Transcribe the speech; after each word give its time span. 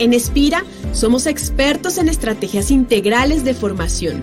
En 0.00 0.14
Espira 0.14 0.64
somos 0.94 1.26
expertos 1.26 1.98
en 1.98 2.08
estrategias 2.08 2.70
integrales 2.70 3.44
de 3.44 3.52
formación. 3.52 4.22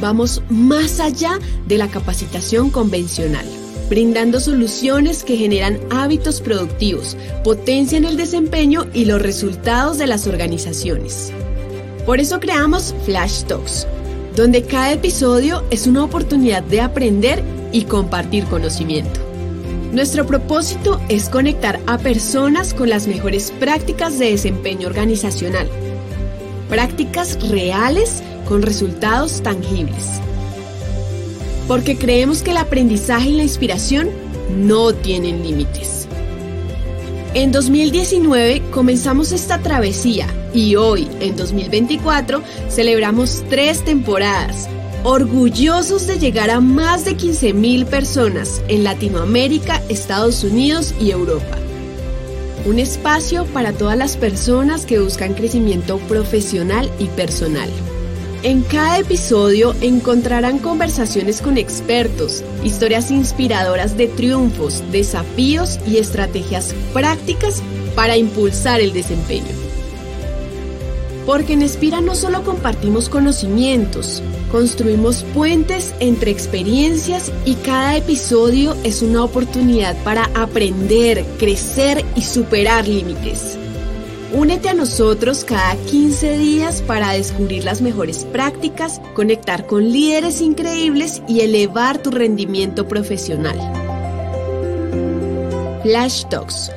Vamos 0.00 0.42
más 0.48 1.00
allá 1.00 1.38
de 1.66 1.76
la 1.76 1.88
capacitación 1.88 2.70
convencional, 2.70 3.44
brindando 3.90 4.40
soluciones 4.40 5.24
que 5.24 5.36
generan 5.36 5.78
hábitos 5.90 6.40
productivos, 6.40 7.14
potencian 7.44 8.06
el 8.06 8.16
desempeño 8.16 8.86
y 8.94 9.04
los 9.04 9.20
resultados 9.20 9.98
de 9.98 10.06
las 10.06 10.26
organizaciones. 10.26 11.30
Por 12.06 12.20
eso 12.20 12.40
creamos 12.40 12.94
Flash 13.04 13.42
Talks, 13.42 13.86
donde 14.34 14.62
cada 14.62 14.92
episodio 14.92 15.62
es 15.70 15.86
una 15.86 16.04
oportunidad 16.04 16.62
de 16.62 16.80
aprender 16.80 17.42
y 17.70 17.82
compartir 17.82 18.44
conocimiento. 18.44 19.27
Nuestro 19.92 20.26
propósito 20.26 21.00
es 21.08 21.30
conectar 21.30 21.80
a 21.86 21.96
personas 21.96 22.74
con 22.74 22.90
las 22.90 23.08
mejores 23.08 23.50
prácticas 23.52 24.18
de 24.18 24.32
desempeño 24.32 24.86
organizacional. 24.86 25.66
Prácticas 26.68 27.38
reales 27.48 28.22
con 28.46 28.60
resultados 28.60 29.42
tangibles. 29.42 30.20
Porque 31.66 31.96
creemos 31.96 32.42
que 32.42 32.50
el 32.50 32.58
aprendizaje 32.58 33.30
y 33.30 33.36
la 33.38 33.44
inspiración 33.44 34.10
no 34.58 34.92
tienen 34.92 35.42
límites. 35.42 36.06
En 37.32 37.50
2019 37.50 38.62
comenzamos 38.70 39.32
esta 39.32 39.58
travesía 39.58 40.26
y 40.52 40.76
hoy, 40.76 41.08
en 41.20 41.34
2024, 41.34 42.42
celebramos 42.68 43.42
tres 43.48 43.82
temporadas 43.84 44.68
orgullosos 45.04 46.06
de 46.06 46.18
llegar 46.18 46.50
a 46.50 46.60
más 46.60 47.04
de 47.04 47.16
15.000 47.16 47.86
personas 47.86 48.62
en 48.68 48.84
Latinoamérica, 48.84 49.82
Estados 49.88 50.42
Unidos 50.44 50.94
y 51.00 51.10
Europa. 51.10 51.58
Un 52.66 52.78
espacio 52.78 53.44
para 53.46 53.72
todas 53.72 53.96
las 53.96 54.16
personas 54.16 54.84
que 54.84 54.98
buscan 54.98 55.34
crecimiento 55.34 55.98
profesional 55.98 56.90
y 56.98 57.06
personal. 57.06 57.70
En 58.42 58.62
cada 58.62 58.98
episodio 58.98 59.74
encontrarán 59.80 60.58
conversaciones 60.58 61.40
con 61.40 61.58
expertos, 61.58 62.44
historias 62.62 63.10
inspiradoras 63.10 63.96
de 63.96 64.06
triunfos, 64.06 64.82
desafíos 64.92 65.78
y 65.86 65.96
estrategias 65.96 66.74
prácticas 66.92 67.62
para 67.96 68.16
impulsar 68.16 68.80
el 68.80 68.92
desempeño. 68.92 69.67
Porque 71.28 71.52
en 71.52 71.60
Espira 71.60 72.00
no 72.00 72.14
solo 72.14 72.42
compartimos 72.42 73.10
conocimientos, 73.10 74.22
construimos 74.50 75.24
puentes 75.34 75.94
entre 76.00 76.30
experiencias 76.30 77.30
y 77.44 77.56
cada 77.56 77.98
episodio 77.98 78.74
es 78.82 79.02
una 79.02 79.24
oportunidad 79.24 79.94
para 80.04 80.30
aprender, 80.34 81.26
crecer 81.38 82.02
y 82.16 82.22
superar 82.22 82.88
límites. 82.88 83.58
Únete 84.32 84.70
a 84.70 84.74
nosotros 84.74 85.44
cada 85.44 85.76
15 85.76 86.38
días 86.38 86.80
para 86.80 87.12
descubrir 87.12 87.62
las 87.62 87.82
mejores 87.82 88.24
prácticas, 88.24 88.98
conectar 89.12 89.66
con 89.66 89.92
líderes 89.92 90.40
increíbles 90.40 91.20
y 91.28 91.40
elevar 91.40 91.98
tu 91.98 92.10
rendimiento 92.10 92.88
profesional. 92.88 93.58
Flash 95.82 96.24
Talks, 96.30 96.72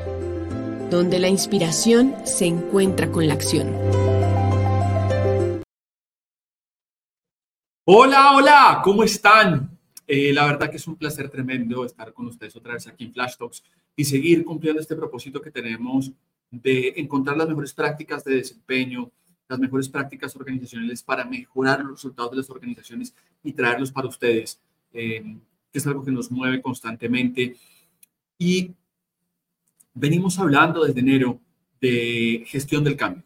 donde 0.89 1.19
la 1.19 1.29
inspiración 1.29 2.13
se 2.25 2.47
encuentra 2.47 3.09
con 3.09 3.29
la 3.29 3.33
acción. 3.35 4.00
Hola, 7.93 8.31
hola, 8.37 8.81
¿cómo 8.85 9.03
están? 9.03 9.77
Eh, 10.07 10.31
la 10.31 10.45
verdad 10.45 10.71
que 10.71 10.77
es 10.77 10.87
un 10.87 10.95
placer 10.95 11.27
tremendo 11.29 11.83
estar 11.83 12.13
con 12.13 12.25
ustedes 12.25 12.55
otra 12.55 12.75
vez 12.75 12.87
aquí 12.87 13.03
en 13.03 13.11
Flash 13.11 13.35
Talks 13.35 13.65
y 13.97 14.05
seguir 14.05 14.45
cumpliendo 14.45 14.79
este 14.79 14.95
propósito 14.95 15.41
que 15.41 15.51
tenemos 15.51 16.09
de 16.49 16.93
encontrar 16.95 17.35
las 17.35 17.49
mejores 17.49 17.73
prácticas 17.73 18.23
de 18.23 18.35
desempeño, 18.35 19.11
las 19.49 19.59
mejores 19.59 19.89
prácticas 19.89 20.33
organizacionales 20.37 21.03
para 21.03 21.25
mejorar 21.25 21.81
los 21.81 21.95
resultados 21.95 22.31
de 22.31 22.37
las 22.37 22.49
organizaciones 22.49 23.13
y 23.43 23.51
traerlos 23.51 23.91
para 23.91 24.07
ustedes, 24.07 24.61
eh, 24.93 25.35
que 25.69 25.77
es 25.77 25.85
algo 25.85 26.05
que 26.05 26.11
nos 26.11 26.31
mueve 26.31 26.61
constantemente. 26.61 27.57
Y 28.37 28.71
venimos 29.93 30.39
hablando 30.39 30.85
desde 30.85 31.01
enero 31.01 31.41
de 31.81 32.45
gestión 32.47 32.85
del 32.85 32.95
cambio, 32.95 33.25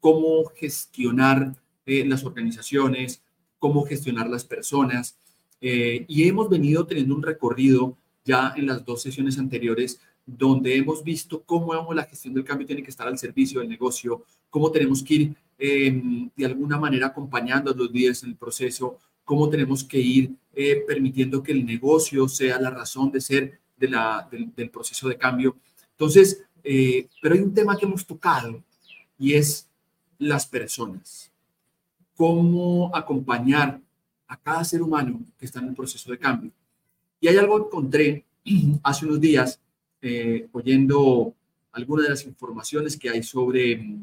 cómo 0.00 0.44
gestionar 0.54 1.56
eh, 1.86 2.04
las 2.04 2.24
organizaciones, 2.24 3.22
cómo 3.62 3.84
gestionar 3.84 4.28
las 4.28 4.44
personas. 4.44 5.16
Eh, 5.60 6.04
y 6.08 6.28
hemos 6.28 6.48
venido 6.48 6.84
teniendo 6.84 7.14
un 7.14 7.22
recorrido 7.22 7.96
ya 8.24 8.52
en 8.56 8.66
las 8.66 8.84
dos 8.84 9.02
sesiones 9.02 9.38
anteriores 9.38 10.00
donde 10.26 10.76
hemos 10.76 11.04
visto 11.04 11.44
cómo 11.44 11.94
la 11.94 12.02
gestión 12.02 12.34
del 12.34 12.42
cambio 12.42 12.66
tiene 12.66 12.82
que 12.82 12.90
estar 12.90 13.06
al 13.06 13.18
servicio 13.18 13.60
del 13.60 13.68
negocio, 13.68 14.24
cómo 14.50 14.72
tenemos 14.72 15.00
que 15.04 15.14
ir 15.14 15.36
em, 15.58 16.28
de 16.34 16.44
alguna 16.44 16.76
manera 16.76 17.06
acompañando 17.06 17.70
a 17.70 17.74
los 17.74 17.92
líderes 17.92 18.24
en 18.24 18.30
el 18.30 18.36
proceso, 18.36 18.98
cómo 19.24 19.48
tenemos 19.48 19.84
que 19.84 19.98
ir 19.98 20.32
eh, 20.54 20.82
permitiendo 20.84 21.40
que 21.40 21.52
el 21.52 21.64
negocio 21.64 22.26
sea 22.26 22.60
la 22.60 22.70
razón 22.70 23.12
de 23.12 23.20
ser 23.20 23.60
de 23.76 23.88
la, 23.88 24.28
del, 24.56 24.70
proceso 24.70 25.08
de 25.08 25.16
cambio. 25.16 25.56
Entonces, 25.92 26.42
eh, 26.64 27.06
pero 27.20 27.36
hay 27.36 27.42
un 27.42 27.54
tema 27.54 27.76
que 27.76 27.86
hemos 27.86 28.04
tocado 28.04 28.60
y 29.16 29.34
es 29.34 29.68
las 30.18 30.46
personas 30.48 31.31
cómo 32.16 32.94
acompañar 32.94 33.80
a 34.26 34.36
cada 34.36 34.64
ser 34.64 34.82
humano 34.82 35.20
que 35.38 35.46
está 35.46 35.60
en 35.60 35.68
el 35.68 35.74
proceso 35.74 36.10
de 36.10 36.18
cambio. 36.18 36.50
Y 37.20 37.28
hay 37.28 37.36
algo 37.36 37.58
que 37.58 37.66
encontré 37.66 38.24
hace 38.82 39.06
unos 39.06 39.20
días 39.20 39.60
eh, 40.00 40.48
oyendo 40.52 41.34
algunas 41.72 42.04
de 42.04 42.10
las 42.10 42.24
informaciones 42.24 42.96
que 42.96 43.10
hay 43.10 43.22
sobre, 43.22 43.98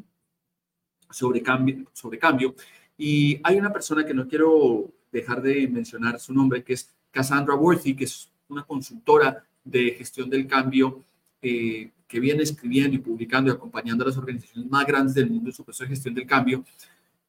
sobre, 1.10 1.42
cambio, 1.42 1.86
sobre 1.94 2.18
cambio. 2.18 2.56
Y 2.98 3.40
hay 3.44 3.58
una 3.58 3.72
persona 3.72 4.06
que 4.06 4.14
no 4.14 4.28
quiero 4.28 4.92
dejar 5.12 5.42
de 5.42 5.68
mencionar 5.68 6.20
su 6.20 6.34
nombre, 6.34 6.64
que 6.64 6.74
es 6.74 6.94
Cassandra 7.12 7.56
Worthy, 7.56 7.96
que 7.96 8.06
es 8.06 8.30
una 8.50 8.64
consultora 8.64 9.44
de 9.64 9.92
gestión 9.92 10.30
del 10.30 10.48
cambio 10.48 11.04
eh, 11.42 11.92
que 12.08 12.20
viene 12.20 12.44
escribiendo 12.44 12.96
y 12.96 13.00
publicando 13.00 13.52
y 13.52 13.54
acompañando 13.54 14.04
a 14.04 14.08
las 14.08 14.18
organizaciones 14.18 14.70
más 14.70 14.86
grandes 14.86 15.14
del 15.14 15.30
mundo 15.30 15.50
en 15.50 15.56
su 15.56 15.64
proceso 15.64 15.84
de 15.84 15.90
gestión 15.90 16.16
del 16.16 16.26
cambio 16.26 16.64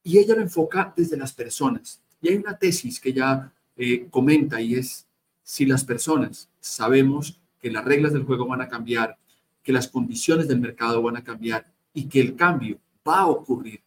y 0.03 0.17
ella 0.17 0.35
lo 0.35 0.41
enfoca 0.41 0.93
desde 0.95 1.17
las 1.17 1.33
personas. 1.33 2.01
Y 2.21 2.29
hay 2.29 2.35
una 2.35 2.57
tesis 2.57 2.99
que 2.99 3.09
ella 3.09 3.51
eh, 3.75 4.07
comenta 4.09 4.61
y 4.61 4.75
es, 4.75 5.05
si 5.43 5.65
las 5.65 5.83
personas 5.83 6.49
sabemos 6.59 7.39
que 7.59 7.71
las 7.71 7.85
reglas 7.85 8.13
del 8.13 8.23
juego 8.23 8.47
van 8.47 8.61
a 8.61 8.67
cambiar, 8.67 9.17
que 9.63 9.73
las 9.73 9.87
condiciones 9.87 10.47
del 10.47 10.59
mercado 10.59 11.01
van 11.01 11.17
a 11.17 11.23
cambiar 11.23 11.71
y 11.93 12.05
que 12.05 12.19
el 12.19 12.35
cambio 12.35 12.79
va 13.07 13.19
a 13.19 13.27
ocurrir, 13.27 13.81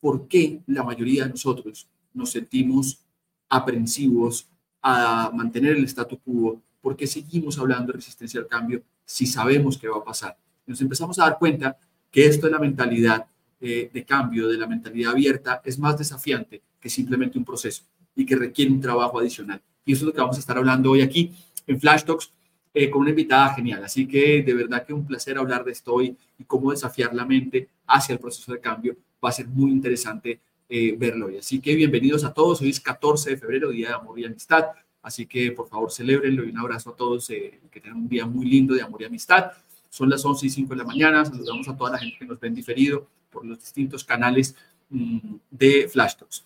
¿por 0.00 0.28
qué 0.28 0.60
la 0.66 0.82
mayoría 0.82 1.24
de 1.24 1.30
nosotros 1.30 1.88
nos 2.12 2.30
sentimos 2.30 3.00
aprensivos 3.48 4.48
a 4.82 5.30
mantener 5.34 5.76
el 5.76 5.84
statu 5.84 6.18
quo? 6.18 6.60
¿Por 6.80 6.96
qué 6.96 7.06
seguimos 7.06 7.58
hablando 7.58 7.92
de 7.92 7.98
resistencia 7.98 8.40
al 8.40 8.46
cambio 8.46 8.82
si 9.04 9.26
sabemos 9.26 9.78
que 9.78 9.88
va 9.88 9.98
a 9.98 10.04
pasar? 10.04 10.36
Nos 10.66 10.80
empezamos 10.80 11.18
a 11.18 11.24
dar 11.24 11.38
cuenta 11.38 11.78
que 12.10 12.26
esto 12.26 12.46
es 12.46 12.52
la 12.52 12.58
mentalidad 12.58 13.26
eh, 13.60 13.90
de 13.92 14.04
cambio 14.04 14.46
de 14.46 14.56
la 14.56 14.68
mentalidad 14.68 15.12
abierta 15.12 15.60
es 15.64 15.78
más 15.78 15.98
desafiante 15.98 16.62
que 16.78 16.88
simplemente 16.88 17.38
un 17.38 17.44
proceso 17.44 17.82
y 18.14 18.24
que 18.24 18.36
requiere 18.36 18.70
un 18.70 18.80
trabajo 18.80 19.18
adicional. 19.18 19.60
Y 19.84 19.92
eso 19.92 20.02
es 20.02 20.06
lo 20.06 20.12
que 20.12 20.20
vamos 20.20 20.36
a 20.36 20.40
estar 20.40 20.56
hablando 20.56 20.92
hoy 20.92 21.00
aquí 21.00 21.34
en 21.66 21.80
Flash 21.80 22.04
Talks 22.04 22.32
eh, 22.72 22.88
con 22.88 23.00
una 23.00 23.10
invitada 23.10 23.54
genial. 23.54 23.82
Así 23.82 24.06
que 24.06 24.42
de 24.42 24.54
verdad 24.54 24.86
que 24.86 24.92
un 24.92 25.04
placer 25.04 25.38
hablar 25.38 25.64
de 25.64 25.72
esto 25.72 25.94
hoy 25.94 26.16
y 26.38 26.44
cómo 26.44 26.70
desafiar 26.70 27.12
la 27.14 27.24
mente 27.24 27.68
hacia 27.86 28.12
el 28.12 28.20
proceso 28.20 28.52
de 28.52 28.60
cambio. 28.60 28.96
Va 29.24 29.30
a 29.30 29.32
ser 29.32 29.48
muy 29.48 29.72
interesante 29.72 30.40
eh, 30.68 30.94
verlo 30.96 31.26
hoy. 31.26 31.38
Así 31.38 31.60
que 31.60 31.74
bienvenidos 31.74 32.22
a 32.24 32.32
todos. 32.32 32.60
Hoy 32.60 32.70
es 32.70 32.80
14 32.80 33.30
de 33.30 33.36
febrero, 33.38 33.70
Día 33.70 33.88
de 33.88 33.94
Amor 33.94 34.20
y 34.20 34.24
Amistad. 34.24 34.66
Así 35.02 35.26
que 35.26 35.50
por 35.50 35.68
favor 35.68 35.90
celebrenlo 35.90 36.44
y 36.44 36.50
un 36.50 36.58
abrazo 36.58 36.90
a 36.90 36.96
todos. 36.96 37.26
que 37.26 37.80
tengan 37.80 37.98
un 37.98 38.08
día 38.08 38.26
muy 38.26 38.46
lindo 38.46 38.74
de 38.74 38.82
amor 38.82 39.02
y 39.02 39.06
amistad. 39.06 39.50
Son 39.88 40.08
las 40.08 40.24
11 40.24 40.46
y 40.46 40.50
5 40.50 40.70
de 40.70 40.76
la 40.76 40.84
mañana. 40.84 41.24
Saludamos 41.24 41.68
a 41.68 41.76
toda 41.76 41.92
la 41.92 41.98
gente 41.98 42.18
que 42.18 42.26
nos 42.26 42.38
ven 42.38 42.54
diferido 42.54 43.06
por 43.30 43.44
los 43.44 43.58
distintos 43.58 44.04
canales 44.04 44.54
mm, 44.90 45.18
de 45.50 45.88
Flash 45.88 46.16
Talks. 46.16 46.44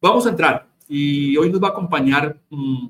Vamos 0.00 0.26
a 0.26 0.30
entrar 0.30 0.66
y 0.88 1.36
hoy 1.36 1.50
nos 1.50 1.62
va 1.62 1.68
a 1.68 1.70
acompañar 1.70 2.38
mm, 2.50 2.86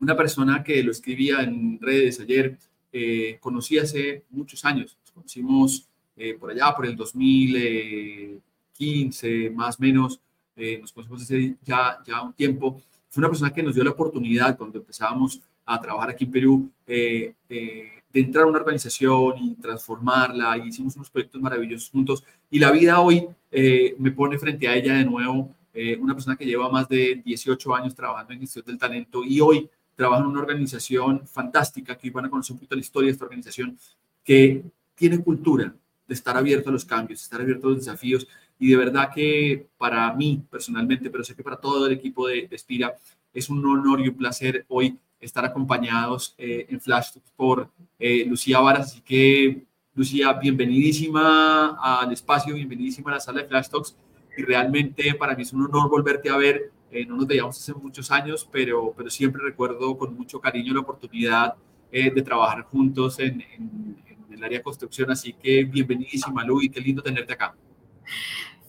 una 0.00 0.16
persona 0.16 0.64
que 0.64 0.82
lo 0.82 0.90
escribía 0.90 1.42
en 1.42 1.78
redes 1.80 2.18
ayer, 2.20 2.58
eh, 2.92 3.38
conocí 3.40 3.78
hace 3.78 4.24
muchos 4.30 4.64
años, 4.64 4.98
nos 5.00 5.12
conocimos 5.12 5.86
eh, 6.16 6.34
por 6.34 6.50
allá, 6.50 6.74
por 6.74 6.86
el 6.86 6.96
2015, 6.96 9.50
más 9.50 9.78
o 9.78 9.82
menos, 9.82 10.20
eh, 10.56 10.78
nos 10.80 10.92
conocimos 10.92 11.22
hace 11.22 11.54
ya, 11.62 11.98
ya 12.06 12.22
un 12.22 12.32
tiempo. 12.32 12.82
Fue 13.08 13.20
una 13.20 13.28
persona 13.28 13.52
que 13.52 13.62
nos 13.62 13.74
dio 13.74 13.84
la 13.84 13.90
oportunidad 13.90 14.56
cuando 14.56 14.78
empezábamos 14.78 15.42
a 15.66 15.78
trabajar 15.80 16.10
aquí 16.10 16.24
en 16.24 16.30
Perú 16.30 16.70
de 18.12 18.20
entrar 18.20 18.44
a 18.44 18.48
una 18.48 18.58
organización 18.58 19.38
y 19.38 19.54
transformarla, 19.54 20.58
y 20.58 20.68
hicimos 20.68 20.96
unos 20.96 21.10
proyectos 21.10 21.40
maravillosos 21.40 21.90
juntos, 21.90 22.24
y 22.50 22.58
la 22.58 22.70
vida 22.70 23.00
hoy 23.00 23.28
eh, 23.50 23.94
me 23.98 24.10
pone 24.10 24.38
frente 24.38 24.66
a 24.68 24.74
ella 24.74 24.94
de 24.94 25.04
nuevo, 25.04 25.54
eh, 25.72 25.96
una 26.00 26.14
persona 26.14 26.36
que 26.36 26.44
lleva 26.44 26.68
más 26.68 26.88
de 26.88 27.22
18 27.24 27.74
años 27.74 27.94
trabajando 27.94 28.32
en 28.32 28.40
gestión 28.40 28.64
del 28.64 28.78
talento 28.78 29.22
y 29.24 29.40
hoy 29.40 29.70
trabaja 29.94 30.22
en 30.22 30.28
una 30.28 30.40
organización 30.40 31.26
fantástica, 31.26 31.96
que 31.96 32.10
van 32.10 32.24
a 32.24 32.30
conocer 32.30 32.54
un 32.54 32.58
poquito 32.58 32.74
la 32.74 32.80
historia 32.80 33.06
de 33.06 33.12
esta 33.12 33.24
organización, 33.24 33.78
que 34.24 34.64
tiene 34.94 35.18
cultura 35.18 35.74
de 36.06 36.14
estar 36.14 36.36
abierto 36.36 36.70
a 36.70 36.72
los 36.72 36.84
cambios, 36.84 37.22
estar 37.22 37.40
abierto 37.40 37.68
a 37.68 37.70
los 37.70 37.80
desafíos. 37.80 38.26
Y 38.58 38.68
de 38.68 38.76
verdad 38.76 39.10
que 39.14 39.68
para 39.78 40.12
mí 40.12 40.42
personalmente, 40.50 41.08
pero 41.08 41.22
sé 41.22 41.36
que 41.36 41.44
para 41.44 41.56
todo 41.56 41.86
el 41.86 41.92
equipo 41.92 42.26
de, 42.26 42.48
de 42.48 42.58
Spira, 42.58 42.94
es 43.32 43.48
un 43.48 43.64
honor 43.64 44.00
y 44.00 44.08
un 44.08 44.16
placer 44.16 44.64
hoy 44.68 44.98
estar 45.20 45.44
acompañados 45.44 46.34
eh, 46.38 46.66
en 46.68 46.80
Flash 46.80 47.18
por 47.36 47.70
eh, 47.98 48.24
Lucía 48.26 48.60
Varas. 48.60 48.92
Así 48.92 49.00
que, 49.02 49.66
Lucía, 49.94 50.32
bienvenidísima 50.32 51.76
al 51.80 52.12
espacio, 52.12 52.54
bienvenidísima 52.54 53.10
a 53.10 53.14
la 53.14 53.20
sala 53.20 53.42
de 53.42 53.48
Flash 53.48 53.68
Talks. 53.68 53.96
Y 54.36 54.42
realmente 54.42 55.14
para 55.14 55.34
mí 55.34 55.42
es 55.42 55.52
un 55.52 55.62
honor 55.64 55.90
volverte 55.90 56.30
a 56.30 56.36
ver. 56.36 56.72
Eh, 56.90 57.04
no 57.06 57.16
nos 57.16 57.26
veíamos 57.26 57.56
hace 57.58 57.74
muchos 57.74 58.10
años, 58.10 58.48
pero, 58.50 58.94
pero 58.96 59.10
siempre 59.10 59.42
recuerdo 59.42 59.96
con 59.96 60.16
mucho 60.16 60.40
cariño 60.40 60.74
la 60.74 60.80
oportunidad 60.80 61.54
de 61.92 62.22
trabajar 62.22 62.62
juntos 62.62 63.18
en, 63.18 63.40
en, 63.40 63.96
en, 64.06 64.32
el 64.32 64.44
área 64.44 64.58
de 64.58 64.62
construcción. 64.62 65.10
Así 65.10 65.32
que 65.32 65.64
bienvenidísima, 65.64 66.44
Lu, 66.44 66.62
y 66.62 66.68
qué 66.68 66.80
lindo 66.80 67.02
tenerte 67.02 67.32
acá. 67.32 67.56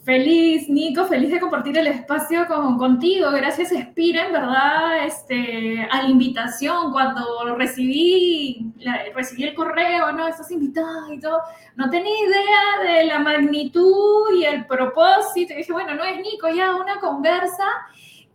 Feliz, 0.03 0.67
Nico, 0.67 1.05
feliz 1.05 1.31
de 1.31 1.39
compartir 1.39 1.77
el 1.77 1.85
espacio 1.85 2.47
con, 2.47 2.75
contigo. 2.79 3.29
Gracias, 3.29 3.69
Spira, 3.69 4.25
en 4.25 4.33
verdad, 4.33 5.05
este, 5.05 5.87
a 5.91 6.01
la 6.01 6.09
invitación. 6.09 6.91
Cuando 6.91 7.55
recibí, 7.55 8.73
la, 8.79 9.03
recibí 9.13 9.43
el 9.43 9.53
correo, 9.53 10.11
¿no? 10.11 10.27
Estás 10.27 10.49
invitada 10.49 11.13
y 11.13 11.19
todo. 11.19 11.39
No 11.75 11.87
tenía 11.91 12.13
idea 12.13 12.95
de 12.95 13.05
la 13.05 13.19
magnitud 13.19 14.33
y 14.35 14.45
el 14.45 14.65
propósito. 14.65 15.53
Y 15.53 15.57
dije, 15.57 15.71
bueno, 15.71 15.93
no 15.93 16.03
es 16.03 16.17
Nico, 16.17 16.49
ya 16.49 16.75
una 16.75 16.99
conversa. 16.99 17.67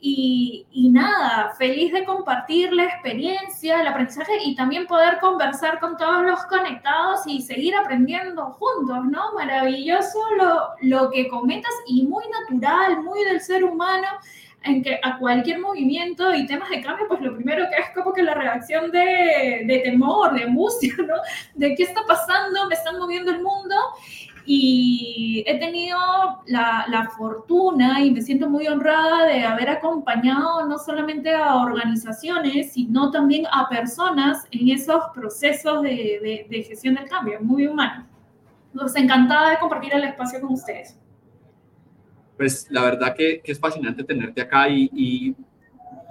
Y, 0.09 0.69
y, 0.71 0.89
nada, 0.91 1.53
feliz 1.59 1.93
de 1.93 2.05
compartir 2.05 2.73
la 2.73 2.85
experiencia, 2.85 3.81
el 3.81 3.89
aprendizaje 3.89 4.35
y 4.45 4.55
también 4.55 4.87
poder 4.87 5.19
conversar 5.19 5.81
con 5.81 5.97
todos 5.97 6.23
los 6.23 6.45
conectados 6.45 7.27
y 7.27 7.43
seguir 7.43 7.75
aprendiendo 7.75 8.53
juntos, 8.53 9.05
¿no? 9.07 9.33
Maravilloso 9.35 10.21
lo, 10.37 10.69
lo 10.83 11.11
que 11.11 11.27
comentas 11.27 11.73
y 11.89 12.05
muy 12.07 12.23
natural, 12.29 13.03
muy 13.03 13.25
del 13.25 13.41
ser 13.41 13.65
humano, 13.65 14.07
en 14.63 14.85
que 14.85 15.01
a 15.03 15.19
cualquier 15.19 15.59
movimiento 15.59 16.33
y 16.33 16.47
temas 16.47 16.71
de 16.71 16.83
cambio, 16.83 17.09
pues 17.09 17.21
lo 17.21 17.35
primero 17.35 17.67
que 17.69 17.83
es 17.83 17.91
como 17.93 18.13
que 18.13 18.23
la 18.23 18.35
reacción 18.35 18.93
de, 18.93 19.65
de 19.67 19.81
temor, 19.85 20.35
de 20.35 20.45
angustia, 20.45 20.95
¿no? 20.99 21.17
De 21.55 21.75
qué 21.75 21.83
está 21.83 22.03
pasando, 22.07 22.69
me 22.69 22.77
están 22.77 22.97
moviendo 22.97 23.33
el 23.33 23.43
mundo 23.43 23.75
y 24.47 25.43
he 25.47 25.59
tenido 25.59 25.99
la, 26.47 26.87
la, 26.89 27.11
fortuna 27.11 28.01
y 28.01 28.13
me 28.13 28.23
siento 28.23 28.49
muy 28.49 28.69
honrada 28.69 29.27
de 29.27 29.45
haber 29.45 29.69
acompañado 29.69 30.67
no 30.67 30.79
solamente 30.79 31.35
a 31.35 31.57
organizaciones, 31.57 32.73
sino 32.73 33.11
también 33.11 33.45
a 33.51 33.69
personas 33.69 34.47
en 34.53 34.69
esos 34.69 35.03
procesos 35.13 35.83
de, 35.83 35.91
de, 35.91 36.47
de 36.49 36.63
gestión 36.63 36.95
del 36.95 37.09
cambio, 37.09 37.41
muy 37.41 37.67
humanos. 37.67 38.07
Entonces, 38.73 39.03
encantada 39.03 39.51
de 39.51 39.59
compartir 39.59 39.95
el 39.95 40.05
espacio 40.05 40.41
con 40.41 40.53
ustedes. 40.53 40.97
Pues 42.37 42.69
la 42.71 42.83
verdad 42.83 43.17
que, 43.17 43.41
que 43.43 43.53
es 43.53 43.59
fascinante 43.59 44.05
tenerte 44.05 44.43
acá 44.43 44.69
y, 44.69 44.91
y 44.93 45.35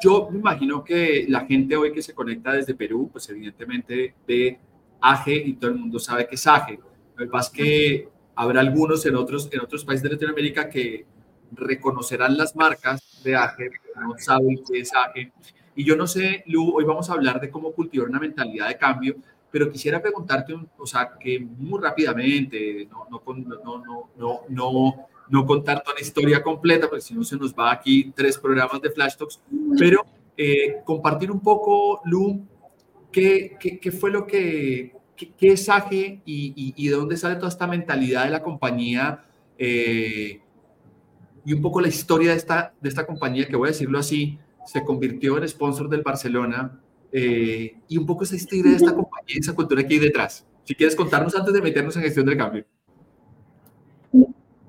yo 0.04 0.30
me 0.30 0.40
imagino 0.40 0.84
que 0.84 1.26
la 1.30 1.46
gente 1.46 1.78
hoy 1.78 1.94
que 1.94 2.02
se 2.02 2.14
conecta 2.14 2.52
desde 2.52 2.74
Perú, 2.74 3.10
pues 3.12 3.30
evidentemente 3.30 4.14
ve 4.28 4.60
AGE 5.00 5.36
y 5.36 5.54
todo 5.54 5.72
el 5.72 5.78
mundo 5.78 6.00
sabe 6.00 6.28
que 6.28 6.36
es 6.36 6.46
AGE. 6.46 6.80
Lo 7.16 7.26
que 7.26 7.32
pasa 7.32 7.52
es 7.52 7.58
que 7.58 8.15
Habrá 8.36 8.62
algunos 8.62 9.06
en 9.06 9.16
otros, 9.16 9.50
en 9.52 9.62
otros 9.62 9.86
países 9.86 10.04
de 10.04 10.10
Latinoamérica 10.10 10.70
que 10.70 11.06
reconocerán 11.52 12.38
las 12.38 12.56
marcas 12.56 13.22
de 13.24 13.36
AGE, 13.36 13.70
no 13.96 14.16
saben 14.18 14.60
qué 14.68 14.80
es 14.80 14.92
AGE. 14.94 15.32
Y 15.76 15.84
yo 15.84 15.96
no 15.96 16.08
sé, 16.08 16.44
Lu, 16.48 16.76
hoy 16.76 16.84
vamos 16.86 17.10
a 17.10 17.14
hablar 17.14 17.40
de 17.40 17.50
cómo 17.50 17.72
cultivar 17.72 18.10
una 18.10 18.20
mentalidad 18.20 18.68
de 18.68 18.78
cambio, 18.78 19.16
pero 19.52 19.70
quisiera 19.70 20.02
preguntarte, 20.02 20.54
o 20.78 20.86
sea, 20.86 21.12
que 21.20 21.40
muy 21.40 21.82
rápidamente, 21.82 22.88
no, 22.92 23.08
no, 23.10 23.22
no, 23.26 24.10
no, 24.18 24.42
no, 24.50 25.08
no 25.30 25.46
contar 25.46 25.82
toda 25.82 25.96
la 25.96 26.02
historia 26.02 26.42
completa, 26.42 26.88
porque 26.90 27.02
si 27.02 27.14
no 27.14 27.24
se 27.24 27.38
nos 27.38 27.54
va 27.54 27.72
aquí 27.72 28.12
tres 28.16 28.38
programas 28.38 28.82
de 28.82 28.90
Flash 28.90 29.16
Talks, 29.16 29.42
pero 29.78 30.06
eh, 30.38 30.78
compartir 30.84 31.32
un 31.32 31.40
poco, 31.40 32.02
Lu, 32.06 32.46
qué, 33.12 33.58
qué, 33.60 33.80
qué 33.80 33.92
fue 33.92 34.12
lo 34.12 34.26
que 34.28 34.95
¿qué, 35.16 35.32
qué 35.38 35.54
es 35.54 35.70
AGE 35.70 36.22
y, 36.26 36.54
y, 36.56 36.74
y, 36.76 36.88
de 36.88 36.96
dónde 36.96 37.18
sale 37.18 37.36
toda 37.36 37.50
esta 37.50 37.68
mentalidad 37.68 38.26
de 38.26 38.32
la 38.32 38.44
compañía? 38.44 39.26
Eh, 39.58 40.42
y 41.46 41.54
un 41.54 41.62
poco 41.62 41.80
la 41.80 41.88
historia 41.88 42.32
de 42.32 42.38
esta, 42.38 42.74
de 42.82 42.90
esta 42.90 43.06
compañía, 43.06 43.48
que 43.48 43.56
voy 43.56 43.68
a 43.68 43.72
decirlo 43.72 44.00
así, 44.00 44.40
se 44.66 44.84
convirtió 44.84 45.38
en 45.38 45.48
sponsor 45.48 45.90
del 45.90 46.02
Barcelona, 46.02 46.80
eh, 47.12 47.76
y 47.88 47.98
un 47.98 48.06
poco 48.06 48.24
esa 48.24 48.36
historia 48.36 48.72
de 48.72 48.78
esta 48.78 48.96
compañía, 48.96 49.36
esa 49.40 49.54
cultura 49.54 49.86
que 49.88 49.94
hay 49.94 50.00
detrás. 50.00 50.46
Si 50.64 50.74
quieres 50.74 50.96
contarnos 50.96 51.36
antes 51.36 51.54
de 51.54 51.62
meternos 51.62 51.96
en 51.96 52.02
gestión 52.02 52.26
del 52.26 52.38
cambio. 52.38 52.66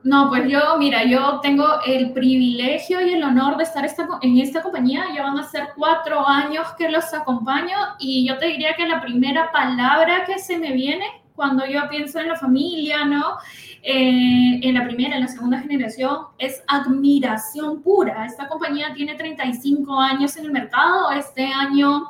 No, 0.07 0.29
pues 0.29 0.49
yo, 0.49 0.61
mira, 0.79 1.03
yo 1.03 1.41
tengo 1.43 1.67
el 1.85 2.13
privilegio 2.13 3.01
y 3.01 3.15
el 3.15 3.25
honor 3.25 3.57
de 3.57 3.65
estar 3.65 3.85
esta, 3.85 4.07
en 4.23 4.39
esta 4.39 4.63
compañía. 4.63 5.07
Ya 5.13 5.25
van 5.25 5.37
a 5.37 5.43
ser 5.43 5.71
cuatro 5.77 6.25
años 6.29 6.65
que 6.79 6.89
los 6.89 7.13
acompaño 7.13 7.77
y 7.99 8.25
yo 8.25 8.39
te 8.39 8.47
diría 8.47 8.75
que 8.77 8.87
la 8.87 9.01
primera 9.01 9.51
palabra 9.51 10.25
que 10.25 10.39
se 10.39 10.59
me 10.59 10.71
viene 10.71 11.05
cuando 11.35 11.67
yo 11.67 11.89
pienso 11.91 12.21
en 12.21 12.29
la 12.29 12.37
familia, 12.37 13.05
¿no? 13.05 13.39
Eh, 13.83 14.61
en 14.63 14.75
la 14.75 14.85
primera, 14.85 15.17
en 15.17 15.23
la 15.23 15.29
segunda 15.29 15.59
generación, 15.59 16.19
es 16.39 16.63
admiración 16.69 17.83
pura. 17.83 18.27
Esta 18.27 18.47
compañía 18.47 18.95
tiene 18.95 19.17
35 19.17 20.01
años 20.01 20.37
en 20.37 20.45
el 20.45 20.53
mercado. 20.53 21.11
Este 21.11 21.47
año 21.47 22.05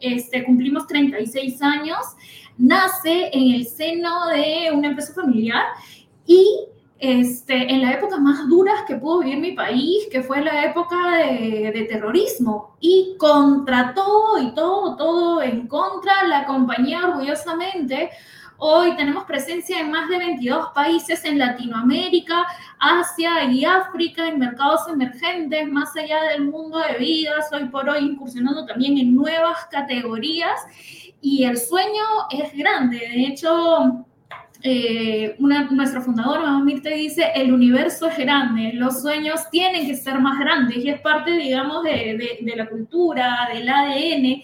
este, 0.00 0.42
cumplimos 0.44 0.86
36 0.86 1.60
años. 1.60 1.98
Nace 2.56 3.28
en 3.30 3.52
el 3.52 3.66
seno 3.66 4.28
de 4.28 4.70
una 4.72 4.88
empresa 4.88 5.12
familiar 5.12 5.66
y 6.26 6.71
este, 7.02 7.68
en 7.68 7.82
la 7.82 7.94
época 7.94 8.16
más 8.18 8.48
duras 8.48 8.84
que 8.86 8.94
pudo 8.94 9.22
vivir 9.22 9.38
mi 9.38 9.52
país, 9.54 10.06
que 10.08 10.22
fue 10.22 10.40
la 10.40 10.66
época 10.66 10.96
de, 11.16 11.72
de, 11.74 11.82
terrorismo. 11.86 12.76
Y 12.78 13.16
contra 13.18 13.92
todo 13.92 14.38
y 14.38 14.54
todo, 14.54 14.94
todo 14.94 15.42
en 15.42 15.66
contra, 15.66 16.22
la 16.28 16.46
compañía 16.46 17.08
orgullosamente, 17.08 18.10
hoy 18.56 18.94
tenemos 18.94 19.24
presencia 19.24 19.80
en 19.80 19.90
más 19.90 20.08
de 20.08 20.18
22 20.18 20.68
países 20.76 21.24
en 21.24 21.40
Latinoamérica, 21.40 22.46
Asia 22.78 23.50
y 23.50 23.64
África, 23.64 24.28
en 24.28 24.38
mercados 24.38 24.82
emergentes, 24.88 25.68
más 25.68 25.96
allá 25.96 26.22
del 26.30 26.44
mundo 26.44 26.78
de 26.78 26.98
vidas, 26.98 27.52
hoy 27.52 27.64
por 27.64 27.88
hoy 27.88 28.04
incursionando 28.04 28.64
también 28.64 28.96
en 28.96 29.12
nuevas 29.12 29.66
categorías. 29.72 30.60
Y 31.20 31.42
el 31.46 31.58
sueño 31.58 32.04
es 32.30 32.56
grande, 32.56 32.98
de 32.98 33.26
hecho 33.26 34.06
eh, 34.64 35.34
una, 35.38 35.64
nuestra 35.70 36.00
fundadora, 36.00 36.60
dice, 36.94 37.32
el 37.34 37.52
universo 37.52 38.08
es 38.08 38.16
grande, 38.16 38.72
los 38.74 39.02
sueños 39.02 39.40
tienen 39.50 39.86
que 39.86 39.96
ser 39.96 40.20
más 40.20 40.38
grandes 40.38 40.78
y 40.78 40.88
es 40.88 41.00
parte, 41.00 41.32
digamos, 41.32 41.82
de, 41.82 41.90
de, 41.90 42.38
de 42.40 42.56
la 42.56 42.68
cultura, 42.68 43.48
del 43.52 43.68
ADN 43.68 44.42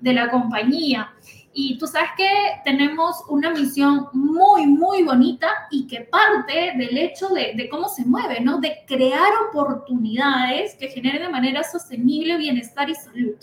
de 0.00 0.12
la 0.12 0.30
compañía. 0.30 1.12
Y 1.58 1.78
tú 1.78 1.86
sabes 1.86 2.10
que 2.18 2.28
tenemos 2.64 3.16
una 3.30 3.50
misión 3.50 4.08
muy, 4.12 4.66
muy 4.66 5.02
bonita 5.02 5.48
y 5.70 5.86
que 5.86 6.02
parte 6.02 6.74
del 6.76 6.98
hecho 6.98 7.30
de, 7.30 7.54
de, 7.54 7.68
cómo 7.70 7.88
se 7.88 8.04
mueve, 8.04 8.40
¿no? 8.40 8.58
De 8.58 8.84
crear 8.86 9.30
oportunidades 9.48 10.74
que 10.74 10.88
generen 10.88 11.22
de 11.22 11.28
manera 11.30 11.64
sostenible 11.64 12.36
bienestar 12.36 12.90
y 12.90 12.94
salud. 12.94 13.36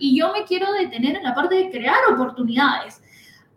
Y 0.00 0.18
yo 0.18 0.32
me 0.32 0.44
quiero 0.44 0.72
detener 0.72 1.16
en 1.16 1.22
la 1.22 1.32
parte 1.32 1.54
de 1.54 1.70
crear 1.70 2.00
oportunidades 2.12 3.00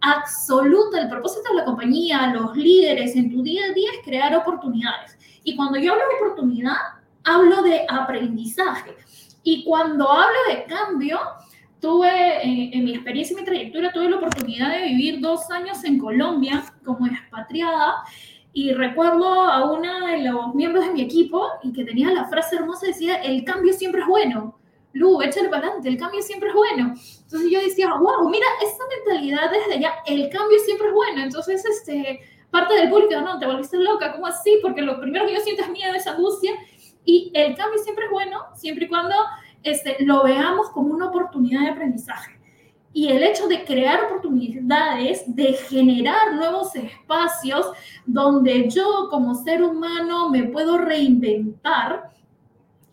absoluta, 0.04 1.00
el 1.00 1.08
propósito 1.08 1.50
de 1.50 1.56
la 1.56 1.66
compañía, 1.66 2.34
los 2.34 2.56
líderes 2.56 3.16
en 3.16 3.32
tu 3.32 3.42
día 3.42 3.66
a 3.66 3.74
día 3.74 3.90
es 3.94 4.06
crear 4.06 4.36
oportunidades. 4.36 5.18
Y 5.46 5.56
cuando 5.56 5.80
yo 5.80 5.94
hablo 5.94 6.04
de 6.04 6.26
oportunidad, 6.26 6.76
hablo 7.24 7.64
de 7.64 7.86
aprendizaje. 7.90 8.96
Y 9.44 9.64
cuando 9.64 10.12
hablo 10.12 10.38
de 10.50 10.66
cambio, 10.66 11.20
tuve, 11.80 12.10
eh, 12.10 12.72
en 12.74 12.84
mi 12.84 12.94
experiencia 12.94 13.34
y 13.34 13.40
mi 13.40 13.46
trayectoria, 13.46 13.94
tuve 13.94 14.10
la 14.10 14.18
oportunidad 14.18 14.72
de 14.72 14.88
vivir 14.88 15.22
dos 15.22 15.50
años 15.50 15.84
en 15.86 15.98
Colombia 15.98 16.64
como 16.84 17.08
expatriada. 17.08 18.04
Y 18.52 18.74
recuerdo 18.74 19.42
a 19.42 19.72
una 19.72 20.06
de 20.08 20.30
los 20.30 20.54
miembros 20.54 20.86
de 20.86 20.94
mi 20.94 21.02
equipo 21.02 21.48
y 21.64 21.72
que 21.72 21.86
tenía 21.86 22.12
la 22.12 22.26
frase 22.26 22.58
hermosa, 22.58 22.88
decía, 22.88 23.16
el 23.16 23.46
cambio 23.46 23.72
siempre 23.72 24.02
es 24.02 24.08
bueno. 24.08 24.60
Lu, 24.94 25.22
échale 25.22 25.50
para 25.50 25.68
adelante, 25.68 25.90
el 25.90 25.98
cambio 25.98 26.22
siempre 26.22 26.50
es 26.50 26.56
bueno. 26.56 26.94
Entonces 27.24 27.52
yo 27.52 27.60
decía, 27.60 27.94
wow, 27.94 28.30
mira, 28.30 28.46
esa 28.62 28.84
mentalidad 28.88 29.52
desde 29.52 29.74
allá, 29.74 29.94
el 30.06 30.30
cambio 30.30 30.60
siempre 30.60 30.88
es 30.88 30.94
bueno. 30.94 31.24
Entonces, 31.24 31.66
este, 31.66 32.22
parte 32.52 32.76
del 32.76 32.90
público, 32.90 33.20
no, 33.22 33.40
te 33.40 33.48
volviste 33.48 33.78
loca, 33.78 34.14
¿cómo 34.14 34.28
así? 34.28 34.60
Porque 34.62 34.84
lo 34.84 35.00
primero 35.00 35.26
que 35.26 35.34
yo 35.34 35.42
siento 35.42 35.64
es 35.64 35.72
miedo, 35.72 35.94
es 35.96 36.06
angustia. 36.06 36.54
Y 37.04 37.32
el 37.34 37.56
cambio 37.56 37.80
siempre 37.80 38.06
es 38.06 38.12
bueno, 38.12 38.40
siempre 38.56 38.86
y 38.86 38.88
cuando 38.88 39.16
este, 39.64 39.98
lo 40.02 40.24
veamos 40.24 40.70
como 40.70 40.94
una 40.94 41.08
oportunidad 41.08 41.62
de 41.62 41.70
aprendizaje. 41.70 42.40
Y 42.94 43.08
el 43.08 43.24
hecho 43.24 43.48
de 43.48 43.66
crear 43.66 44.04
oportunidades, 44.04 45.24
de 45.26 45.54
generar 45.54 46.36
nuevos 46.36 46.76
espacios 46.76 47.72
donde 48.06 48.70
yo 48.70 49.08
como 49.10 49.34
ser 49.34 49.64
humano 49.64 50.30
me 50.30 50.44
puedo 50.44 50.78
reinventar, 50.78 52.13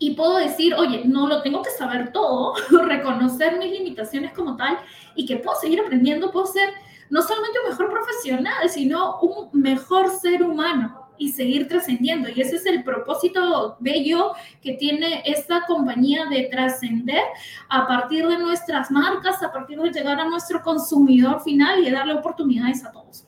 y 0.01 0.15
puedo 0.15 0.37
decir, 0.37 0.73
oye, 0.73 1.03
no 1.05 1.27
lo 1.27 1.43
tengo 1.43 1.61
que 1.61 1.69
saber 1.69 2.11
todo, 2.11 2.55
reconocer 2.85 3.59
mis 3.59 3.71
limitaciones 3.71 4.33
como 4.33 4.57
tal 4.57 4.79
y 5.13 5.27
que 5.27 5.37
puedo 5.37 5.55
seguir 5.59 5.79
aprendiendo, 5.79 6.31
puedo 6.31 6.47
ser 6.47 6.69
no 7.11 7.21
solamente 7.21 7.59
un 7.63 7.69
mejor 7.69 7.91
profesional, 7.91 8.67
sino 8.67 9.19
un 9.19 9.61
mejor 9.61 10.09
ser 10.09 10.41
humano 10.41 11.07
y 11.19 11.31
seguir 11.31 11.67
trascendiendo. 11.67 12.29
Y 12.29 12.41
ese 12.41 12.55
es 12.55 12.65
el 12.65 12.83
propósito 12.83 13.77
bello 13.79 14.31
que 14.59 14.73
tiene 14.73 15.21
esta 15.23 15.67
compañía 15.67 16.25
de 16.25 16.49
trascender 16.51 17.21
a 17.69 17.85
partir 17.85 18.27
de 18.27 18.39
nuestras 18.39 18.89
marcas, 18.89 19.43
a 19.43 19.51
partir 19.51 19.79
de 19.79 19.91
llegar 19.91 20.19
a 20.19 20.25
nuestro 20.25 20.63
consumidor 20.63 21.43
final 21.43 21.85
y 21.85 21.91
darle 21.91 22.13
oportunidades 22.13 22.83
a 22.83 22.91
todos. 22.91 23.27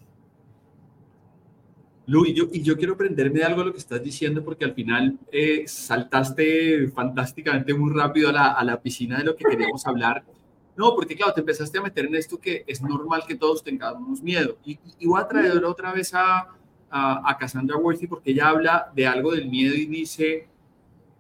Lu, 2.06 2.26
y 2.26 2.34
yo, 2.34 2.46
y 2.52 2.62
yo 2.62 2.78
quiero 2.78 2.94
aprenderme 2.94 3.40
de 3.40 3.46
algo 3.46 3.62
de 3.62 3.68
lo 3.68 3.72
que 3.72 3.80
estás 3.80 4.04
diciendo 4.04 4.44
porque 4.44 4.66
al 4.66 4.74
final 4.74 5.18
eh, 5.32 5.64
saltaste 5.68 6.90
fantásticamente 6.90 7.74
muy 7.74 7.94
rápido 7.94 8.30
a 8.30 8.34
la, 8.34 8.48
a 8.52 8.64
la 8.64 8.82
piscina 8.82 9.18
de 9.18 9.24
lo 9.24 9.36
que 9.36 9.46
queríamos 9.46 9.88
hablar. 9.88 10.24
No, 10.76 10.96
porque 10.96 11.16
claro, 11.16 11.34
te 11.34 11.40
empezaste 11.40 11.78
a 11.78 11.82
meter 11.82 12.06
en 12.06 12.16
esto 12.16 12.40
que 12.40 12.64
es 12.68 12.82
normal 12.82 13.24
que 13.28 13.36
todos 13.36 13.64
tengamos 13.64 14.22
miedo. 14.22 14.58
Y, 14.66 14.80
y 15.00 15.08
voy 15.08 15.22
a 15.22 15.28
traer 15.28 15.64
otra 15.64 15.94
vez 15.94 16.14
a, 16.14 16.48
a, 16.94 17.38
Cassandra 17.40 17.78
Worthy 17.78 18.08
porque 18.08 18.32
ella 18.32 18.50
habla 18.50 18.92
de 18.96 19.08
algo 19.08 19.32
del 19.32 19.50
miedo 19.50 19.74
y 19.74 19.88
dice, 19.88 20.48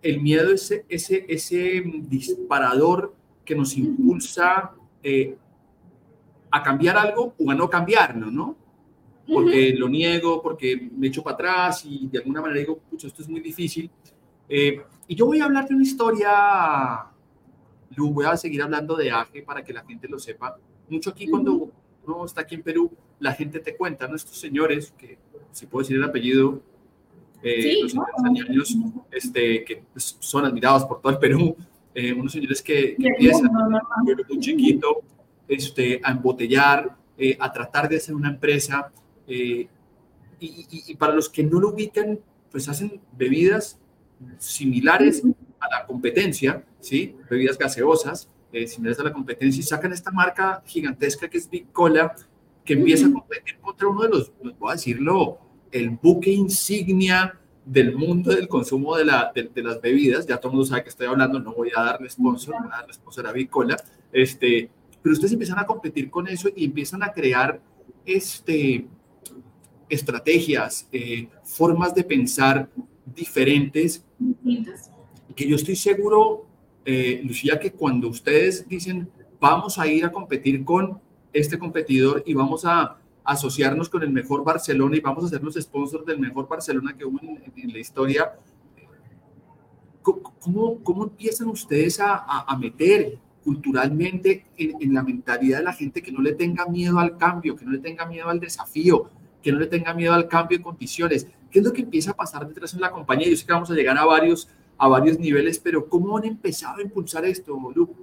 el 0.01 0.21
miedo 0.21 0.51
es 0.51 0.71
ese, 0.87 1.25
ese 1.27 1.83
disparador 2.07 3.15
que 3.43 3.55
nos 3.55 3.75
impulsa 3.75 4.71
eh, 5.01 5.35
a 6.51 6.61
cambiar 6.61 6.97
algo 6.97 7.33
o 7.39 7.49
a 7.49 7.55
no 7.55 7.69
cambiarlo, 7.69 8.29
¿no? 8.29 8.55
Porque 9.27 9.73
lo 9.73 9.87
niego, 9.87 10.41
porque 10.41 10.89
me 10.97 11.07
echo 11.07 11.23
para 11.23 11.35
atrás 11.35 11.85
y 11.85 12.07
de 12.07 12.19
alguna 12.19 12.41
manera 12.41 12.59
digo, 12.59 12.77
pucha, 12.77 13.07
esto 13.07 13.21
es 13.21 13.29
muy 13.29 13.39
difícil. 13.39 13.89
Eh, 14.49 14.81
y 15.07 15.15
yo 15.15 15.25
voy 15.25 15.39
a 15.39 15.45
hablar 15.45 15.67
de 15.67 15.75
una 15.75 15.83
historia, 15.83 17.05
Lu, 17.95 18.11
voy 18.11 18.25
a 18.25 18.35
seguir 18.35 18.61
hablando 18.61 18.95
de 18.95 19.11
AGE 19.11 19.43
para 19.43 19.63
que 19.63 19.71
la 19.71 19.83
gente 19.85 20.07
lo 20.09 20.19
sepa. 20.19 20.57
Mucho 20.89 21.11
aquí 21.11 21.27
cuando 21.27 21.71
uno 22.05 22.25
está 22.25 22.41
aquí 22.41 22.55
en 22.55 22.63
Perú, 22.63 22.91
la 23.19 23.33
gente 23.33 23.59
te 23.59 23.77
cuenta, 23.77 24.07
¿no? 24.07 24.15
Estos 24.15 24.37
señores 24.37 24.93
que 24.97 25.17
si 25.53 25.67
puedo 25.67 25.83
decir 25.83 25.97
el 25.97 26.03
apellido, 26.03 26.61
eh, 27.41 27.81
los 28.49 28.67
señores 28.67 28.77
este, 29.11 29.63
que 29.63 29.83
pues, 29.93 30.17
son 30.19 30.45
admirados 30.45 30.85
por 30.85 31.01
todo 31.01 31.13
el 31.13 31.19
Perú, 31.19 31.55
eh, 31.93 32.11
unos 32.11 32.31
señores 32.31 32.61
que, 32.61 32.95
empiezan 32.97 33.51
muy 33.51 34.39
chiquito 34.39 35.01
este, 35.47 36.01
a 36.03 36.11
embotellar, 36.11 36.95
eh, 37.17 37.37
a 37.39 37.51
tratar 37.51 37.87
de 37.87 37.97
hacer 37.97 38.15
una 38.15 38.29
empresa. 38.29 38.91
Y, 39.27 39.69
y, 40.39 40.95
para 40.95 41.15
los 41.15 41.29
que 41.29 41.43
no 41.43 41.59
lo 41.59 41.69
ubican, 41.69 42.19
pues 42.51 42.67
hacen 42.67 42.99
bebidas 43.17 43.79
similares 44.37 45.23
a 45.59 45.69
la 45.69 45.85
competencia, 45.85 46.65
¿sí? 46.79 47.15
bebidas 47.29 47.57
gaseosas, 47.57 48.27
similares 48.67 48.99
a 48.99 49.03
la 49.03 49.13
competencia, 49.13 49.59
y 49.59 49.63
sacan 49.63 49.93
esta 49.93 50.11
marca 50.11 50.61
gigantesca 50.65 51.29
que 51.29 51.37
es 51.37 51.49
Big 51.49 51.71
Cola, 51.71 52.15
que 52.65 52.73
empieza 52.73 53.07
a 53.07 53.11
competir 53.11 53.57
contra 53.59 53.87
uno 53.87 54.03
de 54.03 54.09
los, 54.09 54.31
voy 54.59 54.69
a 54.69 54.73
decirlo, 54.73 55.39
el 55.71 55.89
buque 55.89 56.31
insignia 56.31 57.39
del 57.65 57.95
mundo 57.95 58.31
del 58.31 58.47
consumo 58.47 58.95
de, 58.95 59.05
la, 59.05 59.31
de, 59.33 59.63
las 59.63 59.81
bebidas. 59.81 60.27
Ya 60.27 60.37
todo 60.37 60.49
el 60.51 60.57
mundo 60.57 60.67
sabe 60.67 60.83
que 60.83 60.89
estoy 60.89 61.07
hablando, 61.07 61.39
no 61.39 61.53
voy 61.53 61.71
a 61.75 61.81
darle 61.81 62.09
sponsor, 62.09 62.55
voy 62.59 62.69
a 62.71 62.77
darle 62.77 62.93
sponsor 62.93 63.27
a 63.27 63.31
Bicola. 63.31 63.77
Este, 64.11 64.69
pero 65.01 65.13
ustedes 65.13 65.33
empiezan 65.33 65.59
a 65.59 65.65
competir 65.65 66.09
con 66.09 66.27
eso 66.27 66.49
y 66.55 66.65
empiezan 66.65 67.03
a 67.03 67.11
crear 67.11 67.59
este, 68.05 68.87
estrategias, 69.89 70.87
eh, 70.91 71.27
formas 71.43 71.93
de 71.93 72.03
pensar 72.03 72.69
diferentes. 73.05 74.03
Que 75.35 75.47
yo 75.47 75.55
estoy 75.55 75.75
seguro, 75.75 76.45
eh, 76.85 77.21
Lucía, 77.23 77.59
que 77.59 77.71
cuando 77.71 78.07
ustedes 78.07 78.67
dicen 78.67 79.09
vamos 79.43 79.77
a 79.77 79.85
ir 79.87 80.05
a 80.05 80.11
competir 80.11 80.63
con 80.63 81.01
este 81.33 81.59
competidor 81.59 82.23
y 82.25 82.33
vamos 82.33 82.63
a 82.63 82.95
asociarnos 83.25 83.89
con 83.89 84.01
el 84.01 84.09
mejor 84.09 84.41
Barcelona 84.45 84.95
y 84.95 85.01
vamos 85.01 85.25
a 85.25 85.27
ser 85.27 85.43
los 85.43 85.55
sponsors 85.55 86.05
del 86.05 86.17
mejor 86.17 86.47
Barcelona 86.47 86.95
que 86.97 87.03
hubo 87.03 87.19
en, 87.19 87.73
la 87.73 87.77
historia. 87.77 88.39
¿Cómo, 90.01 90.81
¿Cómo, 90.81 91.03
empiezan 91.03 91.49
ustedes 91.49 91.99
a, 91.99 92.23
a, 92.23 92.57
meter 92.57 93.17
culturalmente 93.43 94.45
en, 94.57 94.81
en, 94.81 94.93
la 94.93 95.03
mentalidad 95.03 95.57
de 95.57 95.65
la 95.65 95.73
gente 95.73 96.01
que 96.01 96.13
no 96.13 96.21
le 96.21 96.35
tenga 96.35 96.65
miedo 96.67 96.97
al 96.99 97.17
cambio, 97.17 97.57
que 97.57 97.65
no 97.65 97.71
le 97.71 97.79
tenga 97.79 98.05
miedo 98.05 98.29
al 98.29 98.39
desafío, 98.39 99.09
que 99.43 99.51
no 99.51 99.59
le 99.59 99.67
tenga 99.67 99.93
miedo 99.93 100.13
al 100.13 100.27
cambio 100.27 100.57
de 100.57 100.63
condiciones? 100.63 101.27
¿Qué 101.51 101.59
es 101.59 101.65
lo 101.65 101.71
que 101.71 101.81
empieza 101.81 102.11
a 102.11 102.15
pasar 102.15 102.47
detrás 102.47 102.73
en 102.73 102.81
la 102.81 102.89
compañía? 102.89 103.29
Yo 103.29 103.35
sé 103.35 103.45
que 103.45 103.53
vamos 103.53 103.69
a 103.69 103.75
llegar 103.75 103.97
a 103.97 104.05
varios, 104.05 104.49
a 104.77 104.87
varios 104.87 105.19
niveles, 105.19 105.59
pero 105.59 105.87
¿cómo 105.87 106.17
han 106.17 106.25
empezado 106.25 106.79
a 106.79 106.81
impulsar 106.81 107.25
esto, 107.25 107.53
Lu? 107.75 107.95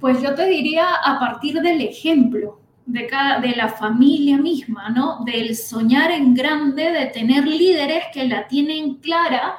Pues 0.00 0.22
yo 0.22 0.34
te 0.34 0.46
diría 0.46 0.86
a 0.94 1.18
partir 1.18 1.60
del 1.60 1.80
ejemplo 1.80 2.60
de, 2.86 3.06
cada, 3.06 3.40
de 3.40 3.56
la 3.56 3.68
familia 3.68 4.38
misma, 4.38 4.90
¿no? 4.90 5.24
Del 5.24 5.56
soñar 5.56 6.10
en 6.12 6.34
grande, 6.34 6.92
de 6.92 7.06
tener 7.06 7.46
líderes 7.46 8.04
que 8.12 8.24
la 8.26 8.46
tienen 8.46 8.96
clara, 8.96 9.56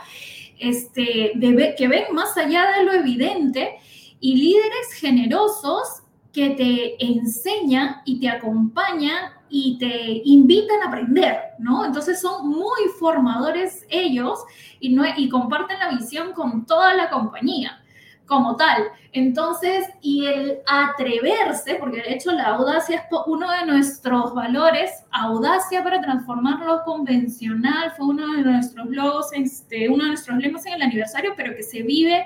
este, 0.57 1.33
que 1.77 1.87
ven 1.87 2.05
más 2.13 2.35
allá 2.37 2.71
de 2.77 2.85
lo 2.85 2.93
evidente 2.93 3.75
y 4.19 4.35
líderes 4.35 4.93
generosos 4.93 6.03
que 6.31 6.51
te 6.51 7.03
enseñan 7.03 8.01
y 8.05 8.19
te 8.19 8.29
acompañan 8.29 9.33
y 9.49 9.77
te 9.77 10.21
invitan 10.25 10.83
a 10.83 10.87
aprender, 10.87 11.37
¿no? 11.59 11.85
Entonces 11.85 12.19
son 12.19 12.49
muy 12.49 12.89
formadores 12.99 13.85
ellos 13.89 14.39
y, 14.79 14.89
no, 14.89 15.03
y 15.15 15.29
comparten 15.29 15.79
la 15.79 15.89
visión 15.89 16.33
con 16.33 16.65
toda 16.65 16.93
la 16.93 17.09
compañía 17.09 17.81
como 18.27 18.57
tal. 18.57 18.83
Entonces, 19.13 19.87
y 20.01 20.25
el 20.27 20.59
atreverse, 20.67 21.75
porque 21.75 22.01
de 22.01 22.13
hecho 22.13 22.31
la 22.33 22.47
audacia 22.47 22.97
es 22.97 23.03
uno 23.25 23.49
de 23.49 23.65
nuestros 23.65 24.35
valores, 24.35 24.91
audacia 25.11 25.83
para 25.83 26.01
transformar 26.01 26.59
lo 26.59 26.83
convencional, 26.83 27.93
fue 27.95 28.07
uno 28.07 28.33
de 28.33 28.43
nuestros 28.43 28.87
logos, 28.89 29.27
este, 29.31 29.89
uno 29.89 30.03
de 30.03 30.09
nuestros 30.09 30.37
lemas 30.37 30.65
en 30.65 30.73
el 30.73 30.81
aniversario, 30.83 31.33
pero 31.35 31.55
que 31.55 31.63
se 31.63 31.81
vive 31.81 32.25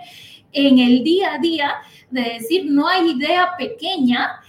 en 0.54 0.80
el 0.80 1.04
día 1.04 1.34
a 1.34 1.38
día, 1.38 1.76
de 2.10 2.22
decir, 2.22 2.66
no 2.70 2.88
hay 2.88 3.12
idea 3.12 3.52
pequeña 3.58 4.42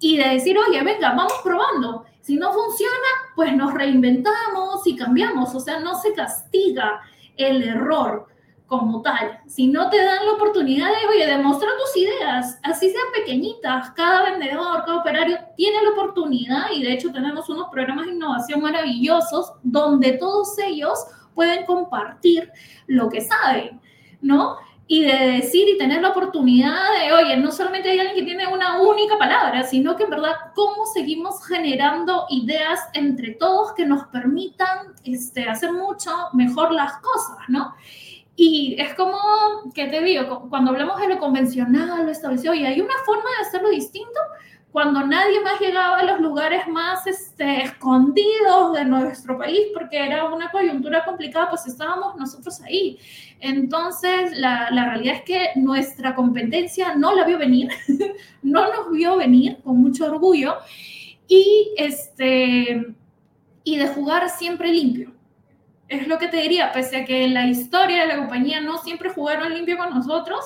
y 0.00 0.16
de 0.16 0.30
decir, 0.30 0.56
oye, 0.58 0.82
venga, 0.82 1.10
vamos 1.10 1.34
probando. 1.42 2.04
Si 2.20 2.36
no 2.36 2.52
funciona, 2.52 3.08
pues 3.34 3.54
nos 3.54 3.74
reinventamos 3.74 4.86
y 4.86 4.96
cambiamos, 4.96 5.54
o 5.54 5.60
sea, 5.60 5.80
no 5.80 5.94
se 6.00 6.12
castiga 6.12 7.00
el 7.36 7.62
error 7.62 8.26
como 8.70 9.02
tal. 9.02 9.40
Si 9.48 9.66
no 9.66 9.90
te 9.90 10.02
dan 10.02 10.24
la 10.24 10.32
oportunidad 10.34 10.86
de, 10.86 11.06
oye, 11.08 11.26
demostrar 11.26 11.72
tus 11.76 12.02
ideas, 12.02 12.60
así 12.62 12.88
sean 12.88 13.06
pequeñitas, 13.12 13.90
cada 13.90 14.30
vendedor, 14.30 14.84
cada 14.84 14.98
operario 14.98 15.38
tiene 15.56 15.82
la 15.82 15.90
oportunidad 15.90 16.70
y 16.72 16.84
de 16.84 16.92
hecho 16.92 17.10
tenemos 17.10 17.48
unos 17.48 17.68
programas 17.70 18.06
de 18.06 18.12
innovación 18.12 18.60
maravillosos 18.60 19.54
donde 19.64 20.12
todos 20.12 20.56
ellos 20.60 21.04
pueden 21.34 21.66
compartir 21.66 22.52
lo 22.86 23.08
que 23.08 23.22
saben, 23.22 23.80
¿no? 24.20 24.58
Y 24.92 25.04
de 25.04 25.36
decir 25.36 25.68
y 25.68 25.78
tener 25.78 26.02
la 26.02 26.08
oportunidad 26.08 26.82
de, 26.98 27.12
oye, 27.12 27.36
no 27.36 27.52
solamente 27.52 27.90
hay 27.90 28.00
alguien 28.00 28.16
que 28.16 28.24
tiene 28.24 28.48
una 28.48 28.80
única 28.80 29.16
palabra, 29.16 29.62
sino 29.62 29.94
que 29.94 30.02
en 30.02 30.10
verdad 30.10 30.32
cómo 30.52 30.84
seguimos 30.84 31.46
generando 31.46 32.26
ideas 32.28 32.80
entre 32.92 33.34
todos 33.34 33.72
que 33.74 33.86
nos 33.86 34.08
permitan 34.08 34.94
este, 35.04 35.48
hacer 35.48 35.72
mucho 35.72 36.10
mejor 36.32 36.72
las 36.72 36.94
cosas, 36.94 37.38
¿no? 37.46 37.72
Y 38.34 38.74
es 38.80 38.92
como, 38.94 39.16
¿qué 39.76 39.86
te 39.86 40.02
digo? 40.02 40.48
Cuando 40.50 40.72
hablamos 40.72 40.98
de 40.98 41.06
lo 41.06 41.18
convencional, 41.20 42.04
lo 42.04 42.10
establecido, 42.10 42.52
y 42.54 42.66
hay 42.66 42.80
una 42.80 42.94
forma 43.06 43.30
de 43.38 43.46
hacerlo 43.46 43.70
distinto 43.70 44.18
cuando 44.72 45.04
nadie 45.04 45.40
más 45.40 45.60
llegaba 45.60 45.98
a 45.98 46.04
los 46.04 46.20
lugares 46.20 46.68
más 46.68 47.06
este, 47.06 47.62
escondidos 47.64 48.72
de 48.74 48.84
nuestro 48.84 49.36
país, 49.36 49.60
porque 49.74 49.98
era 49.98 50.24
una 50.24 50.50
coyuntura 50.50 51.04
complicada, 51.04 51.50
pues 51.50 51.66
estábamos 51.66 52.16
nosotros 52.16 52.60
ahí. 52.62 52.98
Entonces, 53.40 54.38
la, 54.38 54.70
la 54.70 54.86
realidad 54.86 55.16
es 55.16 55.22
que 55.22 55.48
nuestra 55.56 56.14
competencia 56.14 56.94
no 56.94 57.14
la 57.14 57.24
vio 57.24 57.38
venir, 57.38 57.68
no 58.42 58.72
nos 58.72 58.92
vio 58.92 59.16
venir 59.16 59.58
con 59.64 59.78
mucho 59.78 60.06
orgullo, 60.06 60.56
y, 61.26 61.72
este, 61.76 62.94
y 63.64 63.76
de 63.76 63.88
jugar 63.88 64.28
siempre 64.30 64.72
limpio 64.72 65.12
es 65.90 66.06
lo 66.06 66.18
que 66.18 66.28
te 66.28 66.36
diría, 66.36 66.72
pese 66.72 66.98
a 66.98 67.04
que 67.04 67.28
la 67.28 67.46
historia 67.46 68.02
de 68.02 68.06
la 68.06 68.16
compañía 68.16 68.60
no 68.60 68.78
siempre 68.78 69.10
jugaron 69.10 69.52
limpio 69.52 69.76
con 69.76 69.90
nosotros, 69.90 70.38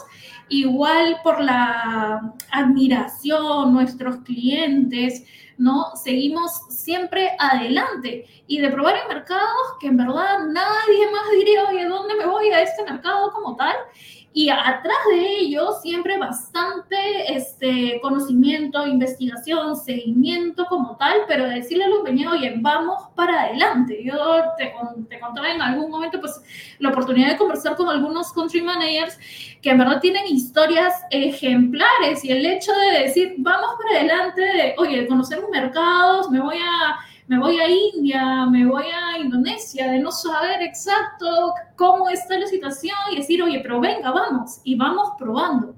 igual 0.49 1.19
por 1.23 1.41
la 1.41 2.35
admiración, 2.51 3.73
nuestros 3.73 4.17
clientes, 4.19 5.25
¿no? 5.57 5.95
Seguimos 5.97 6.51
siempre 6.71 7.31
adelante 7.39 8.27
y 8.47 8.59
de 8.59 8.69
probar 8.71 8.97
en 8.97 9.09
mercados 9.09 9.79
que 9.81 9.87
en 9.87 9.97
verdad 9.97 10.41
nadie 10.47 11.11
más 11.13 11.31
diría, 11.37 11.65
oye, 11.69 11.87
¿dónde 11.87 12.15
me 12.17 12.27
voy 12.27 12.49
a 12.51 12.63
este 12.63 12.85
mercado 12.85 13.33
como 13.33 13.57
tal? 13.57 13.75
Y 14.37 14.51
atrás 14.51 14.99
de 15.13 15.39
ello 15.39 15.71
siempre 15.81 16.19
bastante 16.19 17.33
este, 17.33 18.01
conocimiento, 18.03 18.85
investigación, 18.85 19.77
seguimiento 19.77 20.67
como 20.67 20.97
tal, 20.97 21.19
pero 21.29 21.47
decirle 21.47 21.85
al 21.85 21.93
compañero, 21.93 22.33
oye, 22.33 22.53
vamos 22.57 23.01
para 23.15 23.43
adelante. 23.43 24.03
Yo 24.05 24.17
te, 24.59 24.75
te 25.09 25.21
contaba 25.21 25.53
en 25.53 25.63
algún 25.63 25.89
momento 25.89 26.21
pues 26.21 26.43
la 26.81 26.89
oportunidad 26.89 27.29
de 27.29 27.37
conversar 27.37 27.77
con 27.77 27.89
algunos 27.89 28.33
country 28.33 28.61
managers 28.61 29.17
que 29.63 29.71
en 29.71 29.79
verdad 29.79 30.01
tienen 30.01 30.27
historias 30.27 31.05
ejemplares 31.11 32.25
y 32.25 32.33
el 32.33 32.45
hecho 32.45 32.73
de 32.73 33.05
decir, 33.05 33.37
vamos 33.39 33.71
para 33.81 34.01
adelante, 34.01 34.41
de, 34.41 34.75
oye, 34.79 35.07
conocer 35.07 35.45
un 35.45 35.51
mercado, 35.53 36.29
me 36.31 36.41
voy 36.41 36.57
a 36.57 36.99
me 37.27 37.39
voy 37.39 37.59
a 37.59 37.69
India, 37.69 38.47
me 38.47 38.67
voy 38.67 38.85
a 38.85 39.19
Indonesia, 39.19 39.91
de 39.91 39.99
no 39.99 40.13
saber 40.13 40.63
exacto 40.63 41.55
cómo 41.77 42.09
está 42.11 42.39
la 42.39 42.47
situación 42.47 42.97
y 43.11 43.17
decir, 43.17 43.43
oye, 43.43 43.61
pero 43.61 43.81
venga, 43.81 44.11
vamos, 44.11 44.61
y 44.65 44.75
vamos 44.77 45.11
probando, 45.19 45.75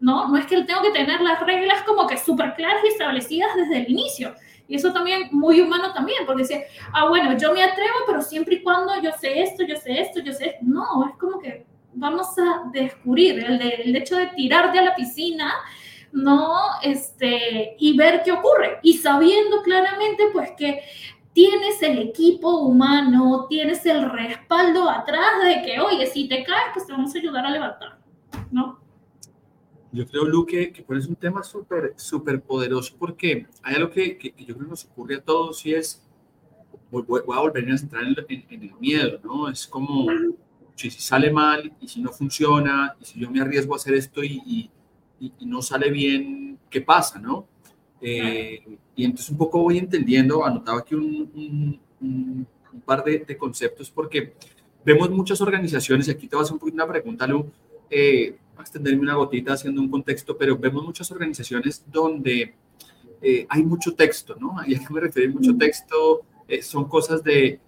¿no? 0.00 0.28
No 0.28 0.36
es 0.36 0.46
que 0.46 0.62
tengo 0.62 0.82
que 0.82 0.90
tener 0.90 1.20
las 1.20 1.40
reglas 1.40 1.82
como 1.84 2.06
que 2.06 2.16
súper 2.16 2.54
claras 2.54 2.82
y 2.84 2.88
establecidas 2.88 3.54
desde 3.54 3.78
el 3.78 3.90
inicio. 3.90 4.34
Y 4.66 4.74
eso 4.74 4.92
también 4.92 5.28
muy 5.30 5.60
humano 5.60 5.92
también, 5.94 6.26
porque 6.26 6.42
dice, 6.42 6.66
ah, 6.92 7.08
bueno, 7.08 7.36
yo 7.38 7.54
me 7.54 7.62
atrevo, 7.62 7.96
pero 8.06 8.20
siempre 8.20 8.56
y 8.56 8.62
cuando 8.62 9.00
yo 9.00 9.12
sé 9.12 9.40
esto, 9.40 9.64
yo 9.64 9.76
sé 9.76 10.00
esto, 10.00 10.20
yo 10.20 10.32
sé, 10.32 10.56
no, 10.60 11.08
es 11.08 11.16
como 11.16 11.38
que 11.38 11.64
vamos 11.94 12.26
a 12.38 12.70
descubrir 12.70 13.38
el, 13.38 13.58
de, 13.58 13.68
el 13.84 13.96
hecho 13.96 14.16
de 14.16 14.26
tirarte 14.28 14.78
a 14.78 14.82
la 14.82 14.94
piscina 14.94 15.54
¿no? 16.12 16.54
Este, 16.82 17.76
y 17.78 17.96
ver 17.96 18.22
qué 18.24 18.32
ocurre. 18.32 18.78
Y 18.82 18.98
sabiendo 18.98 19.62
claramente, 19.62 20.24
pues, 20.32 20.50
que 20.56 20.82
tienes 21.32 21.80
el 21.82 21.98
equipo 21.98 22.58
humano, 22.62 23.46
tienes 23.48 23.84
el 23.86 24.10
respaldo 24.10 24.90
atrás 24.90 25.42
de 25.44 25.62
que, 25.62 25.80
oye, 25.80 26.06
si 26.06 26.28
te 26.28 26.42
caes, 26.42 26.70
pues 26.74 26.86
te 26.86 26.92
vamos 26.92 27.14
a 27.14 27.18
ayudar 27.18 27.46
a 27.46 27.50
levantar, 27.50 27.98
¿no? 28.50 28.80
Yo 29.90 30.06
creo, 30.06 30.24
Luque, 30.24 30.72
que 30.72 30.82
pones 30.82 31.06
un 31.06 31.16
tema 31.16 31.42
súper, 31.42 31.94
súper 31.96 32.42
poderoso 32.42 32.94
porque 32.98 33.46
hay 33.62 33.76
algo 33.76 33.90
que, 33.90 34.18
que, 34.18 34.34
yo 34.36 34.54
creo 34.54 34.66
que 34.66 34.70
nos 34.70 34.84
ocurre 34.84 35.16
a 35.16 35.22
todos 35.22 35.64
y 35.64 35.74
es, 35.74 36.06
voy, 36.90 37.04
a 37.34 37.40
volver 37.40 37.70
a 37.72 37.78
centrar 37.78 38.02
en, 38.04 38.44
el 38.50 38.72
miedo, 38.78 39.18
¿no? 39.22 39.48
Es 39.48 39.66
como, 39.66 40.06
si, 40.74 40.90
sale 40.90 41.30
mal 41.30 41.72
y 41.80 41.88
si 41.88 42.02
no 42.02 42.10
funciona 42.10 42.96
y 43.00 43.04
si 43.04 43.20
yo 43.20 43.30
me 43.30 43.40
arriesgo 43.40 43.74
a 43.74 43.76
hacer 43.76 43.94
esto 43.94 44.22
y 44.22 44.42
y, 44.44 44.70
no 45.40 45.62
sale 45.62 45.90
bien, 45.90 46.58
¿qué 46.70 46.80
pasa, 46.80 47.18
no? 47.18 47.46
Eh, 48.00 48.78
y 48.94 49.04
entonces 49.04 49.30
un 49.30 49.38
poco 49.38 49.62
voy 49.62 49.78
entendiendo, 49.78 50.44
anotaba 50.44 50.80
aquí 50.80 50.94
un, 50.94 51.80
un, 52.00 52.46
par 52.84 53.02
de, 53.02 53.18
de, 53.20 53.36
conceptos 53.36 53.90
porque 53.90 54.34
vemos 54.84 55.10
muchas 55.10 55.40
organizaciones, 55.40 56.08
y 56.08 56.12
aquí 56.12 56.28
te 56.28 56.36
voy 56.36 56.42
a 56.42 56.44
hacer 56.44 56.56
un 56.60 56.72
una 56.72 56.86
pregunta, 56.86 57.26
Lu, 57.26 57.50
eh, 57.90 58.36
a 58.56 58.62
extenderme 58.62 59.02
una 59.02 59.14
gotita 59.14 59.52
haciendo 59.52 59.80
un 59.80 59.90
contexto, 59.90 60.36
pero 60.36 60.56
vemos 60.56 60.84
muchas 60.84 61.10
organizaciones 61.10 61.84
donde 61.86 62.54
eh, 63.22 63.46
hay 63.48 63.62
mucho 63.62 63.94
texto, 63.94 64.36
¿no? 64.38 64.56
¿Y 64.66 64.74
a 64.74 64.78
qué 64.78 64.86
me 64.92 65.00
refiero? 65.00 65.32
Mucho 65.32 65.56
texto, 65.56 66.22
eh, 66.46 66.62
son 66.62 66.88
cosas 66.88 67.22
de, 67.22 67.60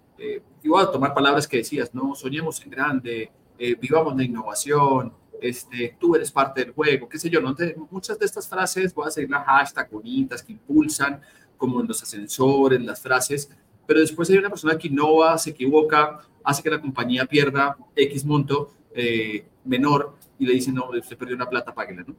y 0.63 0.67
voy 0.67 0.83
a 0.83 0.91
tomar 0.91 1.13
palabras 1.13 1.47
que 1.47 1.57
decías, 1.57 1.93
¿no? 1.93 2.13
Soñemos 2.15 2.61
en 2.63 2.69
grande, 2.69 3.31
vivamos 3.79 4.15
la 4.15 4.23
innovación, 4.23 5.13
este, 5.41 5.97
tú 5.99 6.15
eres 6.15 6.31
parte 6.31 6.63
del 6.63 6.71
juego, 6.71 7.09
qué 7.09 7.17
sé 7.17 7.29
yo, 7.29 7.41
¿no? 7.41 7.55
muchas 7.89 8.17
de 8.19 8.25
estas 8.25 8.47
frases, 8.47 8.93
voy 8.93 9.07
a 9.07 9.11
seguir 9.11 9.31
la 9.31 9.43
hashtag 9.43 9.89
bonitas 9.89 10.43
que 10.43 10.53
impulsan, 10.53 11.19
como 11.57 11.81
en 11.81 11.87
los 11.87 12.01
ascensores, 12.01 12.79
las 12.81 13.01
frases, 13.01 13.49
pero 13.85 13.99
después 13.99 14.29
hay 14.29 14.37
una 14.37 14.49
persona 14.49 14.77
que 14.77 14.87
innova, 14.87 15.37
se 15.37 15.49
equivoca, 15.49 16.19
hace 16.43 16.63
que 16.63 16.69
la 16.69 16.79
compañía 16.79 17.25
pierda 17.25 17.75
X 17.95 18.23
monto 18.23 18.71
eh, 18.93 19.45
menor 19.65 20.15
y 20.39 20.45
le 20.45 20.53
dice, 20.53 20.71
no, 20.71 20.89
usted 20.89 21.17
perdió 21.17 21.35
una 21.35 21.49
plata, 21.49 21.73
páguela, 21.73 22.03
¿no? 22.07 22.15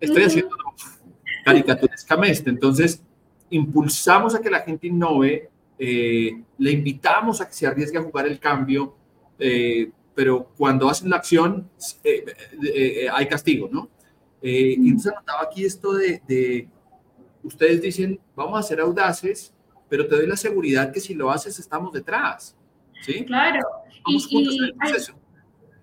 Estoy 0.00 0.24
haciendo 0.24 0.56
caricaturescamente, 1.44 2.50
entonces 2.50 3.02
impulsamos 3.50 4.34
a 4.34 4.40
que 4.40 4.50
la 4.50 4.60
gente 4.60 4.86
innove, 4.86 5.50
eh, 5.78 6.42
le 6.58 6.70
invitamos 6.70 7.40
a 7.40 7.48
que 7.48 7.54
se 7.54 7.66
arriesgue 7.66 7.98
a 7.98 8.02
jugar 8.02 8.26
el 8.26 8.38
cambio, 8.38 8.94
eh, 9.38 9.90
pero 10.18 10.50
cuando 10.56 10.88
hacen 10.88 11.10
la 11.10 11.16
acción 11.18 11.70
eh, 12.02 12.24
eh, 12.26 13.04
eh, 13.04 13.08
hay 13.08 13.28
castigo, 13.28 13.68
¿no? 13.70 13.88
y 14.42 14.74
entonces 14.74 15.12
anotaba 15.12 15.42
aquí 15.42 15.64
esto 15.64 15.92
de, 15.92 16.68
ustedes 17.44 17.80
dicen, 17.80 18.18
vamos 18.34 18.58
a 18.58 18.64
ser 18.64 18.80
audaces, 18.80 19.54
pero 19.88 20.08
te 20.08 20.16
doy 20.16 20.26
la 20.26 20.36
seguridad 20.36 20.90
que 20.90 20.98
si 20.98 21.14
lo 21.14 21.30
haces 21.30 21.60
estamos 21.60 21.92
detrás, 21.92 22.56
¿sí? 23.02 23.24
Claro. 23.26 23.60
y, 24.08 24.58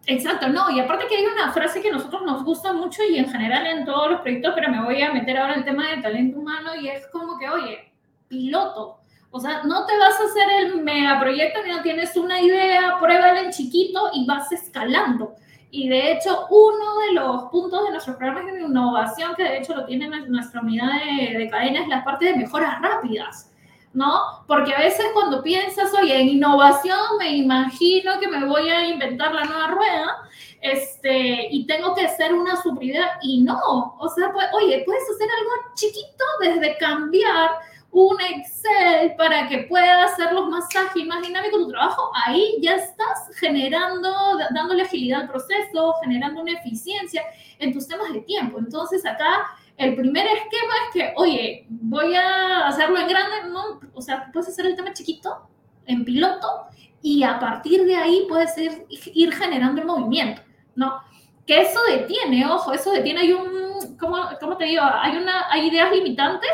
exacto, 0.05 0.49
no, 0.49 0.69
y 0.69 0.81
aparte 0.81 1.07
que 1.07 1.15
hay 1.15 1.25
una 1.27 1.53
frase 1.53 1.81
que 1.81 1.87
a 1.87 1.93
nosotros 1.93 2.23
nos 2.25 2.43
gusta 2.43 2.73
mucho 2.73 3.03
y 3.09 3.17
en 3.17 3.29
general 3.29 3.65
en 3.67 3.85
todos 3.85 4.11
los 4.11 4.19
proyectos, 4.19 4.51
pero 4.53 4.69
me 4.69 4.83
voy 4.83 5.01
a 5.01 5.13
meter 5.13 5.37
ahora 5.37 5.53
en 5.53 5.59
el 5.59 5.65
tema 5.65 5.91
de 5.91 6.01
talento 6.01 6.39
humano 6.39 6.75
y 6.75 6.89
es 6.89 7.07
como 7.07 7.39
que, 7.39 7.49
oye, 7.49 7.93
piloto, 8.27 8.99
o 9.35 9.39
sea, 9.41 9.63
no 9.63 9.85
te 9.85 9.97
vas 9.97 10.13
a 10.17 10.23
hacer 10.23 10.49
el 10.61 10.81
megaproyecto 10.81 11.61
ni 11.61 11.69
no 11.69 11.81
tienes 11.81 12.15
una 12.15 12.39
idea, 12.39 12.95
pruébala 13.01 13.41
en 13.41 13.51
chiquito 13.51 14.09
y 14.13 14.25
vas 14.25 14.49
escalando. 14.53 15.35
Y 15.71 15.89
de 15.89 16.13
hecho, 16.13 16.47
uno 16.49 16.99
de 17.05 17.13
los 17.15 17.43
puntos 17.51 17.83
de 17.83 17.91
nuestros 17.91 18.15
programas 18.15 18.45
de 18.45 18.61
innovación, 18.61 19.35
que 19.35 19.43
de 19.43 19.57
hecho 19.57 19.75
lo 19.75 19.85
tiene 19.85 20.07
nuestra 20.29 20.61
unidad 20.61 20.87
de, 21.03 21.37
de 21.37 21.49
cadena, 21.49 21.81
es 21.81 21.87
la 21.89 22.05
parte 22.05 22.27
de 22.27 22.37
mejoras 22.37 22.81
rápidas. 22.81 23.51
¿no? 23.91 24.45
Porque 24.47 24.73
a 24.73 24.79
veces 24.79 25.05
cuando 25.13 25.43
piensas, 25.43 25.93
oye, 25.93 26.17
en 26.17 26.29
innovación 26.29 26.97
me 27.19 27.35
imagino 27.35 28.17
que 28.21 28.29
me 28.29 28.45
voy 28.45 28.69
a 28.69 28.87
inventar 28.87 29.33
la 29.33 29.43
nueva 29.43 29.67
rueda, 29.67 30.17
este, 30.61 31.47
y 31.51 31.65
tengo 31.65 31.93
que 31.93 32.05
hacer 32.05 32.33
una 32.33 32.61
subida, 32.61 33.19
y 33.21 33.41
no, 33.41 33.59
o 33.99 34.09
sea, 34.15 34.31
pues, 34.31 34.47
oye, 34.53 34.81
puedes 34.85 35.03
hacer 35.09 35.27
algo 35.29 35.51
chiquito 35.75 36.23
desde 36.39 36.77
cambiar 36.77 37.51
un 37.95 38.19
Excel 38.19 39.15
para 39.15 39.47
que 39.47 39.59
puedas 39.69 40.11
hacerlo 40.11 40.47
más 40.47 40.67
ágil, 40.75 41.07
más 41.07 41.25
dinámico 41.25 41.57
tu 41.57 41.69
trabajo, 41.69 42.11
ahí 42.25 42.57
ya 42.61 42.75
estás 42.75 43.29
generando, 43.39 44.37
dándole 44.53 44.83
agilidad 44.83 45.21
al 45.21 45.29
proceso, 45.29 45.93
generando 46.03 46.41
una 46.41 46.51
eficiencia 46.51 47.23
en 47.57 47.71
tus 47.71 47.87
temas 47.87 48.11
de 48.11 48.19
tiempo. 48.19 48.59
Entonces 48.59 49.05
acá 49.05 49.45
el 49.77 49.95
primer 49.95 50.25
esquema 50.25 50.73
es 50.83 50.93
que, 50.93 51.13
oye, 51.15 51.67
voy 51.69 52.13
a 52.15 52.67
hacerlo 52.67 52.99
en 52.99 53.07
grande, 53.07 53.49
¿no? 53.49 53.79
o 53.93 54.01
sea, 54.01 54.29
puedes 54.33 54.49
hacer 54.49 54.65
el 54.65 54.75
tema 54.75 54.91
chiquito, 54.91 55.47
en 55.85 56.03
piloto, 56.03 56.65
y 57.01 57.23
a 57.23 57.39
partir 57.39 57.85
de 57.85 57.95
ahí 57.95 58.25
puedes 58.27 58.57
ir, 58.57 58.85
ir 58.89 59.33
generando 59.33 59.79
el 59.79 59.87
movimiento, 59.87 60.41
¿no? 60.75 60.99
Que 61.45 61.61
eso 61.61 61.79
detiene, 61.87 62.45
ojo, 62.45 62.73
eso 62.73 62.91
detiene, 62.91 63.21
hay 63.21 63.31
un, 63.31 63.95
¿cómo, 63.97 64.17
cómo 64.41 64.57
te 64.57 64.65
digo? 64.65 64.81
Hay, 64.83 65.15
una, 65.15 65.45
hay 65.49 65.67
ideas 65.67 65.91
limitantes 65.91 66.51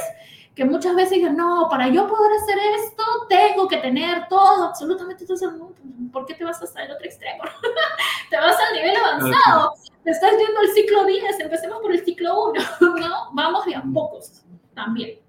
que 0.55 0.65
muchas 0.65 0.95
veces 0.95 1.17
dicen, 1.17 1.37
no, 1.37 1.67
para 1.69 1.87
yo 1.87 2.07
poder 2.07 2.31
hacer 2.33 2.57
esto, 2.75 3.03
tengo 3.29 3.67
que 3.67 3.77
tener 3.77 4.27
todo, 4.27 4.65
absolutamente 4.65 5.25
todo. 5.25 5.73
¿Por 6.11 6.25
qué 6.25 6.33
te 6.33 6.43
vas 6.43 6.61
hasta 6.61 6.83
el 6.83 6.91
otro 6.91 7.05
extremo? 7.05 7.43
te 8.29 8.37
vas 8.37 8.57
al 8.59 8.75
nivel 8.75 8.95
avanzado, 8.97 9.73
te 10.03 10.11
estás 10.11 10.35
viendo 10.35 10.61
el 10.61 10.69
ciclo 10.69 11.05
10, 11.05 11.39
empecemos 11.39 11.79
por 11.79 11.91
el 11.93 12.03
ciclo 12.03 12.49
1, 12.49 12.61
¿no? 12.99 13.33
Vamos 13.33 13.65
de 13.65 13.75
a 13.75 13.83
pocos 13.83 14.43
también. 14.73 15.19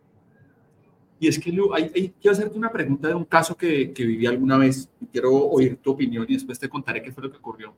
Y 1.21 1.29
es 1.29 1.39
que, 1.39 1.53
Lu, 1.53 1.73
hay, 1.73 1.89
quiero 2.21 2.33
hacerte 2.33 2.59
una 2.59 2.73
pregunta 2.73 3.07
de 3.07 3.15
un 3.15 3.25
caso 3.25 3.57
que, 3.57 3.93
que 3.93 4.05
viví 4.05 4.27
alguna 4.27 4.59
vez. 4.59 4.91
Quiero 5.13 5.33
oír 5.33 5.77
tu 5.77 5.93
opinión 5.93 6.27
y 6.29 6.35
después 6.35 6.59
te 6.59 6.69
contaré 6.69 7.01
qué 7.01 7.13
fue 7.13 7.23
lo 7.23 7.31
que 7.31 7.37
ocurrió. 7.37 7.73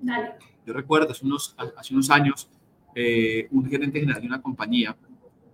Dale. 0.00 0.36
Yo 0.64 0.72
recuerdo, 0.72 1.10
hace 1.10 1.26
unos, 1.26 1.54
hace 1.76 1.92
unos 1.92 2.08
años, 2.08 2.48
eh, 2.94 3.48
un 3.50 3.68
gerente 3.68 4.00
general 4.00 4.22
de 4.22 4.26
una 4.28 4.40
compañía 4.40 4.96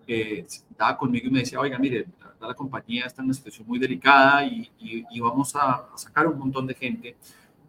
eh, 0.07 0.45
estaba 0.47 0.97
conmigo 0.97 1.27
y 1.29 1.31
me 1.31 1.41
decía, 1.41 1.61
oiga, 1.61 1.79
mire, 1.79 2.07
la, 2.41 2.55
compañía 2.55 3.07
está 3.07 3.23
en 3.23 3.27
una 3.27 3.35
situación 3.35 3.67
muy 3.67 3.79
delicada 3.79 4.45
y, 4.45 4.71
y, 4.79 5.21
vamos 5.21 5.55
a, 5.57 5.89
sacar 5.97 6.27
un 6.27 6.39
montón 6.39 6.67
de 6.67 6.75
gente. 6.75 7.17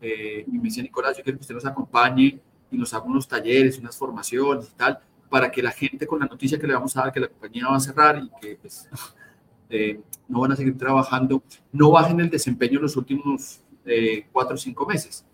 Eh, 0.02 0.46
y 0.46 0.52
me 0.52 0.64
decía, 0.64 0.84
Nicolás, 0.84 1.18
yo 1.18 1.24
quiero 1.24 1.38
que 1.38 1.42
usted 1.42 1.56
nos 1.56 1.66
acompañe 1.66 2.40
y 2.70 2.78
nos 2.78 2.94
haga 2.94 3.06
unos 3.06 3.28
talleres, 3.28 3.80
unas 3.80 3.98
formaciones 3.98 4.70
y 4.72 4.78
tal, 4.78 5.00
para 5.30 5.50
que 5.50 5.62
la 5.64 5.72
gente 5.72 6.06
con 6.06 6.20
la 6.20 6.26
noticia 6.26 6.60
que 6.60 6.68
le 6.68 6.74
vamos 6.74 6.96
a 6.96 7.02
dar 7.02 7.12
que 7.12 7.20
la 7.20 7.28
compañía 7.28 7.68
va 7.68 7.78
a 7.78 7.80
cerrar 7.80 8.22
y 8.24 8.30
que 8.40 8.58
pues, 8.58 8.88
eh, 9.70 10.00
no 10.28 10.42
van 10.42 10.52
a 10.52 10.56
seguir 10.56 10.78
trabajando, 10.78 11.42
no 11.72 11.92
bajen 11.92 12.20
el 12.20 12.30
desempeño 12.30 12.78
en 12.78 12.84
los 12.84 12.96
últimos 12.98 13.62
eh, 13.86 14.28
cuatro 14.32 14.56
o 14.56 14.58
cinco 14.58 14.86
meses. 14.86 15.26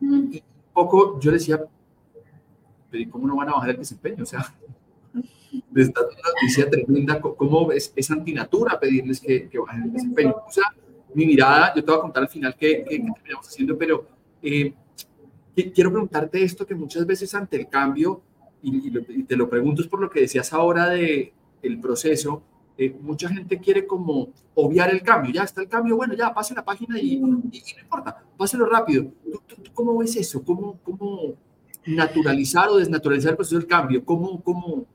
Mm. 0.00 0.32
Y 0.32 0.36
un 0.36 0.72
poco 0.72 1.18
yo 1.20 1.32
decía, 1.32 1.60
pero 2.90 3.10
¿cómo 3.10 3.26
no 3.26 3.36
van 3.36 3.48
a 3.48 3.52
bajar 3.54 3.70
el 3.70 3.78
desempeño? 3.78 4.22
O 4.22 4.26
sea, 4.26 4.54
les 5.72 5.92
da 5.92 6.02
una 6.02 6.30
noticia 6.34 6.68
tremenda, 6.70 7.20
cómo 7.20 7.72
es, 7.72 7.92
es 7.94 8.10
antinatura 8.10 8.78
pedirles 8.80 9.20
que, 9.20 9.48
que 9.48 9.58
bajen 9.58 9.84
el 9.84 9.92
desempeño. 9.92 10.36
O 10.46 10.50
sea, 10.50 10.64
mi 11.14 11.26
mirada, 11.26 11.72
yo 11.74 11.84
te 11.84 11.90
voy 11.90 11.98
a 11.98 12.02
contar 12.02 12.22
al 12.24 12.28
final 12.28 12.56
qué, 12.58 12.84
qué, 12.88 12.98
terminamos 12.98 13.46
haciendo, 13.46 13.78
pero 13.78 14.06
eh, 14.42 14.74
quiero 15.74 15.90
preguntarte 15.90 16.42
esto 16.42 16.66
que 16.66 16.74
muchas 16.74 17.06
veces 17.06 17.34
ante 17.34 17.56
el 17.56 17.68
cambio, 17.68 18.22
y, 18.62 18.90
te 19.24 19.36
lo 19.36 19.48
pregunto 19.48 19.82
es 19.82 19.88
por 19.88 20.00
lo 20.00 20.08
que 20.08 20.20
decías 20.20 20.52
ahora 20.52 20.88
de 20.88 21.32
el 21.62 21.80
proceso, 21.80 22.42
eh, 22.76 22.94
mucha 23.00 23.28
gente 23.28 23.60
quiere 23.60 23.86
como 23.86 24.30
obviar 24.54 24.90
el 24.90 25.02
cambio, 25.02 25.32
ya 25.32 25.44
está 25.44 25.62
el 25.62 25.68
cambio, 25.68 25.96
bueno, 25.96 26.14
ya 26.14 26.34
pase 26.34 26.54
la 26.54 26.64
página 26.64 26.98
y, 26.98 27.14
y, 27.14 27.18
no 27.18 27.40
importa, 27.82 28.24
páselo 28.36 28.66
rápido. 28.66 29.12
¿Tú, 29.30 29.62
tú, 29.62 29.70
cómo 29.72 29.96
ves 29.98 30.16
eso? 30.16 30.42
¿Cómo, 30.42 30.78
cómo 30.82 31.34
naturalizar 31.86 32.68
o 32.70 32.76
desnaturalizar 32.76 33.30
el 33.30 33.36
proceso 33.36 33.58
del 33.58 33.68
cambio? 33.68 34.04
¿Cómo, 34.04 34.42
cómo? 34.42 34.86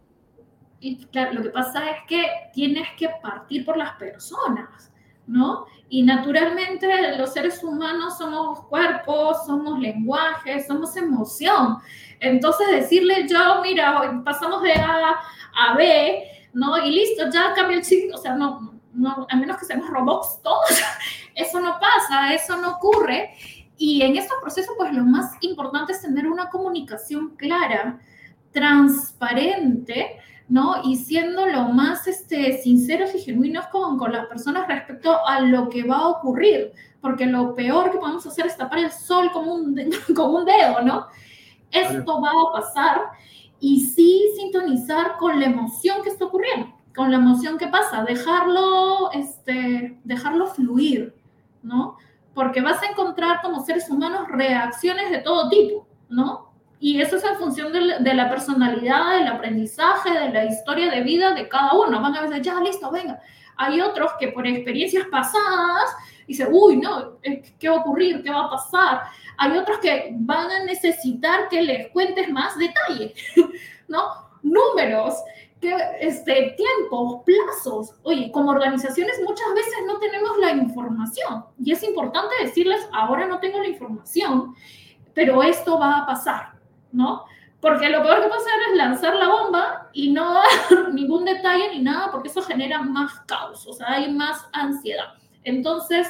Y 0.80 1.06
claro, 1.08 1.34
lo 1.34 1.44
que 1.44 1.50
pasa 1.50 1.90
es 1.90 1.98
que 2.08 2.26
tienes 2.54 2.88
que 2.98 3.10
partir 3.22 3.66
por 3.66 3.78
las 3.78 3.94
personas, 3.94 4.92
¿no? 5.28 5.66
Y 5.90 6.04
naturalmente 6.04 7.18
los 7.18 7.34
seres 7.34 7.64
humanos 7.64 8.18
somos 8.18 8.66
cuerpos, 8.66 9.46
somos 9.46 9.80
lenguaje, 9.80 10.64
somos 10.66 10.96
emoción. 10.96 11.78
Entonces 12.20 12.68
decirle 12.72 13.28
yo, 13.28 13.62
mira, 13.62 14.22
pasamos 14.24 14.62
de 14.64 14.74
A 14.74 15.20
a 15.56 15.76
B, 15.76 16.24
¿no? 16.54 16.78
Y 16.78 16.92
listo, 16.92 17.30
ya 17.32 17.54
cambia 17.54 17.78
el 17.78 17.84
chip, 17.84 18.14
o 18.14 18.18
sea, 18.18 18.36
no, 18.36 18.80
no, 18.94 19.28
a 19.30 19.36
menos 19.36 19.58
que 19.58 19.66
seamos 19.66 19.90
robots 19.90 20.42
todos, 20.42 20.82
eso 21.36 21.60
no 21.60 21.80
pasa, 21.80 22.34
eso 22.34 22.58
no 22.58 22.72
ocurre. 22.72 23.34
Y 23.78 24.02
en 24.02 24.18
estos 24.18 24.38
procesos, 24.42 24.76
pues 24.78 24.94
lo 24.94 25.04
más 25.04 25.32
importante 25.42 25.94
es 25.94 26.02
tener 26.02 26.28
una 26.28 26.50
comunicación 26.50 27.36
clara, 27.38 28.00
transparente, 28.52 30.20
¿no? 30.50 30.82
Y 30.84 30.96
siendo 30.96 31.46
lo 31.46 31.70
más 31.70 32.08
este, 32.08 32.62
sinceros 32.62 33.16
y 33.16 33.20
genuinos 33.20 33.68
con, 33.68 33.98
con 33.98 34.12
las 34.12 34.26
personas 34.28 34.68
respecto 34.68 35.26
a 35.26 35.40
lo 35.40 35.70
que 35.70 35.84
va 35.84 35.98
a 35.98 36.08
ocurrir, 36.08 36.74
porque 37.02 37.26
lo 37.26 37.56
peor 37.56 37.92
que 37.92 37.98
podemos 37.98 38.26
hacer 38.26 38.48
es 38.48 38.58
tapar 38.58 38.80
el 38.80 38.92
sol 38.92 39.32
como 39.32 39.54
un, 39.54 39.80
como 40.16 40.40
un 40.40 40.46
dedo, 40.46 40.82
¿no? 40.82 41.08
Esto 41.72 42.20
va 42.20 42.30
a 42.30 42.62
pasar 42.62 43.02
y 43.60 43.86
sí 43.86 44.24
sintonizar 44.36 45.18
con 45.18 45.40
la 45.40 45.46
emoción 45.46 46.02
que 46.04 46.10
está 46.10 46.26
ocurriendo, 46.26 46.74
con 46.96 47.12
la 47.12 47.18
emoción 47.18 47.58
que 47.58 47.68
pasa, 47.68 48.04
dejarlo, 48.04 49.12
este, 49.12 50.00
dejarlo 50.04 50.48
fluir, 50.48 51.14
¿no? 51.62 51.98
porque 52.40 52.62
vas 52.62 52.82
a 52.82 52.86
encontrar 52.88 53.42
como 53.42 53.66
seres 53.66 53.90
humanos 53.90 54.30
reacciones 54.30 55.12
de 55.12 55.20
todo 55.20 55.50
tipo, 55.50 55.86
¿no? 56.08 56.49
Y 56.80 57.02
eso 57.02 57.18
es 57.18 57.24
en 57.26 57.38
función 57.38 57.74
de, 57.74 58.14
la 58.14 58.30
personalidad, 58.30 59.18
del 59.18 59.28
aprendizaje, 59.28 60.12
de 60.12 60.30
la 60.30 60.46
historia 60.46 60.90
de 60.90 61.02
vida 61.02 61.34
de 61.34 61.48
cada 61.50 61.74
uno. 61.74 62.02
Van 62.02 62.16
a 62.16 62.22
decir, 62.22 62.42
ya, 62.42 62.62
listo, 62.62 62.90
venga. 62.90 63.20
Hay 63.58 63.82
otros 63.82 64.12
que 64.18 64.30
por 64.30 64.48
experiencias 64.48 65.06
pasadas 65.12 65.94
dicen, 66.26 66.48
uy, 66.52 66.78
no, 66.78 67.18
¿qué 67.60 67.70
va 67.70 67.76
a 67.76 67.80
ocurrir? 67.80 68.24
¿Qué 68.24 68.30
va 68.30 68.46
a 68.46 68.50
pasar? 68.50 69.02
Hay 69.38 69.58
otros 69.58 69.80
que 69.80 70.12
van 70.14 70.50
a 70.50 70.64
necesitar 70.64 71.50
que 71.50 71.62
les 71.62 71.90
cuentes 71.90 72.30
más 72.30 72.58
detalle, 72.58 73.14
¿no? 73.90 74.30
Números, 74.42 75.16
que, 75.60 75.76
este, 76.00 76.56
tiempos, 76.56 77.24
plazos. 77.26 77.96
Oye, 78.04 78.32
como 78.32 78.52
organizaciones 78.52 79.20
muchas 79.26 79.54
veces 79.54 79.76
no 79.86 80.00
tenemos 80.00 80.38
la 80.38 80.52
información 80.52 81.46
y 81.62 81.74
es 81.74 81.84
importante 81.84 82.36
decirles, 82.42 82.88
ahora 82.94 83.28
no 83.28 83.40
tengo 83.40 83.60
la 83.60 83.68
información, 83.68 84.56
pero 85.14 85.44
esto 85.44 85.78
va 85.78 86.00
a 86.00 86.06
pasar, 86.06 86.54
¿no? 86.92 87.26
Porque 87.62 87.90
lo 87.90 88.02
peor 88.02 88.22
que 88.22 88.28
puede 88.28 88.42
hacer 88.42 88.54
es 88.70 88.78
lanzar 88.78 89.16
la 89.16 89.28
bomba 89.28 89.90
y 89.94 90.12
no 90.12 90.34
dar 90.34 90.46
ningún 90.94 91.26
detalle 91.26 91.72
ni 91.72 91.80
nada, 91.82 92.12
porque 92.12 92.30
eso 92.30 92.42
genera 92.42 92.82
más 92.82 93.14
caos, 93.22 93.68
o 93.68 93.74
sea, 93.74 93.92
hay 93.92 94.12
más 94.14 94.48
ansiedad. 94.54 95.14
Entonces, 95.44 96.08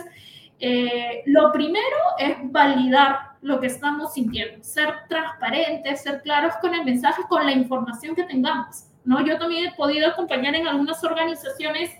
eh, 0.59 1.23
lo 1.25 1.51
primero 1.51 1.97
es 2.17 2.37
validar 2.43 3.29
lo 3.41 3.59
que 3.59 3.67
estamos 3.67 4.13
sintiendo, 4.13 4.63
ser 4.63 4.93
transparentes, 5.07 6.03
ser 6.03 6.21
claros 6.21 6.53
con 6.61 6.75
el 6.75 6.83
mensaje, 6.83 7.23
con 7.29 7.45
la 7.45 7.51
información 7.51 8.15
que 8.15 8.23
tengamos. 8.23 8.85
¿no? 9.05 9.25
Yo 9.25 9.37
también 9.37 9.65
he 9.65 9.75
podido 9.75 10.07
acompañar 10.07 10.55
en 10.55 10.67
algunas 10.67 11.03
organizaciones 11.03 11.91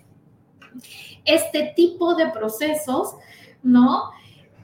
este 1.26 1.74
tipo 1.76 2.16
de 2.16 2.28
procesos, 2.28 3.16
¿no? 3.64 4.12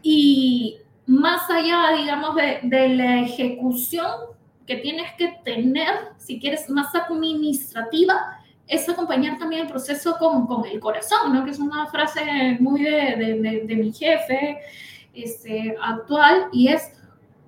Y 0.01 0.77
más 1.05 1.49
allá, 1.49 1.95
digamos, 1.97 2.35
de, 2.35 2.59
de 2.63 2.89
la 2.89 3.21
ejecución 3.21 4.07
que 4.65 4.77
tienes 4.77 5.13
que 5.17 5.37
tener, 5.43 5.93
si 6.17 6.39
quieres 6.39 6.69
más 6.69 6.93
administrativa, 6.95 8.39
es 8.67 8.89
acompañar 8.89 9.37
también 9.37 9.63
el 9.63 9.67
proceso 9.67 10.15
con, 10.17 10.47
con 10.47 10.65
el 10.65 10.79
corazón, 10.79 11.33
¿no? 11.33 11.45
Que 11.45 11.51
es 11.51 11.59
una 11.59 11.85
frase 11.87 12.57
muy 12.59 12.83
de, 12.83 13.61
de, 13.65 13.75
mi 13.75 13.93
jefe 13.93 14.59
este, 15.13 15.75
actual 15.81 16.47
y 16.51 16.69
es, 16.69 16.91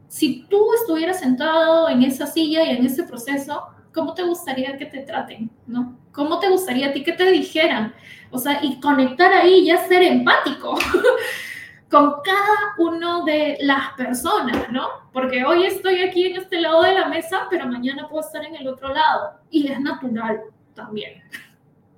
si 0.07 0.45
tú 0.47 0.73
estuvieras 0.79 1.19
sentado 1.19 1.89
en 1.89 2.03
esa 2.03 2.27
silla 2.27 2.63
y 2.63 2.69
en 2.77 2.85
ese 2.85 3.03
proceso, 3.03 3.63
¿cómo 3.93 4.13
te 4.13 4.23
gustaría 4.23 4.77
que 4.77 4.85
te 4.85 4.99
traten? 4.99 5.49
¿No? 5.65 5.97
¿Cómo 6.11 6.39
te 6.39 6.49
gustaría 6.49 6.89
a 6.89 6.93
ti 6.93 7.03
que 7.03 7.13
te 7.13 7.31
dijeran? 7.31 7.93
O 8.29 8.37
sea, 8.37 8.59
y 8.63 8.79
conectar 8.79 9.33
ahí 9.33 9.65
ya 9.65 9.87
ser 9.87 10.03
empático 10.03 10.77
con 11.89 12.15
cada 12.23 12.75
uno 12.77 13.23
de 13.23 13.57
las 13.61 13.93
personas, 13.93 14.71
¿no? 14.71 14.87
Porque 15.13 15.45
hoy 15.45 15.65
estoy 15.65 16.01
aquí 16.01 16.25
en 16.25 16.37
este 16.37 16.59
lado 16.59 16.81
de 16.83 16.93
la 16.93 17.07
mesa, 17.07 17.47
pero 17.49 17.65
mañana 17.65 18.09
puedo 18.09 18.25
estar 18.25 18.43
en 18.43 18.55
el 18.55 18.67
otro 18.67 18.93
lado. 18.93 19.39
Y 19.49 19.67
es 19.71 19.79
natural 19.79 20.41
también. 20.73 21.21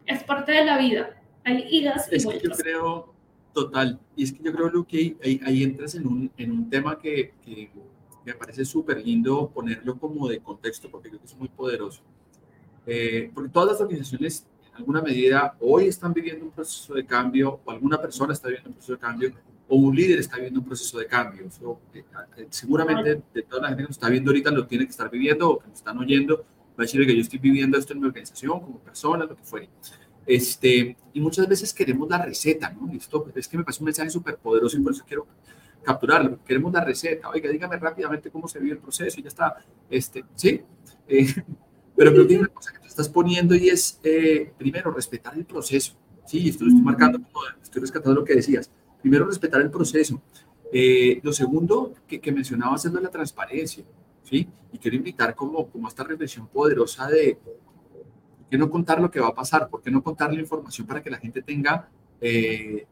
Es 0.06 0.24
parte 0.24 0.52
de 0.52 0.66
la 0.66 0.80
vida. 0.80 1.22
Hay 1.44 1.68
idas 1.70 2.12
y 2.12 2.16
es 2.16 2.26
Que 2.26 2.40
yo 2.40 2.50
creo, 2.50 3.14
total, 3.54 4.00
y 4.16 4.24
es 4.24 4.34
que 4.34 4.42
yo 4.42 4.52
creo, 4.52 4.84
que 4.84 5.16
ahí, 5.24 5.40
ahí 5.46 5.62
entras 5.62 5.94
en 5.94 6.08
un, 6.08 6.32
en 6.36 6.52
un 6.52 6.68
tema 6.68 6.98
que, 6.98 7.36
que 7.46 7.70
me 8.26 8.34
parece 8.34 8.66
súper 8.66 9.06
lindo 9.06 9.50
ponerlo 9.50 10.00
como 10.00 10.28
de 10.28 10.40
contexto 10.40 10.90
porque 10.90 11.10
creo 11.10 11.20
que 11.20 11.28
es 11.28 11.38
muy 11.38 11.48
poderoso. 11.48 12.02
Eh, 12.88 13.30
porque 13.34 13.50
todas 13.50 13.74
las 13.74 13.82
organizaciones, 13.82 14.48
en 14.70 14.78
alguna 14.78 15.02
medida, 15.02 15.56
hoy 15.60 15.88
están 15.88 16.12
viviendo 16.12 16.46
un 16.46 16.52
proceso 16.52 16.96
de 16.96 17.06
cambio, 17.06 17.60
o 17.64 17.72
alguna 17.72 18.02
persona 18.02 18.34
está 18.34 18.48
viviendo 18.48 18.70
un 18.70 18.74
proceso 18.74 18.94
de 18.94 19.00
cambio, 19.00 19.34
o 19.70 19.76
un 19.76 19.96
líder 19.96 20.20
está 20.20 20.36
viviendo 20.36 20.60
un 20.60 20.66
proceso 20.66 20.98
de 20.98 21.06
cambio. 21.06 21.46
Eh, 21.94 22.04
eh, 22.38 22.48
seguramente 22.50 23.22
de 23.34 23.44
toda 23.44 23.62
la 23.62 23.68
gente 23.70 23.84
que 23.84 23.88
nos 23.88 23.98
está 23.98 24.10
viendo 24.10 24.32
ahorita 24.32 24.52
lo 24.52 24.68
tiene 24.68 24.86
que 24.86 24.92
estar 24.92 25.10
viviendo 25.10 25.52
o 25.52 25.60
que 25.60 25.68
nos 25.68 25.78
están 25.78 25.98
oyendo, 25.98 26.38
va 26.38 26.44
a 26.80 26.82
decir 26.82 27.06
que 27.06 27.16
yo 27.16 27.22
estoy 27.22 27.40
viviendo 27.40 27.78
esto 27.78 27.94
en 27.94 28.02
mi 28.02 28.08
organización, 28.08 28.60
como 28.60 28.80
persona, 28.80 29.26
lo 29.26 29.36
que 29.36 29.44
fuere. 29.44 29.70
Este, 30.26 30.98
y 31.14 31.22
muchas 31.22 31.48
veces 31.48 31.74
queremos 31.74 32.10
la 32.10 32.24
receta, 32.24 32.72
¿no? 32.72 32.92
Listo, 32.92 33.32
es 33.36 33.48
que 33.48 33.58
me 33.58 33.64
parece 33.64 33.82
un 33.82 33.86
mensaje 33.86 34.10
súper 34.10 34.38
poderoso 34.38 34.78
y 34.78 34.82
por 34.82 34.94
eso 34.94 35.04
quiero 35.08 35.28
capturarlo. 35.84 36.44
Queremos 36.44 36.74
la 36.74 36.84
receta. 36.84 37.30
Oiga, 37.30 37.50
dígame 37.50 37.78
rápidamente 37.78 38.30
cómo 38.30 38.48
se 38.48 38.60
vive 38.60 38.74
el 38.74 38.80
proceso 38.80 39.20
y 39.20 39.24
ya 39.24 39.30
está. 39.30 39.56
Este, 39.90 40.26
¿sí? 40.36 40.62
Eh, 41.12 41.26
pero 41.96 42.12
creo 42.12 42.28
que 42.28 42.38
una 42.38 42.48
cosa 42.50 42.72
que 42.72 42.78
tú 42.78 42.86
estás 42.86 43.10
poniendo 43.10 43.56
y 43.56 43.68
es, 43.68 44.00
eh, 44.04 44.54
primero, 44.60 44.92
respetar 44.92 45.36
el 45.36 45.44
proceso. 45.44 45.98
Sí, 46.24 46.48
esto 46.48 46.64
lo 46.64 46.70
estoy 46.70 46.84
marcando, 46.84 47.20
estoy 47.64 47.82
rescatando 47.82 48.20
lo 48.20 48.24
que 48.24 48.36
decías. 48.36 48.70
Primero, 49.02 49.26
respetar 49.26 49.62
el 49.62 49.72
proceso. 49.72 50.22
Eh, 50.72 51.20
lo 51.24 51.34
segundo 51.34 51.94
que, 52.08 52.20
que 52.20 52.32
mencionabas 52.32 52.86
es 52.86 52.94
la 52.94 53.10
transparencia. 53.10 53.84
¿sí? 54.24 54.48
Y 54.72 54.78
quiero 54.78 54.98
invitar 54.98 55.36
como, 55.36 55.68
como 55.68 55.88
a 55.88 55.90
esta 55.90 56.04
reflexión 56.04 56.48
poderosa 56.48 57.08
de 57.08 57.38
¿por 57.44 58.50
qué 58.50 58.58
no 58.58 58.70
contar 58.70 59.02
lo 59.02 59.10
que 59.10 59.20
va 59.20 59.28
a 59.28 59.34
pasar? 59.36 59.70
¿Por 59.70 59.82
qué 59.82 59.92
no 59.92 60.04
contar 60.04 60.34
la 60.34 60.40
información 60.40 60.86
para 60.86 61.02
que 61.02 61.10
la 61.10 61.18
gente 61.18 61.42
tenga 61.42 61.90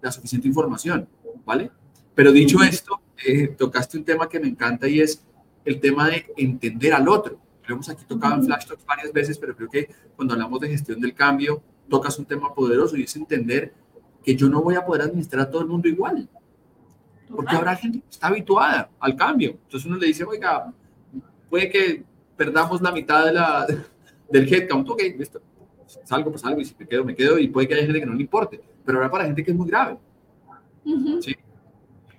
la 0.01 0.11
suficiente 0.11 0.47
información? 0.47 1.07
¿Vale? 1.45 1.71
Pero 2.17 2.31
dicho 2.31 2.63
esto, 2.63 2.99
eh, 3.25 3.49
tocaste 3.49 3.97
un 3.97 4.03
tema 4.03 4.27
que 4.27 4.39
me 4.39 4.47
encanta 4.47 4.87
y 4.87 5.01
es 5.01 5.23
el 5.65 5.79
tema 5.79 6.09
de 6.09 6.25
entender 6.35 6.93
al 6.93 7.07
otro. 7.07 7.39
Lo 7.67 7.75
hemos 7.75 7.89
aquí 7.89 8.05
tocado 8.07 8.35
en 8.35 8.45
Flash 8.45 8.65
Talks 8.65 8.85
varias 8.85 9.13
veces, 9.13 9.37
pero 9.37 9.55
creo 9.55 9.69
que 9.69 9.89
cuando 10.15 10.33
hablamos 10.33 10.59
de 10.61 10.69
gestión 10.69 10.99
del 10.99 11.13
cambio, 11.13 11.61
tocas 11.87 12.17
un 12.17 12.25
tema 12.25 12.53
poderoso 12.55 12.97
y 12.97 13.03
es 13.03 13.15
entender 13.15 13.73
que 14.27 14.35
yo 14.35 14.49
no 14.49 14.61
voy 14.61 14.75
a 14.75 14.85
poder 14.85 15.03
administrar 15.03 15.43
a 15.43 15.49
todo 15.49 15.61
el 15.61 15.69
mundo 15.69 15.87
igual. 15.87 16.27
Porque 17.33 17.55
habrá 17.55 17.77
gente 17.77 17.99
que 17.99 18.09
está 18.09 18.27
habituada 18.27 18.89
al 18.99 19.15
cambio. 19.15 19.51
Entonces 19.51 19.85
uno 19.85 19.95
le 19.95 20.07
dice, 20.07 20.25
oiga, 20.25 20.73
puede 21.49 21.69
que 21.69 22.03
perdamos 22.35 22.81
la 22.81 22.91
mitad 22.91 23.23
de 23.23 23.31
la, 23.31 23.65
del 24.29 24.53
headcount. 24.53 24.89
Ok, 24.89 25.01
listo. 25.17 25.41
Salgo, 26.03 26.29
pues 26.29 26.41
salgo 26.41 26.59
y 26.59 26.65
si 26.65 26.75
me 26.77 26.85
quedo, 26.85 27.05
me 27.05 27.15
quedo. 27.15 27.39
Y 27.39 27.47
puede 27.47 27.69
que 27.69 27.75
haya 27.75 27.85
gente 27.85 28.01
que 28.01 28.05
no 28.05 28.15
le 28.15 28.21
importe. 28.21 28.59
Pero 28.83 28.97
habrá 28.97 29.09
para 29.09 29.23
gente 29.23 29.45
que 29.45 29.51
es 29.51 29.55
muy 29.55 29.69
grave. 29.69 29.97
¿sí? 31.21 31.33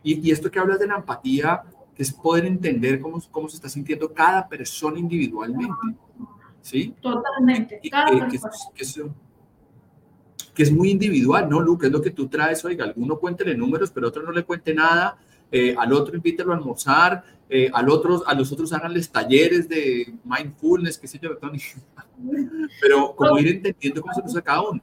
Y, 0.03 0.31
esto 0.31 0.51
que 0.51 0.59
hablas 0.59 0.79
de 0.79 0.87
la 0.87 0.97
empatía, 0.97 1.63
que 1.95 2.03
es 2.03 2.11
poder 2.11 2.47
entender 2.47 3.01
cómo, 3.01 3.21
cómo 3.31 3.51
se 3.51 3.57
está 3.57 3.69
sintiendo 3.69 4.15
cada 4.15 4.49
persona 4.49 4.99
individualmente. 4.99 5.75
¿Sí? 6.63 6.95
Totalmente. 7.03 7.81
que, 7.83 7.91
que, 7.91 8.85
es, 10.63 10.73
muy 10.73 10.91
individual, 10.91 11.49
¿no, 11.49 11.61
Luke? 11.61 11.87
Es 11.87 11.93
lo 11.93 12.03
que 12.03 12.11
tú 12.11 12.29
traes, 12.29 12.65
oiga, 12.65 12.85
alguno 12.85 13.19
cuéntele 13.19 13.55
números, 13.55 13.91
pero 13.91 14.09
otro 14.09 14.23
no 14.23 14.33
le 14.33 14.45
cuente 14.45 14.75
nada. 14.75 15.19
Eh, 15.51 15.75
al 15.79 15.93
otro 15.95 16.15
invítelo 16.15 16.53
a 16.53 16.57
almorzar, 16.57 17.25
eh, 17.49 17.71
al 17.73 17.89
otro, 17.89 18.23
a 18.27 18.35
los 18.35 18.53
otros 18.53 18.71
háganles 18.73 19.11
talleres 19.11 19.67
de 19.69 20.13
mindfulness, 20.25 20.99
qué 20.99 21.09
sé 21.09 21.19
yo, 21.19 21.31
pero 22.83 23.15
como 23.17 23.39
ir 23.39 23.49
entendiendo 23.49 24.03
cómo 24.03 24.13
se 24.13 24.21
usa 24.21 24.43
cada 24.43 24.69
uno. 24.69 24.83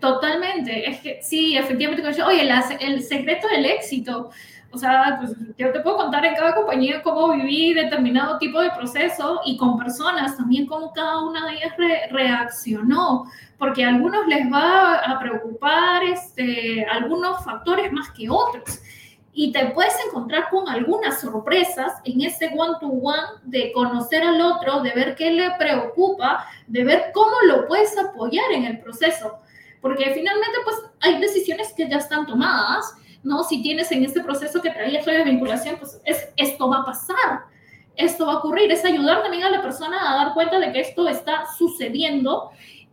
Totalmente, 0.00 0.88
es 0.88 1.00
que 1.00 1.20
sí, 1.22 1.56
efectivamente, 1.56 2.22
oye, 2.22 2.48
el 2.80 3.02
secreto 3.02 3.46
del 3.48 3.66
éxito, 3.66 4.30
o 4.70 4.76
sea, 4.76 5.18
pues 5.18 5.34
yo 5.56 5.72
te 5.72 5.80
puedo 5.80 5.96
contar 5.96 6.24
en 6.26 6.34
cada 6.34 6.54
compañía 6.54 7.02
cómo 7.02 7.32
viví 7.32 7.72
determinado 7.72 8.38
tipo 8.38 8.60
de 8.60 8.70
proceso 8.70 9.40
y 9.46 9.56
con 9.56 9.78
personas 9.78 10.36
también 10.36 10.66
cómo 10.66 10.92
cada 10.92 11.22
una 11.22 11.46
de 11.46 11.54
ellas 11.54 11.72
reaccionó, 12.10 13.24
porque 13.58 13.84
a 13.84 13.88
algunos 13.88 14.26
les 14.26 14.50
va 14.52 14.94
a 14.98 15.18
preocupar 15.18 16.04
este, 16.04 16.84
algunos 16.84 17.44
factores 17.44 17.92
más 17.92 18.10
que 18.12 18.30
otros. 18.30 18.80
y 19.32 19.52
te 19.52 19.66
puedes 19.66 19.94
encontrar 20.04 20.48
con 20.50 20.68
algunas 20.68 21.20
sorpresas 21.20 21.92
en 22.04 22.22
ese 22.22 22.50
one-to-one 22.56 23.22
de 23.44 23.70
conocer 23.72 24.24
al 24.24 24.40
otro, 24.40 24.80
de 24.80 24.90
ver 24.90 25.14
qué 25.14 25.30
le 25.30 25.52
preocupa, 25.52 26.44
de 26.66 26.82
ver 26.82 27.10
cómo 27.14 27.36
lo 27.46 27.68
puedes 27.68 27.96
apoyar 27.96 28.50
en 28.50 28.64
el 28.64 28.80
proceso. 28.80 29.38
Porque 29.80 30.10
finalmente, 30.12 30.58
pues, 30.64 30.76
hay 31.00 31.20
decisiones 31.20 31.72
que 31.72 31.88
ya 31.88 31.98
están 31.98 32.26
tomadas, 32.26 32.96
¿no? 33.22 33.44
Si 33.44 33.62
tienes 33.62 33.92
en 33.92 34.04
este 34.04 34.22
proceso 34.22 34.60
que 34.60 34.70
traía 34.70 35.02
de 35.02 35.24
vinculación, 35.24 35.76
pues 35.78 36.00
es, 36.04 36.30
esto 36.36 36.68
va 36.68 36.78
a 36.78 36.84
pasar, 36.84 37.44
esto 37.94 38.26
va 38.26 38.32
a 38.32 38.38
ocurrir. 38.38 38.72
Es 38.72 38.84
ayudar 38.84 39.22
también 39.22 39.44
a 39.44 39.50
la 39.50 39.62
persona 39.62 39.98
a 40.12 40.24
dar 40.24 40.34
cuenta 40.34 40.58
de 40.58 40.72
que 40.72 40.80
esto 40.80 41.06
está 41.08 41.46
sucediendo 41.56 42.50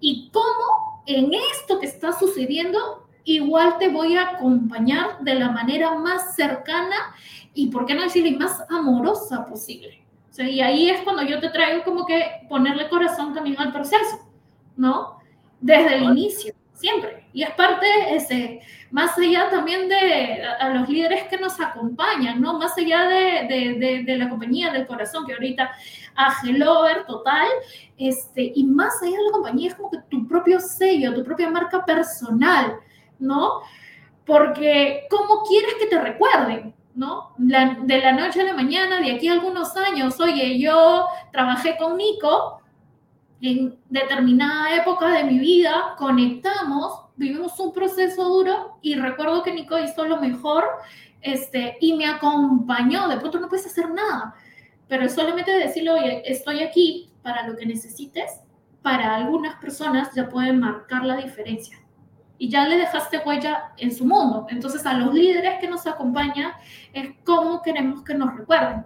y 0.08 0.30
cómo 0.32 1.02
en 1.08 1.34
esto 1.34 1.80
que 1.80 1.88
está 1.88 2.14
sucediendo 2.14 3.08
igual 3.24 3.80
te 3.80 3.90
voy 3.90 4.16
a 4.16 4.34
acompañar 4.34 5.18
de 5.22 5.34
la 5.34 5.50
manera 5.50 5.96
más 5.96 6.36
cercana 6.36 6.96
y, 7.56 7.72
¿por 7.72 7.88
qué 7.88 7.96
no 7.96 8.04
decirle, 8.04 8.38
más 8.38 8.64
amorosa 8.70 9.48
posible? 9.48 10.04
y 10.38 10.62
ahí 10.62 10.90
es 10.90 11.02
cuando 11.02 11.24
yo 11.24 11.40
te 11.40 11.50
traigo 11.50 11.84
como 11.84 12.06
que 12.06 12.24
ponerle 12.50 12.88
corazón 12.90 13.34
también 13.34 13.58
al 13.58 13.72
proceso, 13.72 14.30
¿no? 14.76 15.18
Desde 15.62 15.96
el 15.96 16.04
inicio, 16.04 16.54
siempre. 16.74 17.26
Y 17.34 17.44
es 17.44 17.52
parte 17.52 17.88
ese, 18.10 18.60
más 18.92 19.18
allá 19.18 19.50
también 19.50 19.88
de 19.88 20.44
a, 20.44 20.70
los 20.70 20.90
líderes 20.90 21.24
que 21.30 21.38
nos 21.38 21.60
acompañan, 21.60 22.42
¿no? 22.42 22.60
Más 22.60 22.78
allá 22.78 23.06
de, 23.08 23.48
de, 23.80 24.04
de, 24.04 24.18
la 24.18 24.30
compañía 24.30 24.72
del 24.72 24.86
corazón, 24.86 25.26
que 25.26 25.34
ahorita 25.34 25.72
a 26.16 26.34
Hellover 26.42 27.06
total, 27.06 27.48
este, 27.98 28.52
y 28.56 28.64
más 28.64 29.02
allá 29.02 29.18
de 29.18 29.24
la 29.24 29.32
compañía 29.32 29.70
es 29.70 29.76
como 29.76 29.92
que 29.92 30.00
tu 30.10 30.28
propio 30.28 30.60
sello, 30.60 31.14
tu 31.14 31.24
propia 31.24 31.50
marca 31.50 31.84
personal, 31.86 32.78
¿no? 33.20 33.62
Porque 34.26 35.08
¿cómo 35.10 35.44
quieres 35.44 35.76
que 35.76 35.88
te 35.88 36.00
recuerden? 36.00 36.74
¿No? 36.96 37.34
de 37.38 38.00
la 38.00 38.14
noche 38.14 38.40
a 38.40 38.46
la 38.46 38.54
mañana, 38.54 39.02
de 39.02 39.12
aquí 39.12 39.28
a 39.28 39.34
algunos 39.34 39.76
años, 39.76 40.18
oye, 40.22 40.58
yo 40.58 41.06
trabajé 41.34 41.76
con 41.78 41.98
Nico 41.98 42.62
en 43.42 43.78
determinada 43.90 44.76
época 44.76 45.10
de 45.10 45.26
mi 45.26 45.38
vida, 45.38 45.96
conectamos, 45.98 47.02
vivimos 47.18 47.60
un 47.60 47.74
proceso 47.74 48.24
duro 48.24 48.78
y 48.82 48.96
recuerdo 48.96 49.44
que 49.44 49.54
Nico 49.54 49.78
hizo 49.78 50.06
lo 50.06 50.22
mejor 50.22 50.64
este, 51.22 51.78
y 51.82 51.94
me 51.94 52.06
acompañó. 52.06 53.08
De 53.08 53.18
pronto 53.18 53.40
no 53.40 53.50
puedes 53.50 53.66
hacer 53.66 53.90
nada, 53.90 54.36
pero 54.88 55.10
solamente 55.10 55.52
decirle, 55.52 55.92
oye, 55.92 56.22
estoy 56.26 56.62
aquí 56.62 57.12
para 57.22 57.48
lo 57.48 57.56
que 57.56 57.66
necesites, 57.66 58.42
para 58.82 59.16
algunas 59.16 59.56
personas 59.56 60.14
ya 60.16 60.30
pueden 60.30 60.60
marcar 60.60 61.04
la 61.04 61.18
diferencia 61.18 61.80
y 62.38 62.50
ya 62.50 62.68
le 62.68 62.78
dejaste 62.78 63.22
huella 63.26 63.72
en 63.78 63.96
su 63.96 64.06
mundo. 64.06 64.46
Entonces, 64.50 64.86
a 64.86 64.94
los 64.94 65.14
líderes 65.14 65.60
que 65.60 65.68
nos 65.68 65.88
acompañan 65.88 66.52
es 66.94 67.10
cómo 67.24 67.62
queremos 67.62 68.04
que 68.04 68.14
nos 68.14 68.36
recuerden. 68.36 68.86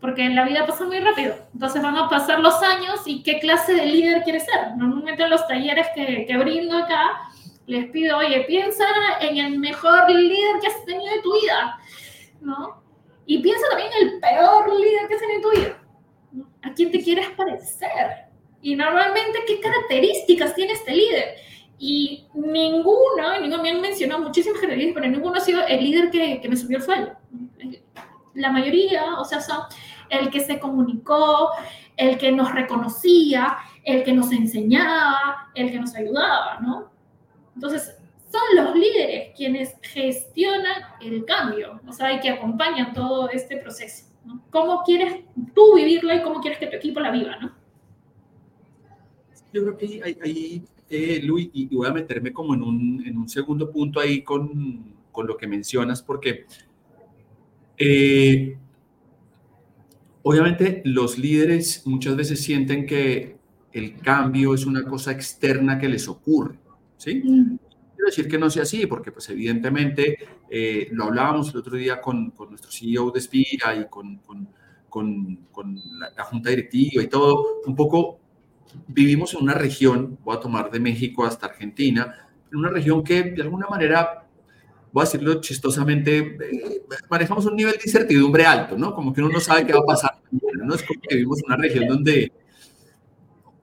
Porque 0.00 0.26
la 0.30 0.44
vida 0.44 0.66
pasa 0.66 0.84
muy 0.84 0.98
rápido. 0.98 1.34
Entonces 1.52 1.82
van 1.82 1.96
a 1.96 2.08
pasar 2.08 2.40
los 2.40 2.62
años 2.62 3.02
y 3.04 3.22
qué 3.22 3.38
clase 3.38 3.74
de 3.74 3.84
líder 3.84 4.22
quieres 4.22 4.44
ser. 4.44 4.76
Normalmente 4.76 5.22
en 5.22 5.30
los 5.30 5.46
talleres 5.46 5.88
que, 5.94 6.24
que 6.26 6.38
brindo 6.38 6.78
acá, 6.78 7.28
les 7.66 7.90
pido, 7.90 8.16
oye, 8.18 8.40
piensa 8.48 8.84
en 9.20 9.36
el 9.36 9.58
mejor 9.58 10.10
líder 10.10 10.60
que 10.60 10.68
has 10.68 10.84
tenido 10.86 11.14
en 11.14 11.22
tu 11.22 11.34
vida, 11.34 11.78
¿no? 12.40 12.79
Y 13.30 13.38
piensa 13.38 13.64
también 13.68 13.90
en 13.92 14.08
el 14.08 14.18
peor 14.18 14.76
líder 14.76 15.06
que 15.06 15.14
has 15.14 15.22
en 15.22 15.40
tu 15.40 15.50
vida. 15.52 15.78
¿A 16.62 16.74
quién 16.74 16.90
te 16.90 17.00
quieres 17.00 17.28
parecer? 17.30 18.26
Y 18.60 18.74
normalmente, 18.74 19.38
¿qué 19.46 19.60
características 19.60 20.52
tiene 20.56 20.72
este 20.72 20.90
líder? 20.92 21.36
Y 21.78 22.26
ninguno, 22.34 23.40
ninguno 23.40 23.62
me 23.62 23.70
han 23.70 23.80
mencionado 23.80 24.20
muchísimas 24.22 24.60
jerarquías, 24.60 24.90
pero 24.92 25.06
ninguno 25.06 25.36
ha 25.36 25.40
sido 25.40 25.64
el 25.64 25.80
líder 25.80 26.10
que, 26.10 26.40
que 26.40 26.48
me 26.48 26.56
subió 26.56 26.78
el 26.78 26.82
sueldo. 26.82 27.12
La 28.34 28.50
mayoría, 28.50 29.14
o 29.20 29.24
sea, 29.24 29.40
son 29.40 29.60
el 30.08 30.28
que 30.30 30.40
se 30.40 30.58
comunicó, 30.58 31.50
el 31.96 32.18
que 32.18 32.32
nos 32.32 32.52
reconocía, 32.52 33.58
el 33.84 34.02
que 34.02 34.12
nos 34.12 34.32
enseñaba, 34.32 35.52
el 35.54 35.70
que 35.70 35.78
nos 35.78 35.94
ayudaba, 35.94 36.58
¿no? 36.62 36.90
Entonces, 37.54 37.96
son 38.30 38.64
los 38.64 38.76
líderes 38.76 39.34
quienes 39.36 39.74
gestionan 39.82 40.82
el 41.00 41.24
cambio, 41.24 41.80
o 41.86 41.92
sea, 41.92 42.12
y 42.12 42.20
que 42.20 42.30
acompañan 42.30 42.92
todo 42.94 43.28
este 43.30 43.56
proceso. 43.56 44.06
¿no? 44.24 44.42
¿Cómo 44.50 44.82
quieres 44.84 45.24
tú 45.54 45.74
vivirlo 45.74 46.14
y 46.14 46.22
cómo 46.22 46.40
quieres 46.40 46.58
que 46.58 46.68
tu 46.68 46.76
equipo 46.76 47.00
la 47.00 47.10
viva, 47.10 47.36
no? 47.36 47.52
Yo 49.52 49.62
creo 49.62 49.76
que 49.76 50.00
hay, 50.04 50.16
hay 50.22 50.64
eh, 50.88 51.20
Luis, 51.22 51.50
y, 51.52 51.74
voy 51.74 51.88
a 51.88 51.92
meterme 51.92 52.32
como 52.32 52.54
en 52.54 52.62
un, 52.62 53.02
en 53.04 53.16
un 53.16 53.28
segundo 53.28 53.70
punto 53.70 53.98
ahí 53.98 54.22
con, 54.22 54.94
con, 55.10 55.26
lo 55.26 55.36
que 55.36 55.48
mencionas, 55.48 56.02
porque 56.02 56.46
eh, 57.78 58.56
obviamente 60.22 60.82
los 60.84 61.18
líderes 61.18 61.84
muchas 61.86 62.14
veces 62.14 62.42
sienten 62.42 62.86
que 62.86 63.36
el 63.72 63.98
cambio 63.98 64.54
es 64.54 64.66
una 64.66 64.84
cosa 64.84 65.10
externa 65.10 65.78
que 65.78 65.88
les 65.88 66.08
ocurre, 66.08 66.58
¿sí? 66.96 67.22
Mm. 67.24 67.69
Decir 68.10 68.28
que 68.28 68.38
no 68.38 68.50
sea 68.50 68.64
así, 68.64 68.86
porque 68.86 69.12
pues 69.12 69.28
evidentemente 69.30 70.18
eh, 70.48 70.88
lo 70.92 71.04
hablábamos 71.04 71.50
el 71.50 71.58
otro 71.58 71.76
día 71.76 72.00
con, 72.00 72.30
con 72.32 72.50
nuestro 72.50 72.70
CEO 72.70 73.10
de 73.10 73.20
Spira 73.20 73.74
y 73.76 73.88
con, 73.88 74.18
con, 74.18 74.48
con 75.50 75.80
la, 75.98 76.10
la, 76.16 76.24
junta 76.24 76.50
directiva 76.50 77.02
y 77.02 77.06
todo, 77.06 77.60
un 77.66 77.76
poco 77.76 78.18
vivimos 78.88 79.34
en 79.34 79.42
una 79.42 79.54
región, 79.54 80.18
voy 80.24 80.36
a 80.36 80.40
tomar 80.40 80.70
de 80.70 80.80
México 80.80 81.24
hasta 81.24 81.46
Argentina, 81.46 82.14
en 82.50 82.58
una 82.58 82.70
región 82.70 83.02
que 83.04 83.22
de 83.22 83.42
alguna 83.42 83.66
manera, 83.68 84.26
voy 84.92 85.02
a 85.02 85.04
decirlo 85.04 85.40
chistosamente, 85.40 86.18
eh, 86.18 86.82
manejamos 87.08 87.46
un 87.46 87.56
nivel 87.56 87.74
de 87.74 87.82
incertidumbre 87.84 88.44
alto, 88.44 88.76
¿no? 88.76 88.94
Como 88.94 89.12
que 89.12 89.20
uno 89.20 89.30
no 89.30 89.40
sabe 89.40 89.66
qué 89.66 89.72
va 89.72 89.80
a 89.80 89.84
pasar 89.84 90.20
¿no? 90.30 90.74
Es 90.74 90.82
como 90.82 91.00
que 91.00 91.14
vivimos 91.14 91.38
en 91.38 91.44
una 91.46 91.56
región 91.56 91.86
donde 91.88 92.32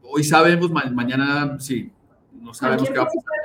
hoy 0.04 0.24
sabemos, 0.24 0.72
mañana 0.72 1.58
sí, 1.60 1.92
no 2.42 2.54
sabemos 2.54 2.90
qué 2.90 2.98
va 2.98 3.04
a 3.04 3.08
pasar. 3.08 3.37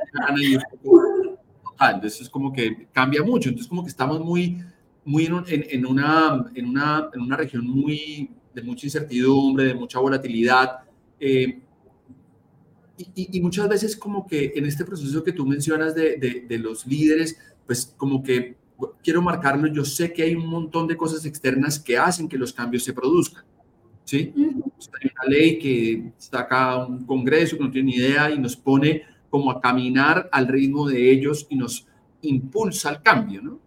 Entonces 1.90 2.22
es 2.22 2.30
como 2.30 2.52
que 2.52 2.88
cambia 2.92 3.22
mucho, 3.22 3.48
entonces 3.48 3.68
como 3.68 3.82
que 3.82 3.90
estamos 3.90 4.20
muy, 4.20 4.62
muy 5.04 5.26
en, 5.26 5.44
en, 5.48 5.86
una, 5.86 6.44
en, 6.54 6.66
una, 6.66 7.10
en 7.12 7.20
una 7.20 7.36
región 7.36 7.66
muy 7.66 8.30
de 8.54 8.62
mucha 8.62 8.86
incertidumbre, 8.86 9.64
de 9.64 9.74
mucha 9.74 9.98
volatilidad, 9.98 10.80
eh, 11.18 11.60
y, 13.14 13.40
muchas 13.40 13.68
veces 13.68 13.96
como 13.96 14.26
que 14.26 14.52
en 14.54 14.66
este 14.66 14.84
proceso 14.84 15.24
que 15.24 15.32
tú 15.32 15.46
mencionas 15.46 15.94
de, 15.94 16.44
de, 16.46 16.58
los 16.58 16.86
líderes, 16.86 17.36
pues 17.66 17.94
como 17.96 18.22
que 18.22 18.56
quiero 19.02 19.22
marcarlo, 19.22 19.66
yo 19.66 19.84
sé 19.84 20.12
que 20.12 20.22
hay 20.22 20.34
un 20.34 20.46
montón 20.46 20.86
de 20.86 20.96
cosas 20.96 21.24
externas 21.24 21.78
que 21.78 21.96
hacen 21.98 22.28
que 22.28 22.38
los 22.38 22.52
cambios 22.52 22.84
se 22.84 22.92
produzcan. 22.92 23.44
¿sí? 24.04 24.32
Hay 24.36 25.10
una 25.16 25.24
ley 25.28 25.58
que 25.58 26.12
saca 26.18 26.84
un 26.84 27.04
congreso 27.04 27.56
que 27.56 27.64
no 27.64 27.70
tiene 27.70 27.92
ni 27.92 27.96
idea 27.96 28.30
y 28.30 28.38
nos 28.38 28.56
pone 28.56 29.02
como 29.32 29.50
a 29.50 29.62
caminar 29.62 30.28
al 30.30 30.46
ritmo 30.46 30.86
de 30.86 31.10
ellos 31.10 31.46
y 31.48 31.56
nos 31.56 31.86
impulsa 32.20 32.90
al 32.90 33.02
cambio, 33.02 33.40
¿no? 33.40 33.58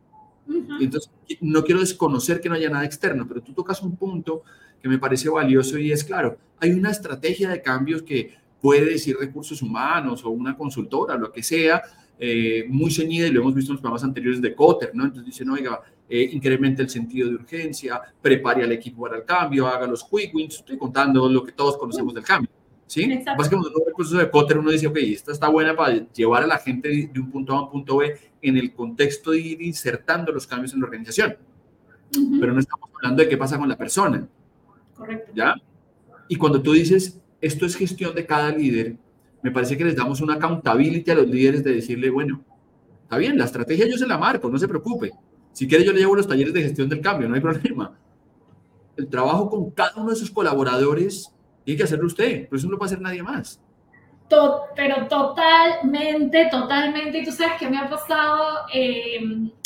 Entonces, 0.80 1.10
no 1.42 1.64
quiero 1.64 1.82
desconocer 1.82 2.40
que 2.40 2.50
no 2.50 2.54
haya 2.54 2.70
nada 2.70 2.86
externo, 2.86 3.28
pero 3.28 3.42
tú 3.42 3.52
tocas 3.52 3.82
un 3.82 3.96
punto 3.96 4.44
que 4.80 4.88
me 4.88 5.00
parece 5.00 5.28
valioso 5.28 5.80
y 5.80 5.92
es 5.92 6.04
claro, 6.04 6.38
hay 6.60 6.70
una 6.70 6.92
estrategia 6.92 7.50
de 7.50 7.64
cambios 7.64 8.04
que 8.04 8.36
puede 8.62 8.86
decir 8.86 9.18
recursos 9.20 9.60
humanos 9.64 10.24
o 10.24 10.30
una 10.30 10.56
consultora, 10.56 11.18
lo 11.18 11.32
que 11.32 11.42
sea, 11.42 11.82
eh, 12.20 12.66
muy 12.70 12.92
ceñida 12.92 13.26
y 13.26 13.32
lo 13.32 13.42
hemos 13.42 13.56
visto 13.56 13.72
en 13.72 13.78
los 13.78 13.82
programas 13.82 14.04
anteriores 14.04 14.40
de 14.44 14.54
Cotter, 14.54 14.92
¿no? 14.94 15.06
Entonces 15.06 15.26
dicen, 15.26 15.50
oiga, 15.50 15.82
eh, 16.08 16.30
incremente 16.32 16.84
el 16.84 16.92
sentido 16.92 17.28
de 17.28 17.38
urgencia, 17.38 18.00
prepare 18.22 18.64
al 18.64 18.72
equipo 18.72 19.02
para 19.02 19.18
el 19.18 19.26
cambio, 19.26 19.66
haga 19.66 19.88
los 19.88 20.04
quick 20.04 20.36
wins, 20.36 20.58
estoy 20.58 20.78
contando 20.78 21.28
lo 21.28 21.44
que 21.44 21.54
todos 21.54 21.76
conocemos 21.76 22.14
del 22.14 22.24
cambio. 22.24 22.52
¿Sí? 22.88 23.24
Básicamente, 23.38 23.72
los 23.72 23.86
recursos 23.86 24.18
de 24.18 24.30
Cotter 24.30 24.60
uno 24.60 24.72
dice, 24.72 24.88
ok, 24.88 24.98
esta 24.98 25.32
está 25.32 25.50
buena 25.50 25.76
para 25.76 26.08
llevar 26.12 26.44
a 26.44 26.48
la 26.48 26.60
gente 26.60 27.10
de 27.12 27.20
un 27.20 27.32
punto 27.32 27.54
A 27.54 27.58
a 27.58 27.62
un 27.64 27.72
punto 27.72 27.98
B 27.98 28.16
en 28.42 28.58
el 28.58 28.74
contexto 28.74 29.32
de 29.32 29.40
ir 29.40 29.62
insertando 29.62 30.32
los 30.32 30.46
cambios 30.46 30.74
en 30.74 30.82
la 30.82 30.86
organización. 30.86 31.36
Pero 32.40 32.54
no 32.54 32.60
estamos 32.60 32.90
hablando 32.96 33.24
de 33.24 33.30
qué 33.30 33.38
pasa 33.38 33.58
con 33.58 33.68
la 33.68 33.76
persona. 33.76 34.28
Correcto. 34.96 35.32
¿Ya? 35.34 35.56
Y 36.28 36.36
cuando 36.36 36.62
tú 36.62 36.74
dices, 36.74 37.20
esto 37.42 37.66
es 37.66 37.76
gestión 37.76 38.14
de 38.14 38.26
cada 38.26 38.52
líder, 38.52 38.96
me 39.42 39.52
parece 39.52 39.78
que 39.78 39.86
les 39.86 39.96
damos 39.96 40.22
una 40.22 40.36
accountability 40.36 41.12
a 41.12 41.16
los 41.16 41.28
líderes 41.28 41.64
de 41.64 41.74
decirle, 41.74 42.10
bueno, 42.10 42.44
está 43.04 43.18
bien, 43.18 43.38
la 43.38 43.46
estrategia 43.46 43.88
yo 43.88 43.98
se 43.98 44.08
la 44.08 44.18
marco, 44.18 44.50
no 44.50 44.58
se 44.58 44.68
preocupe. 44.68 45.12
Si 45.52 45.68
quiere 45.68 45.86
yo 45.86 45.94
le 45.94 46.00
llevo 46.00 46.16
los 46.16 46.28
talleres 46.28 46.54
de 46.54 46.64
gestión 46.64 46.90
del 46.90 47.02
cambio, 47.02 47.30
no 47.30 47.36
hay 47.36 47.42
problema. 47.42 47.98
El 48.98 49.08
trabajo 49.08 49.50
con 49.50 49.72
cada 49.72 49.96
uno 49.98 50.10
de 50.10 50.16
sus 50.16 50.32
colaboradores 50.32 51.35
tiene 51.66 51.78
que 51.78 51.84
hacerlo 51.84 52.08
usted, 52.08 52.48
pero 52.48 52.58
eso 52.58 52.68
no 52.68 52.74
lo 52.74 52.78
puede 52.78 52.94
hacer 52.94 53.02
nadie 53.02 53.22
más 53.22 53.60
pero 54.76 55.08
totalmente, 55.08 56.48
totalmente. 56.50 57.20
Y 57.20 57.26
tú 57.26 57.32
sabes 57.32 57.58
que 57.60 57.70
me 57.70 57.78
ha 57.78 57.90
pasado 57.90 58.66
eh, 58.74 59.20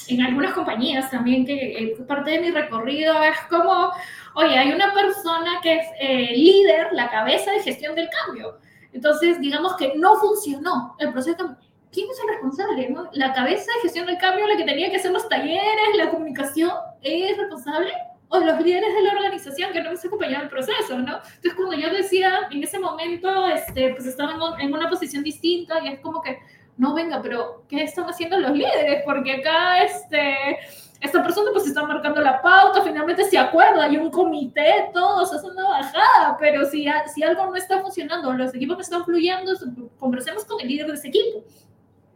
en 0.07 0.21
algunas 0.21 0.53
compañías 0.53 1.09
también, 1.09 1.45
que 1.45 1.53
eh, 1.53 1.97
parte 2.07 2.31
de 2.31 2.41
mi 2.41 2.51
recorrido 2.51 3.21
es 3.23 3.37
como, 3.49 3.91
oye, 4.35 4.57
hay 4.57 4.71
una 4.71 4.93
persona 4.93 5.59
que 5.61 5.75
es 5.75 5.87
eh, 5.99 6.35
líder, 6.35 6.89
la 6.93 7.09
cabeza 7.09 7.51
de 7.51 7.61
gestión 7.61 7.95
del 7.95 8.09
cambio. 8.25 8.57
Entonces, 8.91 9.39
digamos 9.39 9.75
que 9.75 9.93
no 9.95 10.15
funcionó 10.15 10.95
el 10.99 11.11
proceso 11.11 11.55
¿quién 11.91 12.07
es 12.09 12.19
el 12.19 12.29
responsable? 12.29 12.89
No? 12.89 13.09
La 13.13 13.33
cabeza 13.33 13.71
de 13.75 13.81
gestión 13.81 14.05
del 14.05 14.17
cambio, 14.17 14.47
la 14.47 14.57
que 14.57 14.63
tenía 14.63 14.89
que 14.89 14.97
hacer 14.97 15.11
los 15.11 15.27
talleres, 15.29 15.95
la 15.95 16.09
comunicación, 16.09 16.71
¿es 17.01 17.37
responsable? 17.37 17.91
O 18.29 18.39
los 18.39 18.61
líderes 18.61 18.93
de 18.93 19.01
la 19.01 19.11
organización 19.13 19.71
que 19.71 19.81
no 19.81 19.91
me 19.91 19.97
acompañado 19.97 20.43
el 20.43 20.49
proceso, 20.49 20.97
¿no? 20.97 21.17
Entonces, 21.17 21.53
cuando 21.55 21.75
yo 21.75 21.89
decía, 21.91 22.47
en 22.51 22.63
ese 22.63 22.79
momento, 22.79 23.47
este, 23.47 23.93
pues 23.95 24.05
estaba 24.05 24.35
en, 24.59 24.73
una 24.73 24.89
posición 24.89 25.23
distinta 25.23 25.83
y 25.83 25.87
es 25.87 25.99
como 25.99 26.21
que, 26.21 26.39
no, 26.77 26.93
venga, 26.93 27.21
pero 27.21 27.63
¿qué 27.67 27.83
están 27.83 28.05
haciendo 28.05 28.39
los 28.39 28.51
líderes? 28.51 29.01
Porque 29.03 29.33
acá, 29.33 29.83
este, 29.83 30.59
esta 31.01 31.23
persona 31.23 31.49
pues 31.53 31.67
está 31.67 31.83
marcando 31.83 32.21
la 32.21 32.41
pauta, 32.41 32.83
finalmente 32.83 33.23
se 33.25 33.37
acuerda, 33.37 33.83
hay 33.83 33.97
un 33.97 34.11
comité, 34.11 34.89
todos 34.93 35.33
hacen 35.33 35.51
una 35.51 35.67
bajada, 35.67 36.37
pero 36.39 36.65
si, 36.65 36.85
si 37.13 37.23
algo 37.23 37.45
no 37.47 37.55
está 37.55 37.79
funcionando, 37.81 38.31
los 38.33 38.53
equipos 38.53 38.77
no 38.77 38.81
están 38.81 39.05
fluyendo, 39.05 39.53
conversemos 39.97 40.45
con 40.45 40.61
el 40.61 40.67
líder 40.67 40.87
de 40.87 40.93
ese 40.93 41.07
equipo. 41.07 41.43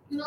¿no? 0.10 0.26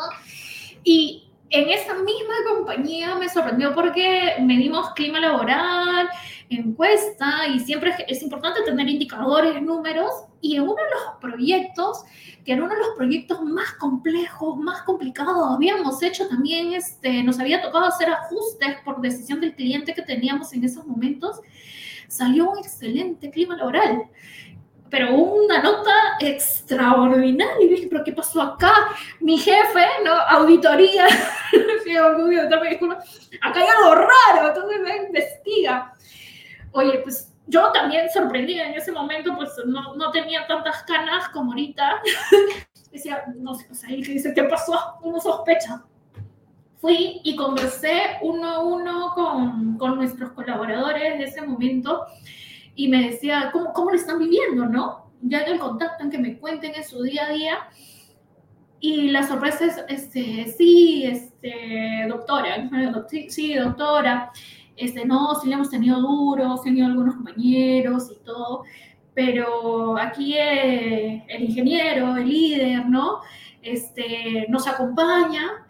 Y 0.83 1.26
en 1.49 1.69
esa 1.69 1.93
misma 1.95 2.35
compañía 2.47 3.15
me 3.15 3.29
sorprendió 3.29 3.73
porque 3.73 4.35
medimos 4.41 4.91
clima 4.93 5.19
laboral, 5.19 6.09
encuesta, 6.49 7.47
y 7.47 7.59
siempre 7.59 7.93
es 8.07 8.21
importante 8.21 8.61
tener 8.63 8.87
indicadores, 8.87 9.61
números, 9.61 10.11
y 10.41 10.55
en 10.55 10.63
uno 10.63 10.75
de 10.75 10.89
los 10.93 11.19
proyectos, 11.21 12.03
que 12.45 12.53
era 12.53 12.63
uno 12.63 12.73
de 12.73 12.79
los 12.79 12.95
proyectos 12.95 13.41
más 13.41 13.73
complejos, 13.73 14.57
más 14.57 14.81
complicados, 14.83 15.55
habíamos 15.55 16.01
hecho 16.03 16.27
también, 16.27 16.73
este, 16.73 17.23
nos 17.23 17.39
había 17.39 17.61
tocado 17.61 17.85
hacer 17.85 18.09
ajustes 18.09 18.77
por 18.83 19.01
decisión 19.01 19.39
del 19.41 19.55
cliente 19.55 19.93
que 19.93 20.01
teníamos 20.01 20.53
en 20.53 20.63
esos 20.63 20.85
momentos, 20.85 21.39
salió 22.07 22.51
un 22.51 22.59
excelente 22.59 23.29
clima 23.29 23.55
laboral 23.57 24.03
pero 24.89 25.13
una 25.13 25.61
nota 25.61 25.91
extraordinaria. 26.19 27.61
Y 27.61 27.67
dije, 27.67 27.87
¿pero 27.89 28.03
qué 28.03 28.13
pasó 28.13 28.41
acá? 28.41 28.73
Mi 29.19 29.37
jefe, 29.37 29.85
¿no? 30.03 30.13
Auditoría. 30.13 31.05
acá 33.41 33.59
hay 33.59 33.67
algo 33.67 33.95
raro, 33.95 34.49
entonces 34.49 34.81
me 34.81 34.97
investiga. 35.07 35.93
Oye, 36.71 36.99
pues 36.99 37.33
yo 37.47 37.71
también 37.71 38.09
sorprendida 38.09 38.65
en 38.65 38.73
ese 38.73 38.91
momento, 38.91 39.35
pues 39.35 39.51
no, 39.65 39.95
no 39.95 40.11
tenía 40.11 40.45
tantas 40.47 40.83
canas 40.83 41.29
como 41.29 41.51
ahorita. 41.51 42.01
Decía, 42.91 43.23
no 43.35 43.55
sé, 43.55 43.65
pues 43.67 43.83
ahí 43.83 44.01
dice, 44.01 44.33
¿qué 44.33 44.43
pasó? 44.43 44.97
Uno 45.01 45.19
sospecha. 45.19 45.83
Fui 46.79 47.21
y 47.23 47.35
conversé 47.35 48.17
uno 48.21 48.49
a 48.49 48.59
uno 48.59 49.13
con, 49.15 49.77
con 49.77 49.95
nuestros 49.95 50.31
colaboradores 50.31 51.17
de 51.17 51.25
ese 51.25 51.41
momento 51.41 52.05
y 52.77 52.87
me 52.87 53.09
decía, 53.09 53.49
¿cómo, 53.51 53.73
cómo 53.73 53.89
lo 53.89 53.95
están 53.95 54.19
viviendo, 54.19 54.67
no? 54.67 55.09
Ya 55.21 55.41
en 55.41 55.53
el 55.53 55.59
contacto, 55.59 56.03
en 56.03 56.11
que 56.11 56.19
me 56.19 56.37
cuenten 56.37 56.75
en 56.75 56.83
su 56.83 57.01
día 57.01 57.25
a 57.25 57.33
día. 57.33 57.57
Y 58.79 59.09
la 59.09 59.27
sorpresa 59.27 59.65
es, 59.65 59.83
este, 59.89 60.45
sí, 60.55 61.03
este, 61.03 62.05
doctora, 62.07 62.69
sí, 63.29 63.55
doctora, 63.55 64.31
este, 64.75 65.05
no, 65.05 65.33
sí 65.41 65.49
le 65.49 65.55
hemos 65.55 65.71
tenido 65.71 65.99
duro, 65.99 66.55
sí 66.57 66.69
han 66.69 66.75
tenido 66.75 66.85
algunos 66.85 67.15
compañeros 67.15 68.11
y 68.11 68.23
todo, 68.23 68.63
pero 69.15 69.97
aquí 69.97 70.35
eh, 70.37 71.25
el 71.27 71.43
ingeniero, 71.45 72.15
el 72.15 72.29
líder, 72.29 72.87
¿no? 72.87 73.21
Este, 73.63 74.45
nos 74.49 74.67
acompaña, 74.67 75.65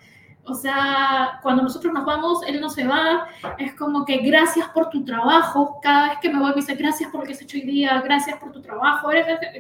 o 0.47 0.53
sea, 0.53 1.39
cuando 1.41 1.63
nosotros 1.63 1.93
nos 1.93 2.05
vamos, 2.05 2.41
él 2.47 2.62
no 2.62 2.69
se 2.69 2.88
va. 2.88 3.27
Es 3.57 3.73
como 3.75 4.05
que 4.05 4.17
gracias 4.17 4.67
por 4.69 4.89
tu 4.89 5.03
trabajo. 5.03 5.79
Cada 5.81 6.10
vez 6.10 6.19
que 6.21 6.29
me 6.29 6.39
voy 6.39 6.49
me 6.49 6.55
dice 6.55 6.75
gracias 6.75 7.12
por 7.12 7.21
lo 7.21 7.27
que 7.27 7.33
has 7.33 7.41
hecho 7.41 7.57
hoy 7.57 7.63
día, 7.63 8.01
gracias 8.01 8.39
por 8.39 8.51
tu 8.51 8.62
trabajo, 8.62 9.10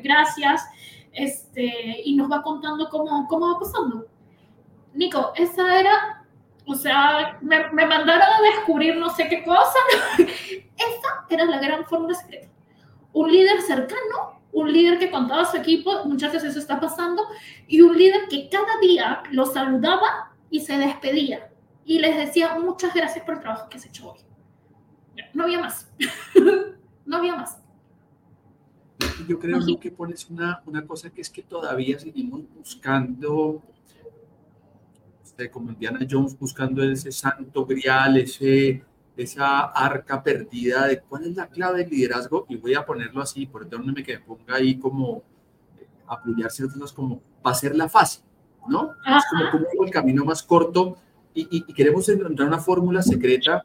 gracias. 0.01 0.65
Este, 1.11 2.01
y 2.05 2.15
nos 2.15 2.31
va 2.31 2.41
contando 2.41 2.89
cómo, 2.89 3.27
cómo 3.27 3.53
va 3.53 3.59
pasando. 3.59 4.05
Nico, 4.93 5.31
esa 5.35 5.79
era, 5.79 6.25
o 6.65 6.75
sea, 6.75 7.37
me, 7.41 7.69
me 7.71 7.85
mandaron 7.85 8.21
a 8.21 8.41
descubrir 8.41 8.95
no 8.97 9.09
sé 9.09 9.27
qué 9.27 9.43
cosa. 9.43 9.79
esa 10.17 11.25
era 11.29 11.45
la 11.45 11.59
gran 11.59 11.85
fórmula 11.85 12.15
secreta. 12.15 12.47
Un 13.13 13.31
líder 13.31 13.61
cercano 13.61 14.37
un 14.53 14.73
líder 14.73 14.97
que 14.97 15.11
contaba 15.11 15.43
a 15.43 15.45
su 15.45 15.57
equipo, 15.57 16.05
muchas 16.05 16.33
veces 16.33 16.51
eso 16.51 16.59
está 16.59 16.79
pasando, 16.79 17.23
y 17.67 17.81
un 17.81 17.95
líder 17.95 18.27
que 18.27 18.49
cada 18.49 18.79
día 18.81 19.21
lo 19.29 19.45
saludaba 19.45 20.31
y 20.49 20.61
se 20.61 20.77
despedía 20.77 21.49
y 21.87 21.99
les 21.99 22.17
decía 22.17 22.59
muchas 22.59 22.93
gracias 22.93 23.23
por 23.23 23.35
el 23.35 23.39
trabajo 23.39 23.69
que 23.69 23.77
has 23.77 23.85
hecho 23.85 24.11
hoy. 24.11 24.19
No 25.33 25.45
había 25.45 25.59
más. 25.59 25.89
no 27.05 27.17
había 27.17 27.35
más. 27.35 27.59
Yo 29.27 29.39
creo 29.39 29.59
que 29.79 29.91
pones 29.91 30.29
una, 30.29 30.61
una 30.65 30.85
cosa 30.85 31.09
que 31.09 31.21
es 31.21 31.29
que 31.29 31.41
todavía 31.41 31.97
seguimos 31.97 32.41
buscando, 32.53 33.63
este, 35.23 35.49
como 35.49 35.71
Indiana 35.71 36.05
Jones, 36.09 36.37
buscando 36.37 36.83
ese 36.83 37.11
santo 37.11 37.65
grial, 37.65 38.17
ese, 38.17 38.83
esa 39.15 39.65
arca 39.65 40.21
perdida 40.21 40.87
de 40.87 40.99
cuál 40.99 41.25
es 41.25 41.35
la 41.35 41.47
clave 41.47 41.79
del 41.79 41.89
liderazgo. 41.89 42.45
Y 42.49 42.57
voy 42.57 42.73
a 42.73 42.85
ponerlo 42.85 43.21
así, 43.21 43.45
por 43.45 43.67
donde 43.69 43.93
me 43.93 44.03
que 44.03 44.19
ponga 44.19 44.55
ahí 44.55 44.77
como 44.77 45.23
eh, 45.79 45.87
apoyar 46.05 46.51
ciertas 46.51 46.77
cosas 46.77 46.93
como 46.93 47.21
va 47.45 47.51
a 47.51 47.55
ser 47.55 47.75
la 47.75 47.87
fácil. 47.87 48.26
¿No? 48.67 48.91
Es 49.05 49.23
como, 49.29 49.65
como, 49.71 49.85
el 49.85 49.91
camino 49.91 50.25
más 50.25 50.43
corto 50.43 50.97
y, 51.33 51.61
queremos 51.73 52.07
encontrar 52.09 52.47
una 52.47 52.59
fórmula 52.59 53.01
secreta 53.01 53.63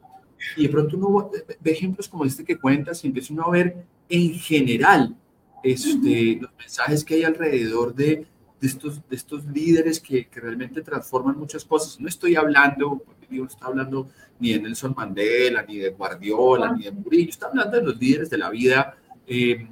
y 0.57 0.63
de 0.63 0.69
pronto 0.69 0.97
uno 0.97 1.31
ve 1.59 1.71
ejemplos 1.71 2.07
como 2.07 2.25
este 2.25 2.43
que 2.43 2.59
cuentas 2.59 3.03
y 3.03 3.07
empieza 3.07 3.33
uno 3.33 3.43
a 3.43 3.51
ver 3.51 3.85
en 4.09 4.33
general 4.33 5.15
este, 5.63 6.39
los 6.41 6.51
mensajes 6.57 7.03
que 7.03 7.15
hay 7.15 7.23
alrededor 7.23 7.95
de, 7.95 8.27
de 8.59 8.67
estos, 8.67 9.01
de 9.09 9.15
estos 9.15 9.45
líderes 9.45 9.99
que, 9.99 10.27
que, 10.27 10.39
realmente 10.39 10.81
transforman 10.81 11.37
muchas 11.37 11.63
cosas. 11.63 11.99
No 11.99 12.07
estoy 12.07 12.35
hablando, 12.35 13.01
digo, 13.29 13.45
no 13.45 13.49
estoy 13.49 13.67
hablando 13.67 14.09
ni 14.39 14.51
de 14.51 14.59
Nelson 14.59 14.93
Mandela, 14.95 15.63
ni 15.63 15.77
de 15.77 15.89
Guardiola, 15.91 16.73
ni 16.73 16.83
de 16.83 16.91
Murillo, 16.91 17.29
estoy 17.29 17.49
hablando 17.49 17.77
de 17.77 17.83
los 17.83 17.97
líderes 17.97 18.29
de 18.29 18.37
la 18.37 18.49
vida 18.49 18.97
eh, 19.25 19.67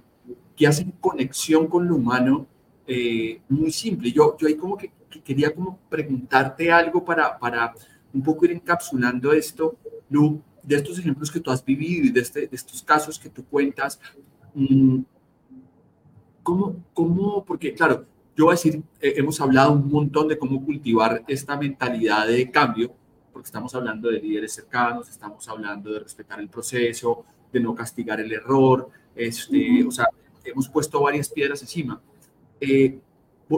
que 0.55 0.67
hacen 0.67 0.91
conexión 0.99 1.67
con 1.67 1.87
lo 1.87 1.95
humano 1.95 2.47
eh, 2.87 3.41
muy 3.49 3.71
simple. 3.71 4.11
Yo, 4.11 4.37
yo 4.37 4.47
ahí 4.47 4.55
como 4.55 4.77
que 4.77 4.91
quería 5.23 5.53
como 5.53 5.77
preguntarte 5.89 6.71
algo 6.71 7.03
para, 7.03 7.37
para 7.37 7.73
un 8.13 8.23
poco 8.23 8.45
ir 8.45 8.51
encapsulando 8.51 9.33
esto, 9.33 9.77
Lu, 10.09 10.41
de 10.63 10.75
estos 10.75 10.99
ejemplos 10.99 11.31
que 11.31 11.39
tú 11.39 11.51
has 11.51 11.63
vivido 11.63 12.05
y 12.05 12.11
de, 12.11 12.21
este, 12.21 12.47
de 12.47 12.55
estos 12.55 12.81
casos 12.83 13.19
que 13.19 13.29
tú 13.29 13.45
cuentas. 13.45 13.99
Mm, 14.53 15.01
¿Cómo, 16.43 16.83
cómo, 16.93 17.45
porque 17.45 17.73
claro, 17.73 18.05
yo 18.35 18.45
voy 18.45 18.53
a 18.53 18.55
decir, 18.55 18.81
eh, 18.99 19.13
hemos 19.17 19.39
hablado 19.41 19.73
un 19.73 19.89
montón 19.89 20.27
de 20.27 20.37
cómo 20.37 20.63
cultivar 20.63 21.23
esta 21.27 21.57
mentalidad 21.57 22.27
de 22.27 22.49
cambio, 22.49 22.93
porque 23.31 23.47
estamos 23.47 23.73
hablando 23.75 24.09
de 24.09 24.19
líderes 24.19 24.53
cercanos, 24.53 25.09
estamos 25.09 25.47
hablando 25.47 25.91
de 25.91 25.99
respetar 25.99 26.39
el 26.39 26.49
proceso, 26.49 27.25
de 27.51 27.59
no 27.59 27.75
castigar 27.75 28.19
el 28.19 28.31
error, 28.31 28.89
este, 29.15 29.83
o 29.85 29.91
sea, 29.91 30.07
hemos 30.43 30.67
puesto 30.69 31.01
varias 31.01 31.29
piedras 31.29 31.61
encima. 31.61 32.01
Eh, 32.59 32.99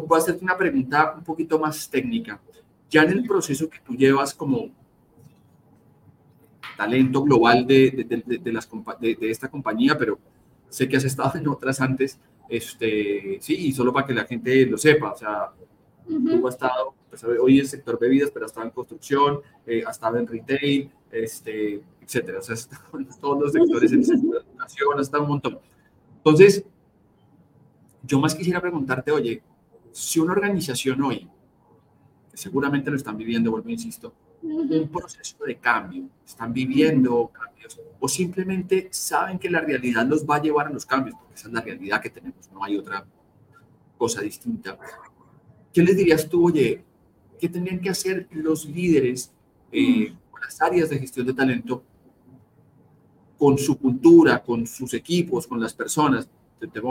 voy 0.01 0.17
a 0.17 0.21
hacerte 0.21 0.43
una 0.43 0.58
pregunta 0.58 1.13
un 1.17 1.23
poquito 1.23 1.60
más 1.60 1.89
técnica. 1.89 2.39
Ya 2.89 3.03
en 3.03 3.12
el 3.12 3.23
proceso 3.23 3.69
que 3.69 3.79
tú 3.79 3.95
llevas 3.95 4.34
como 4.34 4.69
talento 6.75 7.23
global 7.23 7.65
de, 7.65 8.06
de, 8.08 8.39
de, 8.39 8.51
las, 8.51 8.69
de, 8.99 9.17
esta 9.21 9.49
compañía, 9.49 9.97
pero 9.97 10.19
sé 10.69 10.88
que 10.88 10.97
has 10.97 11.03
estado 11.03 11.32
en 11.38 11.47
otras 11.47 11.79
antes, 11.82 12.19
este, 12.49 13.38
sí, 13.41 13.56
y 13.67 13.71
solo 13.71 13.93
para 13.93 14.06
que 14.06 14.13
la 14.13 14.25
gente 14.25 14.65
lo 14.65 14.77
sepa, 14.77 15.13
o 15.13 15.17
sea, 15.17 15.51
tú 16.08 16.47
has 16.47 16.56
estado, 16.56 16.93
pues, 17.10 17.23
hoy 17.23 17.56
en 17.56 17.62
el 17.62 17.67
sector 17.67 17.97
bebidas, 17.99 18.32
pero 18.32 18.45
has 18.45 18.51
estado 18.51 18.67
en 18.67 18.73
construcción, 18.73 19.39
eh, 19.65 19.84
has 19.86 19.95
estado 19.95 20.17
en 20.17 20.27
retail, 20.27 20.89
este, 21.12 21.82
etcétera, 22.01 22.39
o 22.39 22.41
sea, 22.41 22.53
has 22.53 22.62
estado 22.62 22.99
en 22.99 23.08
todos 23.19 23.41
los 23.41 23.51
sectores, 23.53 23.91
en 23.91 24.01
educación, 24.01 24.93
has 24.95 25.01
estado 25.01 25.23
un 25.23 25.29
montón. 25.29 25.60
Entonces, 26.17 26.63
yo 28.03 28.19
más 28.19 28.36
quisiera 28.36 28.60
preguntarte, 28.60 29.12
oye, 29.12 29.41
si 29.93 30.19
una 30.19 30.34
organización 30.34 31.01
hoy, 31.03 31.29
seguramente 32.34 32.89
lo 32.89 32.97
están 32.97 33.15
viviendo, 33.15 33.51
vuelvo, 33.51 33.69
insisto, 33.69 34.13
un 34.41 34.89
proceso 34.89 35.38
de 35.45 35.58
cambio, 35.58 36.10
están 36.25 36.51
viviendo 36.51 37.32
cambios, 37.32 37.79
o 37.99 38.08
simplemente 38.08 38.89
saben 38.91 39.38
que 39.38 39.49
la 39.49 39.62
realidad 39.62 40.06
los 40.06 40.25
va 40.25 40.38
a 40.38 40.41
llevar 40.41 40.67
a 40.67 40.71
los 40.71 40.86
cambios, 40.86 41.15
porque 41.15 41.36
esa 41.36 41.47
es 41.47 41.53
la 41.53 41.62
realidad 41.62 42.01
que 42.01 42.10
tenemos, 42.10 42.51
no 42.51 42.63
hay 42.63 42.75
otra 42.75 43.06
cosa 43.97 44.21
distinta. 44.21 44.77
¿Qué 45.71 45.83
les 45.83 45.96
dirías 45.96 46.27
tú, 46.27 46.48
oye, 46.48 46.83
qué 47.39 47.48
tendrían 47.48 47.79
que 47.79 47.89
hacer 47.89 48.27
los 48.31 48.65
líderes 48.65 49.31
eh, 49.71 50.13
con 50.31 50.41
las 50.41 50.60
áreas 50.60 50.89
de 50.89 51.00
gestión 51.00 51.27
de 51.27 51.33
talento 51.33 51.83
con 53.37 53.58
su 53.58 53.77
cultura, 53.77 54.41
con 54.41 54.65
sus 54.65 54.94
equipos, 54.96 55.46
con 55.46 55.62
las 55.62 55.73
personas? 55.73 56.27
Te, 56.60 56.67
te 56.67 56.81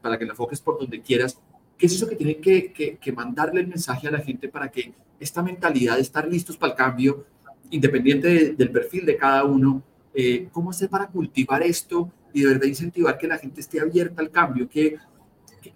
para 0.00 0.18
que 0.18 0.24
la 0.26 0.32
enfoques 0.32 0.60
por 0.60 0.78
donde 0.78 1.00
quieras, 1.00 1.40
¿Qué 1.80 1.86
es 1.86 1.94
eso 1.94 2.06
que 2.06 2.14
tiene 2.14 2.36
que, 2.36 2.98
que, 3.00 3.12
mandarle 3.12 3.62
el 3.62 3.66
mensaje 3.66 4.06
a 4.06 4.10
la 4.10 4.18
gente 4.18 4.48
para 4.48 4.70
que 4.70 4.92
esta 5.18 5.42
mentalidad 5.42 5.96
de 5.96 6.02
estar 6.02 6.28
listos 6.28 6.58
para 6.58 6.72
el 6.72 6.76
cambio, 6.76 7.24
independiente 7.70 8.52
del 8.52 8.70
perfil 8.70 9.06
de 9.06 9.16
cada 9.16 9.44
uno, 9.44 9.82
eh, 10.12 10.48
cómo 10.52 10.68
hacer 10.68 10.90
para 10.90 11.06
cultivar 11.06 11.62
esto 11.62 12.12
y 12.34 12.42
de 12.42 12.48
verdad 12.48 12.66
incentivar 12.66 13.16
que 13.16 13.26
la 13.26 13.38
gente 13.38 13.62
esté 13.62 13.80
abierta 13.80 14.20
al 14.20 14.30
cambio? 14.30 14.68
¿Qué, 14.68 14.98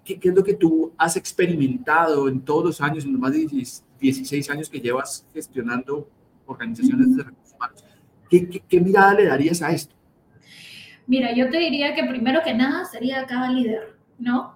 qué, 0.03 0.19
qué 0.19 0.29
es 0.29 0.35
lo 0.35 0.43
que 0.43 0.53
tú 0.53 0.93
has 0.95 1.17
experimentado 1.17 2.29
en 2.29 2.41
todos 2.41 2.63
los 2.63 2.81
años, 2.81 3.03
en 3.03 3.13
los 3.13 3.19
más 3.19 3.33
de 3.33 3.47
10, 3.47 3.83
16 3.99 4.49
años 4.51 4.69
que 4.69 4.79
llevas 4.79 5.25
gestionando 5.33 6.07
organizaciones 6.45 7.17
de 7.17 7.23
recursos 7.23 7.53
humanos, 7.55 7.83
¿qué, 8.29 8.47
qué, 8.47 8.79
mirada 8.79 9.15
le 9.15 9.25
darías 9.25 9.59
a 9.63 9.71
esto? 9.71 9.95
Mira, 11.07 11.33
yo 11.33 11.49
te 11.49 11.57
diría 11.57 11.95
que 11.95 12.03
primero 12.03 12.41
que 12.43 12.53
nada 12.53 12.85
sería 12.85 13.25
cada 13.25 13.49
líder, 13.51 13.97
¿no? 14.19 14.54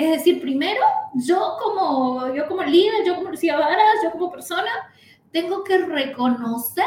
Es 0.00 0.08
decir, 0.08 0.40
primero, 0.40 0.80
yo 1.12 1.58
como, 1.62 2.34
yo 2.34 2.46
como 2.48 2.62
líder, 2.62 3.04
yo 3.04 3.16
como 3.16 3.36
ciudadana, 3.36 3.82
yo 4.02 4.10
como 4.12 4.32
persona, 4.32 4.70
tengo 5.30 5.62
que 5.62 5.76
reconocer 5.76 6.86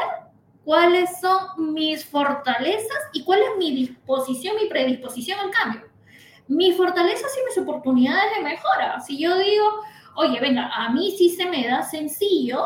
cuáles 0.65 1.19
son 1.21 1.75
mis 1.75 2.03
fortalezas 2.03 2.97
y 3.13 3.23
cuál 3.23 3.41
es 3.41 3.49
mi 3.59 3.69
disposición, 3.69 4.55
mi 4.55 4.67
predisposición 4.67 5.39
al 5.39 5.51
cambio. 5.51 5.83
Mis 6.47 6.75
fortalezas 6.75 7.31
y 7.37 7.45
mis 7.45 7.57
oportunidades 7.59 8.35
de 8.35 8.43
mejora. 8.43 8.99
Si 8.99 9.19
yo 9.19 9.37
digo, 9.37 9.65
oye, 10.15 10.39
venga, 10.39 10.71
a 10.73 10.89
mí 10.89 11.13
sí 11.15 11.29
se 11.29 11.45
me 11.45 11.67
da 11.67 11.83
sencillo, 11.83 12.65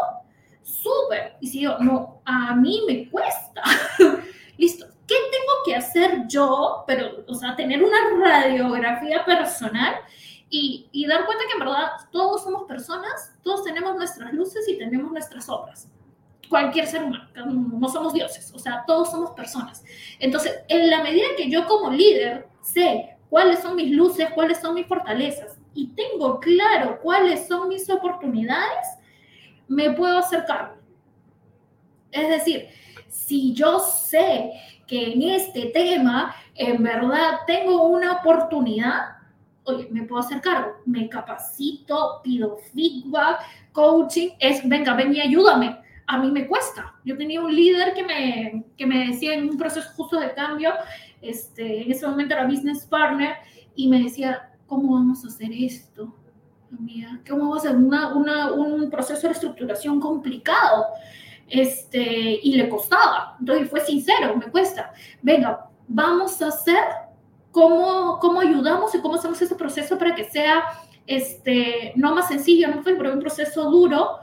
súper. 0.64 1.36
Y 1.42 1.48
si 1.48 1.60
yo, 1.60 1.78
no, 1.80 2.22
a 2.24 2.56
mí 2.56 2.84
me 2.88 3.10
cuesta. 3.10 3.64
Listo. 4.58 4.86
¿Qué 5.06 5.16
tengo 5.32 5.54
que 5.66 5.76
hacer 5.76 6.28
yo? 6.28 6.84
Pero, 6.86 7.24
o 7.30 7.34
sea, 7.34 7.56
tener 7.56 7.82
una 7.82 7.98
radiografía 8.22 9.24
personal 9.24 9.96
y, 10.50 11.06
dar 11.08 11.26
cuenta 11.26 11.44
que 11.48 11.54
en 11.54 11.60
verdad 11.60 11.92
todos 12.12 12.44
somos 12.44 12.64
personas, 12.64 13.34
todos 13.44 13.64
tenemos 13.64 13.96
nuestras 13.96 14.34
luces 14.34 14.68
y 14.68 14.78
tenemos 14.78 15.12
nuestras 15.12 15.50
obras 15.50 15.90
cualquier 16.50 16.88
ser 16.88 17.04
humano, 17.04 17.28
no 17.36 17.90
somos 17.90 18.14
dioses, 18.14 18.54
o 18.56 18.60
sea, 18.60 18.86
todos 18.88 19.12
somos 19.12 19.32
personas. 19.32 19.84
Entonces, 20.18 20.64
en 20.70 20.90
la 20.90 21.04
medida 21.04 21.26
que 21.36 21.50
yo 21.50 21.66
como 21.68 21.92
líder 21.92 22.48
sé 22.62 23.18
cuáles 23.30 23.60
son 23.60 23.76
mis 23.76 23.92
luces, 23.92 24.30
cuáles 24.34 24.60
son 24.60 24.76
mis 24.76 24.88
fortalezas 24.88 25.58
y 25.74 25.88
tengo 25.88 26.40
claro 26.40 27.00
cuáles 27.02 27.50
son 27.50 27.68
mis 27.68 27.90
oportunidades, 27.90 28.88
me 29.68 29.92
puedo 29.92 30.18
hacer 30.18 30.46
cargo. 30.46 30.76
Es 32.12 32.30
decir, 32.30 32.70
si 33.10 33.54
yo 33.54 33.80
sé 33.80 34.54
que 34.88 35.12
en 35.12 35.22
este 35.24 35.66
tema 35.68 36.34
en 36.56 36.82
verdad 36.82 37.40
tengo 37.46 37.88
una 37.88 38.14
oportunidad, 38.14 39.17
oye, 39.68 39.88
me 39.92 40.04
puedo 40.04 40.22
hacer 40.22 40.42
cargo, 40.42 40.78
me 40.86 41.08
capacito, 41.08 42.22
pido 42.24 42.58
feedback, 42.74 43.42
coaching, 43.72 44.30
es, 44.40 44.68
venga, 44.68 44.96
ven 44.96 45.14
y 45.14 45.22
ayúdame 45.22 45.88
a 46.08 46.18
mí 46.18 46.32
me 46.32 46.48
cuesta. 46.48 46.96
Yo 47.04 47.18
tenía 47.18 47.42
un 47.42 47.54
líder 47.54 47.94
que 47.94 48.04
me, 48.04 48.66
que 48.78 48.86
me 48.86 49.08
decía 49.10 49.34
en 49.34 49.50
un 49.50 49.58
proceso 49.58 49.90
justo 49.96 50.20
de 50.20 50.34
cambio, 50.34 50.72
este, 51.22 51.84
en 51.84 51.92
ese 51.92 52.08
momento 52.08 52.34
era 52.34 52.48
business 52.48 52.86
partner, 52.86 53.36
y 53.76 53.88
me 53.90 54.02
decía, 54.02 54.50
¿cómo 54.66 54.94
vamos 54.94 55.24
a 55.26 55.28
hacer 55.28 55.52
esto? 55.52 56.16
Amiga, 56.72 57.20
¿Cómo 57.30 57.52
va 57.52 57.58
a 57.58 57.62
ser 57.62 57.76
una, 57.76 58.14
una, 58.16 58.52
un 58.52 58.90
proceso 58.90 59.22
de 59.22 59.28
reestructuración 59.30 60.00
complicado? 60.00 60.86
Este, 61.50 62.40
y 62.42 62.56
le 62.56 62.68
costaba. 62.68 63.38
Entonces 63.40 63.70
fue 63.70 63.82
sincero, 63.82 64.36
me 64.36 64.48
cuesta. 64.48 64.92
Venga, 65.22 65.70
vamos 65.88 66.42
a 66.42 66.48
hacer 66.48 66.84
cómo, 67.58 68.20
cómo 68.20 68.40
ayudamos 68.40 68.94
y 68.94 69.02
cómo 69.02 69.16
hacemos 69.16 69.42
ese 69.42 69.56
proceso 69.56 69.98
para 69.98 70.14
que 70.14 70.26
sea 70.26 70.64
este, 71.08 71.92
no 71.96 72.14
más 72.14 72.28
sencillo, 72.28 72.68
no 72.68 72.84
fue, 72.84 72.94
un 72.94 73.20
proceso 73.20 73.72
duro, 73.72 74.20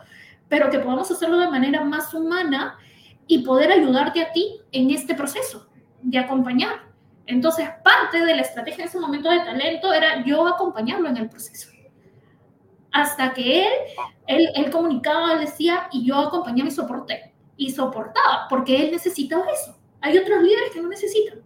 pero 0.48 0.70
que 0.70 0.78
podamos 0.78 1.10
hacerlo 1.10 1.40
de 1.40 1.48
manera 1.48 1.82
más 1.82 2.14
humana 2.14 2.78
y 3.26 3.38
poder 3.38 3.72
ayudarte 3.72 4.22
a 4.22 4.30
ti 4.30 4.60
en 4.70 4.92
este 4.92 5.16
proceso 5.16 5.66
de 6.00 6.16
acompañar. 6.16 6.82
Entonces, 7.26 7.68
parte 7.82 8.24
de 8.24 8.36
la 8.36 8.42
estrategia 8.42 8.84
en 8.84 8.88
ese 8.88 9.00
momento 9.00 9.28
de 9.28 9.40
talento 9.40 9.92
era 9.92 10.24
yo 10.24 10.46
acompañarlo 10.46 11.08
en 11.08 11.16
el 11.16 11.28
proceso. 11.28 11.70
Hasta 12.92 13.32
que 13.32 13.66
él, 13.66 13.72
él, 14.28 14.48
él 14.54 14.70
comunicaba, 14.70 15.32
él 15.32 15.40
decía, 15.40 15.88
y 15.90 16.06
yo 16.06 16.20
acompañaba 16.20 16.68
y 16.68 16.72
soporté. 16.72 17.34
Y 17.56 17.72
soportaba, 17.72 18.46
porque 18.48 18.76
él 18.80 18.92
necesitaba 18.92 19.44
eso. 19.50 19.76
Hay 20.00 20.18
otros 20.18 20.40
líderes 20.40 20.70
que 20.72 20.80
no 20.80 20.88
necesitan. 20.88 21.43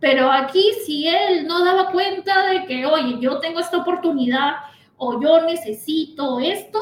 Pero 0.00 0.30
aquí, 0.30 0.72
si 0.86 1.08
él 1.08 1.46
no 1.46 1.64
daba 1.64 1.90
cuenta 1.90 2.46
de 2.50 2.64
que, 2.66 2.86
oye, 2.86 3.18
yo 3.20 3.40
tengo 3.40 3.60
esta 3.60 3.78
oportunidad 3.78 4.56
o 4.96 5.20
yo 5.20 5.42
necesito 5.42 6.38
esto, 6.40 6.78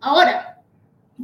Ahora, 0.00 0.62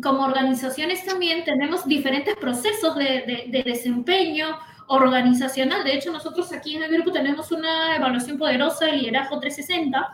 como 0.03 0.25
organizaciones 0.25 1.05
también 1.05 1.45
tenemos 1.45 1.87
diferentes 1.87 2.35
procesos 2.37 2.97
de, 2.97 3.63
desempeño 3.65 4.59
organizacional. 4.89 5.85
De 5.85 5.95
hecho, 5.95 6.13
nosotros 6.13 6.53
aquí 6.53 6.75
en 6.75 6.83
el 6.83 6.93
grupo 6.93 7.13
tenemos 7.13 7.53
una 7.53 7.97
evaluación 7.97 8.37
poderosa 8.37 8.87
de 8.87 8.93
liderazgo 8.93 9.39
360, 9.39 10.09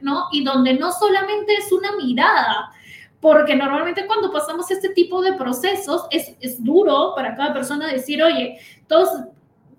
¿no? 0.00 0.24
Y 0.32 0.42
donde 0.42 0.74
no 0.74 0.90
solamente 0.92 1.54
es 1.54 1.70
una 1.70 1.94
mirada, 1.96 2.72
porque 3.20 3.54
normalmente 3.54 4.06
cuando 4.06 4.32
pasamos 4.32 4.70
este 4.70 4.90
tipo 4.90 5.20
de 5.20 5.34
procesos 5.34 6.06
es, 6.10 6.34
es 6.40 6.62
duro 6.64 7.12
para 7.14 7.36
cada 7.36 7.52
persona 7.52 7.86
decir, 7.86 8.22
oye, 8.22 8.58
todos 8.88 9.10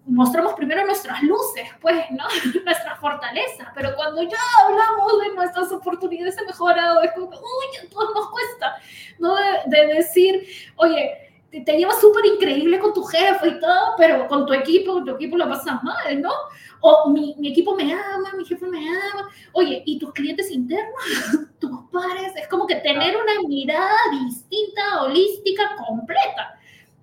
mostramos 0.08 0.54
primero 0.54 0.86
nuestras 0.86 1.22
luces, 1.22 1.70
pues, 1.82 2.06
¿no? 2.12 2.24
Nuestra 2.66 2.96
fortaleza, 2.96 3.72
pero 3.76 3.96
cuando 3.96 4.24
ya 4.24 4.38
hablamos 4.64 5.20
de 5.22 5.36
nuestras 5.36 5.72
oportunidades 5.72 6.36
de 6.38 6.46
mejorado, 6.46 7.02
es 7.02 7.12
como, 7.12 7.28
uy, 7.28 7.86
a 7.86 7.90
todos 7.90 8.16
nos 8.16 8.30
cuesta, 8.30 8.76
¿no? 9.20 9.36
De, 9.66 9.88
decir, 9.94 10.48
oye, 10.78 11.12
te, 11.52 11.78
llevas 11.78 12.00
súper 12.00 12.26
increíble 12.26 12.80
con 12.80 12.94
tu 12.94 13.04
jefe 13.04 13.48
y 13.50 13.60
todo, 13.60 13.94
pero 13.98 14.28
con 14.28 14.46
tu 14.46 14.54
equipo, 14.54 15.04
tu 15.04 15.12
equipo 15.12 15.38
lo 15.38 15.50
pasas 15.50 15.84
mal, 15.84 16.22
¿no? 16.22 16.32
O 16.80 17.10
mi, 17.10 17.36
mi, 17.40 17.50
equipo 17.50 17.76
me 17.76 17.92
ama, 17.92 18.32
mi 18.38 18.46
jefe 18.46 18.66
me 18.68 18.80
ama. 18.80 19.30
Oye, 19.54 19.82
¿y 19.86 20.00
tus 20.00 20.14
clientes 20.14 20.52
internos? 20.52 21.02
¿Tus 21.60 21.72
pares? 21.92 22.34
Es 22.36 22.48
como 22.48 22.68
que 22.68 22.76
tener 22.76 23.16
una 23.18 23.48
mirada 23.48 23.98
distinta, 24.26 25.02
holística, 25.02 25.76
completa. 25.76 26.57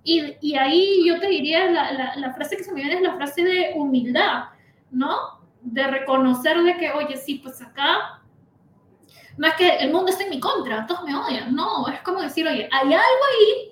Y, 0.07 0.37
y 0.39 0.55
ahí 0.55 1.03
yo 1.05 1.19
te 1.19 1.27
diría, 1.27 1.65
la, 1.71 2.15
la, 2.15 2.33
frase 2.33 2.55
que 2.55 2.63
se 2.63 2.71
me 2.71 2.81
viene 2.81 2.97
es 2.97 3.01
la 3.01 3.15
frase 3.15 3.43
de 3.43 3.71
humildad, 3.75 4.45
¿no? 4.91 5.39
De 5.61 5.85
reconocer 5.87 6.61
de 6.61 6.77
que, 6.77 6.91
oye, 6.91 7.17
sí, 7.17 7.41
pues 7.43 7.59
acá, 7.59 8.21
no 9.35 9.47
es 9.47 9.55
que 9.55 9.77
el 9.77 9.91
mundo 9.91 10.11
esté 10.11 10.25
en 10.25 10.29
mi 10.29 10.39
contra, 10.39 10.85
todos 10.85 11.03
me 11.03 11.15
odian, 11.15 11.55
no, 11.55 11.87
es 11.87 12.01
como 12.01 12.21
decir, 12.21 12.47
oye, 12.47 12.69
hay 12.71 12.93
algo 12.93 12.95
ahí 12.95 13.71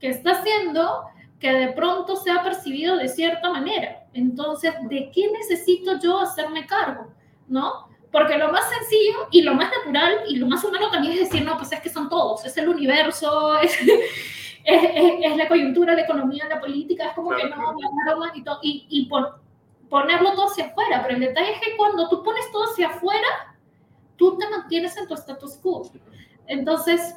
que 0.00 0.08
está 0.08 0.32
haciendo 0.32 1.04
que 1.38 1.52
de 1.52 1.68
pronto 1.68 2.16
sea 2.16 2.42
percibido 2.42 2.96
de 2.96 3.08
cierta 3.08 3.48
manera. 3.50 4.04
Entonces, 4.12 4.74
¿de 4.88 5.12
qué 5.12 5.30
necesito 5.30 5.98
yo 6.00 6.18
hacerme 6.18 6.66
cargo? 6.66 7.12
¿No? 7.46 7.88
Porque 8.10 8.36
lo 8.36 8.50
más 8.50 8.68
sencillo 8.68 9.28
y 9.30 9.42
lo 9.42 9.54
más 9.54 9.70
natural 9.78 10.24
y 10.28 10.36
lo 10.36 10.48
más 10.48 10.62
humano 10.64 10.90
también 10.90 11.14
es 11.14 11.30
decir, 11.30 11.44
no, 11.44 11.56
pues 11.56 11.70
es 11.70 11.80
que 11.80 11.88
son 11.88 12.08
todos, 12.08 12.44
es 12.44 12.56
el 12.56 12.68
universo, 12.68 13.58
es, 13.62 13.78
es, 14.64 15.36
la 15.36 15.48
coyuntura, 15.48 15.94
la 15.94 16.02
economía, 16.02 16.46
la 16.48 16.60
política, 16.60 17.08
es 17.08 17.14
como 17.14 17.30
que 17.30 17.48
no, 17.48 17.72
no, 17.72 18.34
y, 18.34 18.42
todo, 18.42 18.58
y, 18.62 18.86
y 18.88 19.06
por, 19.06 19.40
ponerlo 19.88 20.32
todo 20.32 20.46
hacia 20.46 20.66
afuera, 20.66 21.02
pero 21.02 21.16
el 21.16 21.20
detalle 21.20 21.52
es 21.52 21.60
que 21.60 21.76
cuando 21.76 22.08
tú 22.08 22.22
pones 22.22 22.50
todo 22.50 22.64
hacia 22.64 22.88
afuera, 22.88 23.54
tú 24.16 24.38
te 24.38 24.48
mantienes 24.48 24.96
en 24.96 25.06
tu 25.06 25.12
status 25.12 25.56
quo. 25.56 25.90
Entonces, 26.46 27.16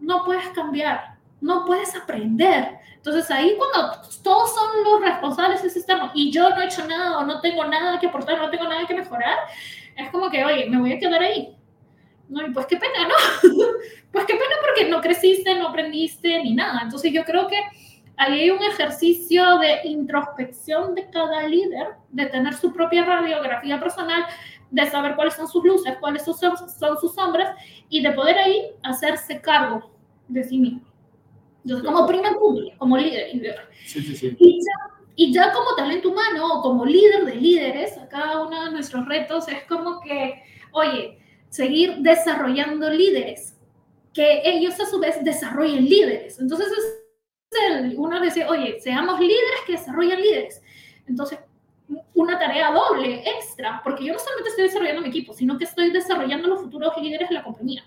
no 0.00 0.24
puedes 0.24 0.48
cambiar, 0.48 1.18
no 1.40 1.64
puedes 1.64 1.94
aprender. 1.94 2.78
Entonces 2.96 3.30
ahí 3.30 3.56
cuando 3.56 4.00
todos 4.24 4.52
son 4.52 4.82
los 4.82 5.00
responsables 5.00 5.62
es 5.62 5.76
externo 5.76 6.10
y 6.14 6.32
yo 6.32 6.50
no 6.50 6.60
he 6.60 6.66
hecho 6.66 6.84
nada 6.86 7.18
o 7.18 7.24
no 7.24 7.40
tengo 7.40 7.64
nada 7.64 8.00
que 8.00 8.08
aportar, 8.08 8.38
no 8.38 8.50
tengo 8.50 8.64
nada 8.64 8.86
que 8.86 8.94
mejorar, 8.94 9.38
es 9.96 10.10
como 10.10 10.28
que, 10.28 10.44
oye, 10.44 10.68
me 10.68 10.80
voy 10.80 10.92
a 10.92 10.98
quedar 10.98 11.22
ahí. 11.22 11.55
No, 12.28 12.46
y 12.46 12.50
pues 12.50 12.66
qué 12.66 12.76
pena, 12.76 13.08
¿no? 13.08 13.14
pues 14.12 14.24
qué 14.24 14.34
pena 14.34 14.54
porque 14.60 14.88
no 14.88 15.00
creciste, 15.00 15.54
no 15.54 15.68
aprendiste 15.68 16.42
ni 16.42 16.54
nada. 16.54 16.80
Entonces 16.82 17.12
yo 17.12 17.24
creo 17.24 17.46
que 17.46 17.60
ahí 18.16 18.40
hay 18.40 18.50
un 18.50 18.62
ejercicio 18.62 19.58
de 19.58 19.80
introspección 19.84 20.94
de 20.94 21.08
cada 21.10 21.46
líder, 21.46 21.88
de 22.10 22.26
tener 22.26 22.54
su 22.54 22.72
propia 22.72 23.04
radiografía 23.04 23.78
personal, 23.78 24.24
de 24.70 24.86
saber 24.90 25.14
cuáles 25.14 25.34
son 25.34 25.46
sus 25.46 25.64
luces, 25.64 25.96
cuáles 26.00 26.24
son, 26.24 26.34
son 26.34 26.98
sus 27.00 27.14
sombras 27.14 27.56
y 27.88 28.02
de 28.02 28.10
poder 28.12 28.36
ahí 28.38 28.70
hacerse 28.82 29.40
cargo 29.40 29.90
de 30.28 30.42
sí 30.42 30.58
mismo. 30.58 30.80
Entonces, 31.64 31.86
como 31.86 32.06
primer 32.06 32.34
público, 32.34 32.76
como 32.78 32.96
líder. 32.96 33.56
Sí, 33.84 34.00
sí, 34.00 34.16
sí. 34.16 34.36
Y, 34.38 34.60
ya, 34.60 35.04
y 35.16 35.32
ya 35.32 35.52
como 35.52 35.74
talento 35.74 36.10
humano 36.10 36.46
o 36.46 36.62
como 36.62 36.84
líder 36.84 37.24
de 37.24 37.34
líderes, 37.34 37.98
cada 38.08 38.46
uno 38.46 38.66
de 38.66 38.70
nuestros 38.70 39.04
retos 39.06 39.48
es 39.48 39.64
como 39.64 40.00
que, 40.00 40.42
oye, 40.72 41.18
seguir 41.56 41.96
desarrollando 42.00 42.90
líderes, 42.90 43.56
que 44.12 44.42
ellos 44.44 44.78
a 44.78 44.86
su 44.86 44.98
vez 44.98 45.24
desarrollen 45.24 45.84
líderes. 45.86 46.38
Entonces, 46.38 46.68
es 46.68 46.96
uno 47.96 48.20
dice, 48.20 48.44
oye, 48.46 48.78
seamos 48.80 49.18
líderes 49.18 49.60
que 49.66 49.72
desarrollan 49.72 50.20
líderes. 50.20 50.62
Entonces, 51.06 51.38
una 52.14 52.38
tarea 52.38 52.72
doble, 52.72 53.22
extra, 53.38 53.80
porque 53.82 54.04
yo 54.04 54.12
no 54.12 54.18
solamente 54.18 54.50
estoy 54.50 54.64
desarrollando 54.64 55.02
mi 55.02 55.08
equipo, 55.08 55.32
sino 55.32 55.56
que 55.56 55.64
estoy 55.64 55.90
desarrollando 55.90 56.48
los 56.48 56.60
futuros 56.60 56.92
líderes 57.00 57.28
de 57.30 57.36
la 57.36 57.44
compañía. 57.44 57.84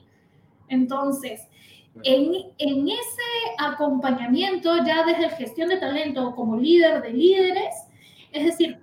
Entonces, 0.68 1.48
en, 2.04 2.34
en, 2.58 2.88
ese 2.88 3.30
acompañamiento 3.58 4.84
ya 4.84 5.04
desde 5.04 5.30
gestión 5.36 5.70
de 5.70 5.78
talento 5.78 6.34
como 6.36 6.58
líder 6.58 7.04
de 7.04 7.12
líderes, 7.12 7.76
es 8.32 8.46
decir, 8.46 8.80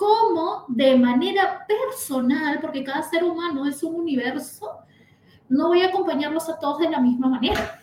cómo 0.00 0.64
de 0.68 0.96
manera 0.96 1.66
personal, 1.68 2.58
porque 2.58 2.82
cada 2.82 3.02
ser 3.02 3.22
humano 3.22 3.66
es 3.66 3.82
un 3.82 3.96
universo, 3.96 4.78
no 5.50 5.68
voy 5.68 5.82
a 5.82 5.88
acompañarlos 5.88 6.48
a 6.48 6.58
todos 6.58 6.78
de 6.78 6.88
la 6.88 7.00
misma 7.00 7.28
manera, 7.28 7.82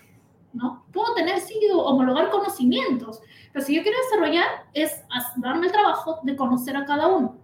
¿no? 0.51 0.83
Puedo 0.91 1.13
tener, 1.13 1.39
sí, 1.39 1.59
homologar 1.71 2.31
conocimientos, 2.31 3.21
pero 3.53 3.63
si 3.63 3.75
yo 3.75 3.83
quiero 3.83 3.99
desarrollar 3.99 4.47
es 4.73 5.03
darme 5.35 5.67
el 5.67 5.71
trabajo 5.71 6.19
de 6.23 6.35
conocer 6.35 6.75
a 6.75 6.85
cada 6.85 7.05
uno 7.05 7.35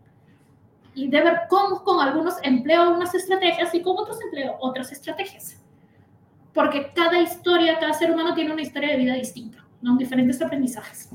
y 0.95 1.07
de 1.07 1.21
ver 1.21 1.41
cómo 1.49 1.83
con 1.83 2.01
algunos 2.01 2.37
empleo 2.41 2.95
unas 2.95 3.13
estrategias 3.13 3.75
y 3.75 3.81
con 3.83 3.95
otros 3.95 4.19
empleo 4.23 4.57
otras 4.59 4.91
estrategias. 4.91 5.61
Porque 6.51 6.91
cada 6.95 7.21
historia, 7.21 7.77
cada 7.79 7.93
ser 7.93 8.11
humano 8.11 8.33
tiene 8.33 8.51
una 8.51 8.63
historia 8.63 8.89
de 8.89 8.97
vida 8.97 9.13
distinta, 9.13 9.63
¿no? 9.83 9.97
diferentes 9.97 10.41
aprendizajes. 10.41 11.11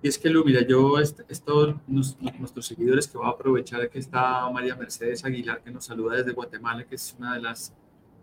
Y 0.00 0.08
es 0.08 0.18
que, 0.18 0.30
Lu, 0.30 0.44
mira, 0.44 0.62
yo, 0.62 0.98
estos 0.98 1.74
nuestros 1.88 2.66
seguidores 2.66 3.08
que 3.08 3.18
voy 3.18 3.26
a 3.26 3.30
aprovechar 3.30 3.90
que 3.90 3.98
está 3.98 4.48
María 4.48 4.76
Mercedes 4.76 5.24
Aguilar, 5.24 5.60
que 5.60 5.72
nos 5.72 5.86
saluda 5.86 6.16
desde 6.16 6.32
Guatemala, 6.32 6.84
que 6.84 6.94
es 6.94 7.16
una 7.18 7.34
de 7.34 7.42
las, 7.42 7.74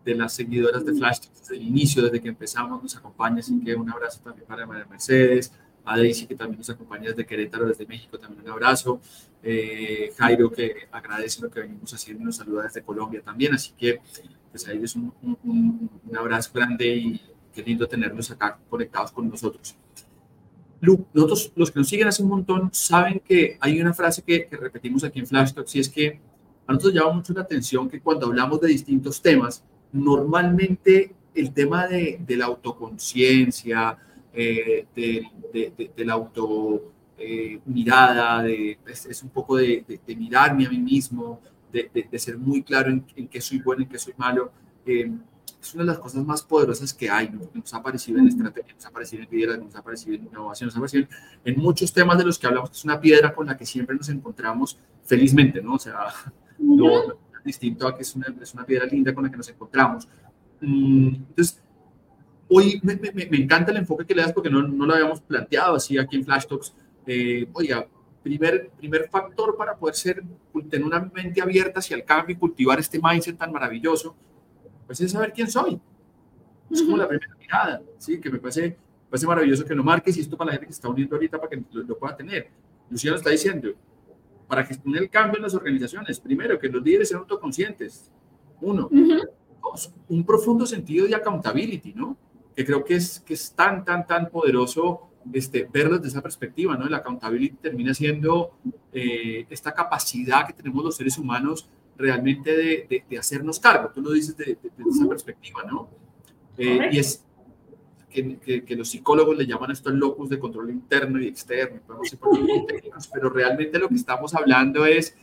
de 0.05 0.15
las 0.15 0.31
seguidoras 0.33 0.85
de 0.85 0.93
Flash 0.93 1.27
desde 1.37 1.57
el 1.57 1.63
inicio, 1.63 2.01
desde 2.01 2.21
que 2.21 2.29
empezamos, 2.29 2.81
nos 2.81 2.95
acompaña, 2.95 3.39
así 3.39 3.59
que 3.59 3.75
un 3.75 3.89
abrazo 3.89 4.21
también 4.23 4.47
para 4.47 4.65
María 4.65 4.85
Mercedes, 4.85 5.51
a 5.83 5.97
Daisy, 5.97 6.27
que 6.27 6.35
también 6.35 6.59
nos 6.59 6.69
acompaña 6.69 7.09
desde 7.09 7.25
Querétaro, 7.25 7.67
desde 7.67 7.85
México, 7.85 8.17
también 8.17 8.45
un 8.45 8.51
abrazo, 8.51 9.01
eh, 9.43 10.13
Jairo, 10.17 10.49
que 10.49 10.87
agradece 10.91 11.41
lo 11.41 11.51
que 11.51 11.59
venimos 11.59 11.93
haciendo 11.93 12.23
y 12.23 12.25
nos 12.25 12.37
saluda 12.37 12.63
desde 12.63 12.83
Colombia 12.83 13.21
también, 13.21 13.53
así 13.53 13.73
que 13.77 13.99
pues 14.49 14.65
a 14.65 14.71
ellos 14.71 14.95
un, 14.95 15.13
un, 15.21 15.89
un 16.05 16.17
abrazo 16.17 16.51
grande 16.53 16.87
y 16.87 17.21
qué 17.53 17.61
lindo 17.61 17.85
tenerlos 17.85 18.31
acá 18.31 18.57
conectados 18.69 19.11
con 19.11 19.29
nosotros 19.29 19.75
nosotros, 21.13 21.51
los 21.55 21.71
que 21.71 21.79
nos 21.79 21.87
siguen 21.87 22.07
hace 22.07 22.23
un 22.23 22.29
montón, 22.29 22.69
saben 22.71 23.21
que 23.23 23.57
hay 23.59 23.79
una 23.79 23.93
frase 23.93 24.21
que, 24.21 24.47
repetimos 24.51 25.03
aquí 25.03 25.19
en 25.19 25.27
Flash 25.27 25.53
Talks 25.53 25.75
y 25.75 25.79
es 25.79 25.89
que 25.89 26.19
a 26.67 26.73
nosotros 26.73 26.93
llama 26.93 27.13
mucho 27.13 27.33
la 27.33 27.41
atención 27.41 27.89
que 27.89 28.01
cuando 28.01 28.27
hablamos 28.27 28.59
de 28.61 28.69
distintos 28.69 29.21
temas, 29.21 29.63
normalmente 29.91 31.13
el 31.33 31.53
tema 31.53 31.87
de, 31.87 32.19
la 32.29 32.45
autoconciencia, 32.45 33.97
eh, 34.33 34.85
de, 34.95 35.27
de, 35.95 36.05
la 36.05 36.13
auto 36.13 36.91
eh, 37.17 37.59
mirada, 37.65 38.43
de, 38.43 38.77
es, 38.87 39.23
un 39.23 39.29
poco 39.29 39.57
de, 39.57 39.85
mirarme 40.17 40.65
a 40.65 40.69
mí 40.69 40.79
mismo, 40.79 41.39
de, 41.71 42.19
ser 42.19 42.37
muy 42.37 42.63
claro 42.63 42.89
en, 42.89 43.05
en, 43.15 43.27
qué 43.27 43.41
soy 43.41 43.59
bueno, 43.59 43.83
en 43.83 43.89
qué 43.89 43.99
soy 43.99 44.13
malo. 44.17 44.51
Eh, 44.85 45.11
es 45.67 45.73
una 45.73 45.83
de 45.83 45.89
las 45.89 45.99
cosas 45.99 46.25
más 46.25 46.41
poderosas 46.43 46.93
que 46.93 47.09
hay, 47.09 47.29
¿no? 47.29 47.41
nos 47.53 47.73
ha 47.73 47.77
aparecido 47.77 48.19
en 48.19 48.27
estrategia, 48.27 48.73
nos 48.73 48.85
ha 48.85 48.89
aparecido 48.89 49.23
en 49.23 49.29
liderazgo, 49.29 49.63
nos 49.65 49.75
ha 49.75 49.79
aparecido 49.79 50.15
en 50.15 50.25
innovación, 50.25 50.67
nos 50.67 50.75
ha 50.75 50.79
aparecido 50.79 51.07
en 51.43 51.59
muchos 51.59 51.91
temas 51.93 52.17
de 52.17 52.25
los 52.25 52.37
que 52.37 52.47
hablamos, 52.47 52.69
que 52.69 52.77
es 52.77 52.85
una 52.85 52.99
piedra 52.99 53.33
con 53.33 53.47
la 53.47 53.57
que 53.57 53.65
siempre 53.65 53.95
nos 53.95 54.09
encontramos 54.09 54.77
felizmente, 55.03 55.61
¿no? 55.61 55.75
O 55.75 55.79
sea, 55.79 56.07
lo, 56.59 57.19
distinto 57.43 57.87
a 57.87 57.95
que 57.95 58.01
es 58.01 58.15
una, 58.15 58.27
es 58.41 58.53
una, 58.53 58.65
piedra 58.65 58.85
linda 58.85 59.13
con 59.13 59.23
la 59.23 59.29
que 59.29 59.37
nos 59.37 59.49
encontramos. 59.49 60.07
Mm, 60.61 61.07
entonces, 61.29 61.61
hoy 62.47 62.79
me, 62.83 62.95
me, 62.95 63.11
me, 63.11 63.37
encanta 63.37 63.71
el 63.71 63.77
enfoque 63.77 64.05
que 64.05 64.15
le 64.15 64.23
das 64.23 64.33
porque 64.33 64.49
no, 64.49 64.63
no 64.63 64.85
lo 64.85 64.93
habíamos 64.93 65.21
planteado 65.21 65.75
así 65.75 65.97
aquí 65.97 66.15
en 66.15 66.25
Flash 66.25 66.45
Talks. 66.47 66.73
Eh, 67.05 67.47
oiga, 67.53 67.87
primer, 68.23 68.71
primer 68.77 69.07
factor 69.09 69.55
para 69.55 69.75
poder 69.75 69.95
ser, 69.95 70.23
tener 70.69 70.85
una 70.85 70.99
mente 71.13 71.41
abierta 71.41 71.79
hacia 71.79 71.95
el 71.95 72.03
cambio 72.03 72.35
y 72.35 72.39
cultivar 72.39 72.79
este 72.79 72.99
mindset 72.99 73.37
tan 73.37 73.51
maravilloso 73.51 74.15
pues 74.85 75.01
es 75.01 75.11
saber 75.11 75.33
quién 75.33 75.49
soy. 75.49 75.79
Es 76.69 76.81
como 76.81 76.97
la 76.97 77.07
primera 77.07 77.35
mirada, 77.39 77.81
¿sí? 77.97 78.19
Que 78.19 78.29
me 78.29 78.39
parece, 78.39 78.77
parece 79.09 79.27
maravilloso 79.27 79.65
que 79.65 79.75
lo 79.75 79.83
marques 79.83 80.17
y 80.17 80.21
esto 80.21 80.35
para 80.37 80.47
la 80.47 80.51
gente 80.53 80.67
que 80.67 80.73
está 80.73 80.89
uniendo 80.89 81.15
ahorita 81.15 81.37
para 81.37 81.49
que 81.49 81.63
lo, 81.71 81.97
pueda 81.97 82.15
tener. 82.15 82.49
Luciano 82.89 83.17
está 83.17 83.29
diciendo, 83.29 83.69
para 84.47 84.63
gestionar 84.63 85.03
el 85.03 85.09
cambio 85.09 85.37
en 85.37 85.43
las 85.43 85.53
organizaciones, 85.53 86.19
primero, 86.19 86.57
que 86.59 86.69
los 86.69 86.83
líderes 86.83 87.09
sean 87.09 87.21
autoconscientes. 87.21 88.11
Uno. 88.61 88.89
Dos, 88.91 89.93
un 90.09 90.23
profundo 90.25 90.65
sentido 90.65 91.07
de 91.07 91.15
accountability, 91.15 91.93
¿no? 91.93 92.17
Que 92.55 92.65
creo 92.65 92.83
que 92.83 92.95
es, 92.95 93.19
que 93.19 93.33
es 93.33 93.51
tan, 93.53 93.83
tan, 93.83 94.05
tan 94.05 94.29
poderoso 94.29 95.09
este, 95.33 95.67
verlo 95.71 95.97
desde 95.97 96.09
esa 96.09 96.21
perspectiva, 96.21 96.77
¿no? 96.77 96.87
El 96.87 96.93
accountability 96.93 97.57
termina 97.57 97.93
siendo 97.93 98.57
eh, 98.93 99.45
esta 99.49 99.73
capacidad 99.73 100.45
que 100.45 100.53
tenemos 100.53 100.83
los 100.83 100.95
seres 100.95 101.17
humanos 101.17 101.67
realmente 101.97 102.55
de, 102.55 103.03
de, 103.09 103.17
hacernos 103.17 103.59
cargo. 103.59 103.91
Tú 103.93 104.01
lo 104.01 104.11
dices 104.11 104.35
de, 104.37 104.57
esa 104.89 105.07
perspectiva, 105.07 105.63
¿no? 105.63 105.89
Eh, 106.57 106.89
y 106.91 106.99
es 106.99 107.23
que, 108.09 108.63
que, 108.65 108.75
los 108.75 108.89
psicólogos 108.89 109.37
le 109.37 109.45
llaman 109.45 109.71
esto 109.71 109.89
el 109.89 109.97
locus 109.97 110.29
de 110.29 110.39
control 110.39 110.69
interno 110.69 111.19
y 111.19 111.27
externo, 111.27 111.81
pero 113.13 113.29
realmente 113.29 113.77
lo 113.77 113.89
que 113.89 113.95
estamos 113.95 114.33
hablando 114.33 114.85
es, 114.85 115.15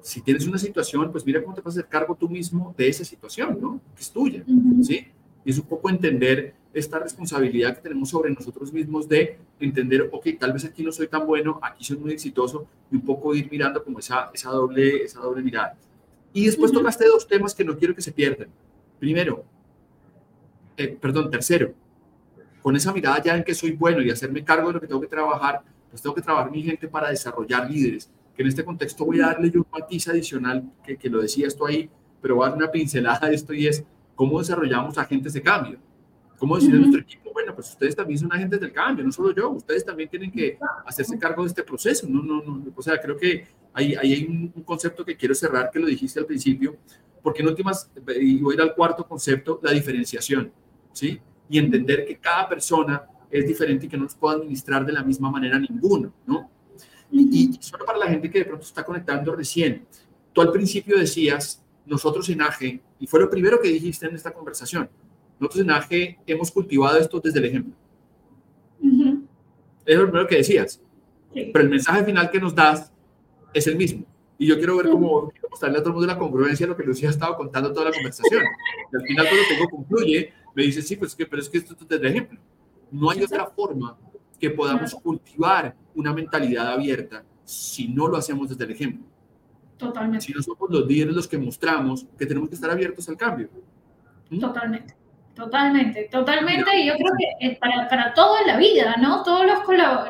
si 0.00 0.22
tienes 0.22 0.46
una 0.46 0.56
situación, 0.56 1.12
pues 1.12 1.26
mira 1.26 1.42
cómo 1.42 1.54
te 1.54 1.60
vas 1.60 1.76
a 1.76 1.80
hacer 1.80 1.90
cargo 1.90 2.14
tú 2.14 2.28
mismo 2.28 2.74
de 2.76 2.88
esa 2.88 3.04
situación, 3.04 3.58
¿no? 3.60 3.80
Que 3.94 4.00
es 4.00 4.10
tuya, 4.10 4.42
¿sí? 4.82 5.06
Y 5.44 5.50
es 5.50 5.58
un 5.58 5.66
poco 5.66 5.90
entender 5.90 6.54
esta 6.72 6.98
responsabilidad 6.98 7.76
que 7.76 7.82
tenemos 7.82 8.10
sobre 8.10 8.30
nosotros 8.30 8.72
mismos 8.72 9.08
de 9.08 9.38
entender, 9.58 10.08
ok, 10.12 10.28
tal 10.38 10.52
vez 10.52 10.64
aquí 10.64 10.82
no 10.82 10.92
soy 10.92 11.08
tan 11.08 11.26
bueno, 11.26 11.58
aquí 11.62 11.84
soy 11.84 11.98
muy 11.98 12.12
exitoso, 12.12 12.66
y 12.90 12.96
un 12.96 13.02
poco 13.02 13.34
ir 13.34 13.50
mirando 13.50 13.82
como 13.82 13.98
esa, 13.98 14.30
esa, 14.32 14.50
doble, 14.50 15.04
esa 15.04 15.20
doble 15.20 15.42
mirada. 15.42 15.76
Y 16.32 16.46
después 16.46 16.72
tocaste 16.72 17.06
dos 17.06 17.26
temas 17.26 17.54
que 17.54 17.64
no 17.64 17.76
quiero 17.76 17.94
que 17.94 18.02
se 18.02 18.12
pierdan. 18.12 18.48
Primero, 18.98 19.44
eh, 20.76 20.96
perdón, 21.00 21.30
tercero, 21.30 21.74
con 22.62 22.76
esa 22.76 22.92
mirada 22.92 23.22
ya 23.22 23.36
en 23.36 23.44
que 23.44 23.54
soy 23.54 23.72
bueno 23.72 24.00
y 24.02 24.10
hacerme 24.10 24.44
cargo 24.44 24.68
de 24.68 24.74
lo 24.74 24.80
que 24.80 24.86
tengo 24.86 25.00
que 25.00 25.06
trabajar, 25.06 25.62
pues 25.90 26.02
tengo 26.02 26.14
que 26.14 26.22
trabajar 26.22 26.50
mi 26.50 26.62
gente 26.62 26.86
para 26.88 27.10
desarrollar 27.10 27.68
líderes. 27.70 28.10
Que 28.36 28.42
en 28.42 28.48
este 28.48 28.64
contexto 28.64 29.04
voy 29.04 29.20
a 29.20 29.26
darle 29.26 29.50
yo 29.50 29.60
un 29.60 29.66
matiz 29.72 30.08
adicional, 30.08 30.70
que, 30.84 30.96
que 30.96 31.10
lo 31.10 31.20
decía 31.20 31.46
esto 31.46 31.66
ahí, 31.66 31.90
pero 32.22 32.36
voy 32.36 32.46
a 32.46 32.50
dar 32.50 32.58
una 32.58 32.70
pincelada 32.70 33.28
de 33.28 33.34
esto 33.34 33.52
y 33.52 33.66
es 33.66 33.84
cómo 34.14 34.38
desarrollamos 34.38 34.96
agentes 34.98 35.32
de 35.32 35.42
cambio. 35.42 35.78
¿Cómo 36.38 36.56
decir 36.56 36.74
a 36.74 36.78
nuestro 36.78 37.00
equipo? 37.00 37.30
Bueno, 37.34 37.54
pues 37.54 37.68
ustedes 37.68 37.94
también 37.94 38.18
son 38.18 38.32
agentes 38.32 38.60
del 38.60 38.72
cambio, 38.72 39.04
no 39.04 39.12
solo 39.12 39.34
yo, 39.34 39.50
ustedes 39.50 39.84
también 39.84 40.08
tienen 40.08 40.30
que 40.30 40.58
hacerse 40.86 41.18
cargo 41.18 41.42
de 41.42 41.48
este 41.48 41.62
proceso. 41.62 42.06
No, 42.08 42.22
no, 42.22 42.42
no, 42.42 42.64
o 42.74 42.82
sea, 42.82 42.98
creo 42.98 43.16
que 43.16 43.46
ahí, 43.72 43.94
hay 43.94 44.24
un, 44.24 44.48
concepto 44.64 45.04
que 45.04 45.16
quiero 45.16 45.34
cerrar, 45.34 45.70
que 45.70 45.78
lo 45.78 45.86
dijiste 45.86 46.18
al 46.18 46.26
principio, 46.26 46.76
porque 47.22 47.42
en 47.42 47.48
últimas, 47.48 47.90
y 48.20 48.40
voy 48.40 48.54
a 48.54 48.56
ir 48.56 48.62
al 48.62 48.74
cuarto 48.74 49.06
concepto, 49.06 49.60
la 49.62 49.72
diferenciación, 49.72 50.52
¿sí? 50.92 51.20
Y 51.48 51.58
entender 51.58 52.06
que 52.06 52.16
cada 52.18 52.48
persona 52.48 53.02
es 53.30 53.46
diferente 53.46 53.86
y 53.86 53.88
que 53.88 53.96
no 53.96 54.04
nos 54.04 54.14
puede 54.14 54.36
administrar 54.36 54.84
de 54.84 54.92
la 54.92 55.02
misma 55.02 55.30
manera 55.30 55.58
ninguno, 55.58 56.12
¿no? 56.26 56.50
Y, 57.10 57.50
y 57.50 57.58
solo 57.60 57.84
para 57.84 57.98
la 57.98 58.06
gente 58.06 58.30
que 58.30 58.38
de 58.38 58.44
pronto 58.44 58.64
está 58.64 58.84
conectando 58.84 59.34
recién, 59.34 59.86
tú 60.32 60.40
al 60.40 60.52
principio 60.52 60.96
decías, 60.96 61.62
nosotros 61.86 62.28
en 62.28 62.40
AGE, 62.42 62.80
y 62.98 63.06
fue 63.06 63.20
lo 63.20 63.28
primero 63.28 63.60
que 63.60 63.68
dijiste 63.68 64.06
en 64.06 64.14
esta 64.14 64.32
conversación, 64.32 64.88
nosotros 65.38 65.64
en 65.64 65.70
AGE 65.70 66.18
hemos 66.26 66.50
cultivado 66.50 66.98
esto 66.98 67.18
desde 67.18 67.38
el 67.38 67.46
ejemplo. 67.46 67.74
Es 69.86 69.96
lo 69.96 70.04
primero 70.04 70.26
que 70.28 70.36
decías. 70.36 70.80
Pero 71.32 71.60
el 71.60 71.70
mensaje 71.70 72.04
final 72.04 72.30
que 72.30 72.40
nos 72.40 72.54
das 72.54 72.92
es 73.52 73.66
el 73.66 73.76
mismo. 73.76 74.04
Y 74.38 74.46
yo 74.46 74.56
quiero 74.56 74.76
ver 74.76 74.88
cómo 74.88 75.30
mostrarle 75.50 75.78
a 75.78 75.80
todo 75.80 75.90
el 75.90 75.94
mundo 75.96 76.06
la 76.06 76.18
congruencia 76.18 76.66
de 76.66 76.70
lo 76.70 76.76
que 76.76 76.82
Lucía 76.82 77.08
ha 77.08 77.12
estado 77.12 77.36
contando 77.36 77.72
toda 77.72 77.90
la 77.90 77.92
conversación. 77.92 78.42
Y 78.90 78.96
al 78.96 79.02
final, 79.02 79.26
cuando 79.28 79.48
tengo 79.48 79.68
concluye, 79.68 80.32
me 80.54 80.62
dice, 80.62 80.80
sí, 80.80 80.96
pues 80.96 81.14
que, 81.14 81.26
pero 81.26 81.42
es 81.42 81.48
que 81.48 81.58
esto 81.58 81.74
es 81.74 81.88
desde 81.88 82.06
el 82.06 82.12
ejemplo. 82.12 82.40
No 82.90 83.10
hay 83.10 83.22
otra 83.22 83.46
forma 83.46 83.98
que 84.38 84.50
podamos 84.50 84.94
cultivar 84.94 85.76
una 85.94 86.12
mentalidad 86.14 86.72
abierta 86.72 87.22
si 87.44 87.88
no 87.88 88.08
lo 88.08 88.16
hacemos 88.16 88.48
desde 88.48 88.64
el 88.64 88.70
ejemplo. 88.70 89.04
Totalmente. 89.76 90.24
Si 90.24 90.32
no 90.32 90.42
somos 90.42 90.70
los 90.70 90.86
líderes 90.86 91.14
los 91.14 91.28
que 91.28 91.38
mostramos 91.38 92.06
que 92.18 92.26
tenemos 92.26 92.48
que 92.48 92.54
estar 92.54 92.70
abiertos 92.70 93.08
al 93.08 93.16
cambio. 93.16 93.50
¿Mm? 94.30 94.38
Totalmente. 94.38 94.94
Totalmente, 95.40 96.06
totalmente. 96.10 96.78
Y 96.78 96.86
yo 96.86 96.94
creo 96.96 97.12
que 97.18 97.46
es 97.48 97.58
para, 97.58 97.88
para 97.88 98.12
todo 98.12 98.38
en 98.40 98.46
la 98.46 98.58
vida, 98.58 98.96
¿no? 98.98 99.22
Todos 99.22 99.46
los, 99.46 99.60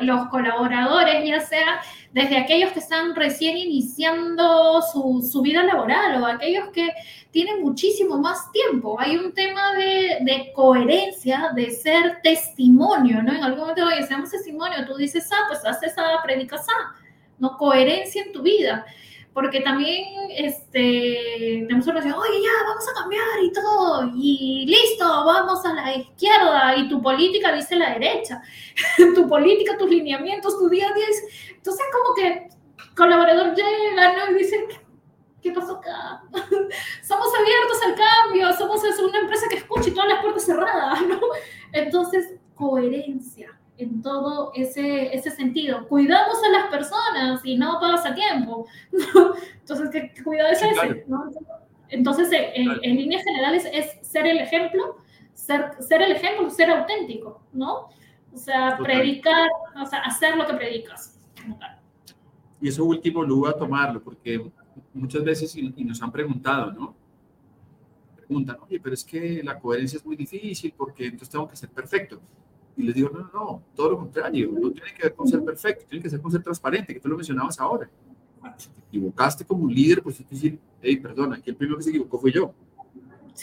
los 0.01 0.27
colaboradores, 0.27 1.25
ya 1.25 1.39
sea 1.39 1.79
desde 2.11 2.37
aquellos 2.37 2.73
que 2.73 2.79
están 2.79 3.15
recién 3.15 3.55
iniciando 3.55 4.81
su, 4.81 5.25
su, 5.31 5.41
vida 5.41 5.63
laboral 5.63 6.21
o 6.21 6.25
aquellos 6.25 6.67
que 6.71 6.89
tienen 7.31 7.61
muchísimo 7.61 8.17
más 8.17 8.51
tiempo. 8.51 8.99
Hay 8.99 9.15
un 9.15 9.33
tema 9.33 9.73
de, 9.73 10.17
de, 10.19 10.51
coherencia, 10.53 11.51
de 11.55 11.71
ser 11.71 12.19
testimonio, 12.21 13.23
¿no? 13.23 13.31
En 13.31 13.41
algún 13.41 13.61
momento, 13.61 13.85
oye, 13.85 14.03
seamos 14.03 14.31
testimonio, 14.31 14.85
tú 14.85 14.97
dices, 14.97 15.29
ah, 15.31 15.45
pues 15.47 15.65
haces 15.65 15.93
esa, 15.93 16.21
predicas, 16.25 16.67
ah, 16.67 16.93
¿no? 17.39 17.57
Coherencia 17.57 18.21
en 18.23 18.33
tu 18.33 18.41
vida 18.41 18.85
porque 19.33 19.61
también 19.61 20.03
este, 20.35 21.65
tenemos 21.67 21.87
una 21.87 22.01
decir, 22.01 22.13
oye, 22.13 22.41
ya, 22.41 22.67
vamos 22.67 22.85
a 22.89 22.99
cambiar 22.99 23.43
y 23.43 23.51
todo, 23.51 24.11
y 24.13 24.65
listo, 24.67 25.05
vamos 25.05 25.65
a 25.65 25.73
la 25.73 25.95
izquierda, 25.95 26.75
y 26.75 26.89
tu 26.89 27.01
política 27.01 27.53
dice 27.53 27.75
la 27.75 27.91
derecha, 27.91 28.41
tu 29.15 29.27
política, 29.27 29.77
tus 29.77 29.89
lineamientos, 29.89 30.57
tu 30.57 30.67
día 30.67 30.89
a 30.89 30.93
día, 30.93 31.05
entonces 31.49 31.85
como 31.93 32.15
que 32.15 32.49
colaborador 32.95 33.55
llega, 33.55 34.13
¿no? 34.17 34.31
Y 34.31 34.39
dice, 34.39 34.67
¿qué 35.41 35.51
pasó 35.51 35.77
acá? 35.77 36.23
somos 37.01 37.29
abiertos 37.33 37.81
al 37.85 37.95
cambio, 37.95 38.53
somos 38.53 38.81
una 38.99 39.19
empresa 39.19 39.47
que 39.49 39.57
escucha 39.57 39.89
y 39.89 39.93
todas 39.93 40.09
las 40.09 40.21
puertas 40.21 40.45
cerradas, 40.45 41.01
¿no? 41.07 41.19
Entonces, 41.71 42.35
coherencia 42.55 43.60
en 43.81 44.01
todo 44.01 44.51
ese, 44.55 45.15
ese 45.15 45.31
sentido. 45.31 45.87
Cuidamos 45.87 46.37
a 46.43 46.49
las 46.49 46.67
personas 46.67 47.41
y 47.43 47.57
no 47.57 47.79
todas 47.79 48.05
a 48.05 48.13
tiempo. 48.13 48.67
Entonces, 49.59 49.89
¿qué 49.91 50.23
cuidado 50.23 50.51
es 50.51 50.61
ese? 50.61 51.05
Entonces, 51.89 52.29
en, 52.31 52.95
líneas 52.95 53.23
generales 53.23 53.67
es 53.71 54.07
ser 54.07 54.25
el 54.25 54.39
ejemplo, 54.39 54.97
ser, 55.33 55.71
ser 55.79 56.01
el 56.01 56.13
ejemplo, 56.13 56.49
ser 56.49 56.69
auténtico, 56.69 57.41
¿no? 57.51 57.89
O 58.33 58.37
sea, 58.37 58.77
predicar, 58.81 59.49
o 59.81 59.85
sea, 59.85 59.99
hacer 59.99 60.37
lo 60.37 60.47
que 60.47 60.53
predicas. 60.53 61.19
Y 62.61 62.69
eso 62.69 62.85
último, 62.85 63.23
luego 63.23 63.47
a 63.47 63.57
tomarlo, 63.57 64.01
porque 64.01 64.41
muchas 64.93 65.23
veces, 65.23 65.55
y, 65.55 65.83
nos 65.83 66.01
han 66.01 66.11
preguntado, 66.11 66.71
¿no? 66.71 66.95
Preguntan, 68.15 68.57
oye, 68.61 68.79
pero 68.79 68.93
es 68.93 69.03
que 69.03 69.41
la 69.43 69.59
coherencia 69.59 69.97
es 69.97 70.05
muy 70.05 70.15
difícil 70.15 70.73
porque 70.77 71.05
entonces 71.05 71.29
tengo 71.29 71.47
que 71.47 71.57
ser 71.57 71.69
perfecto. 71.69 72.21
Y 72.77 72.83
les 72.83 72.95
digo, 72.95 73.09
no, 73.09 73.19
no, 73.19 73.31
no, 73.33 73.63
todo 73.75 73.91
lo 73.91 73.97
contrario, 73.97 74.49
no 74.51 74.71
tiene 74.71 74.93
que 74.95 75.03
ver 75.03 75.13
con 75.13 75.27
ser 75.27 75.43
perfecto, 75.43 75.85
tiene 75.89 76.01
que 76.01 76.09
ser 76.09 76.21
con 76.21 76.31
ser 76.31 76.41
transparente, 76.41 76.93
que 76.93 76.99
tú 76.99 77.09
lo 77.09 77.17
mencionabas 77.17 77.59
ahora. 77.59 77.89
Si 78.57 78.69
te 78.69 78.79
equivocaste 78.87 79.45
como 79.45 79.65
un 79.65 79.73
líder, 79.73 80.01
pues 80.01 80.19
es 80.19 80.29
decir, 80.29 80.57
hey, 80.81 80.97
perdón, 80.97 81.33
aquí 81.33 81.49
el 81.49 81.55
primero 81.55 81.77
que 81.77 81.83
se 81.83 81.89
equivocó 81.89 82.19
fue 82.19 82.31
yo. 82.31 82.53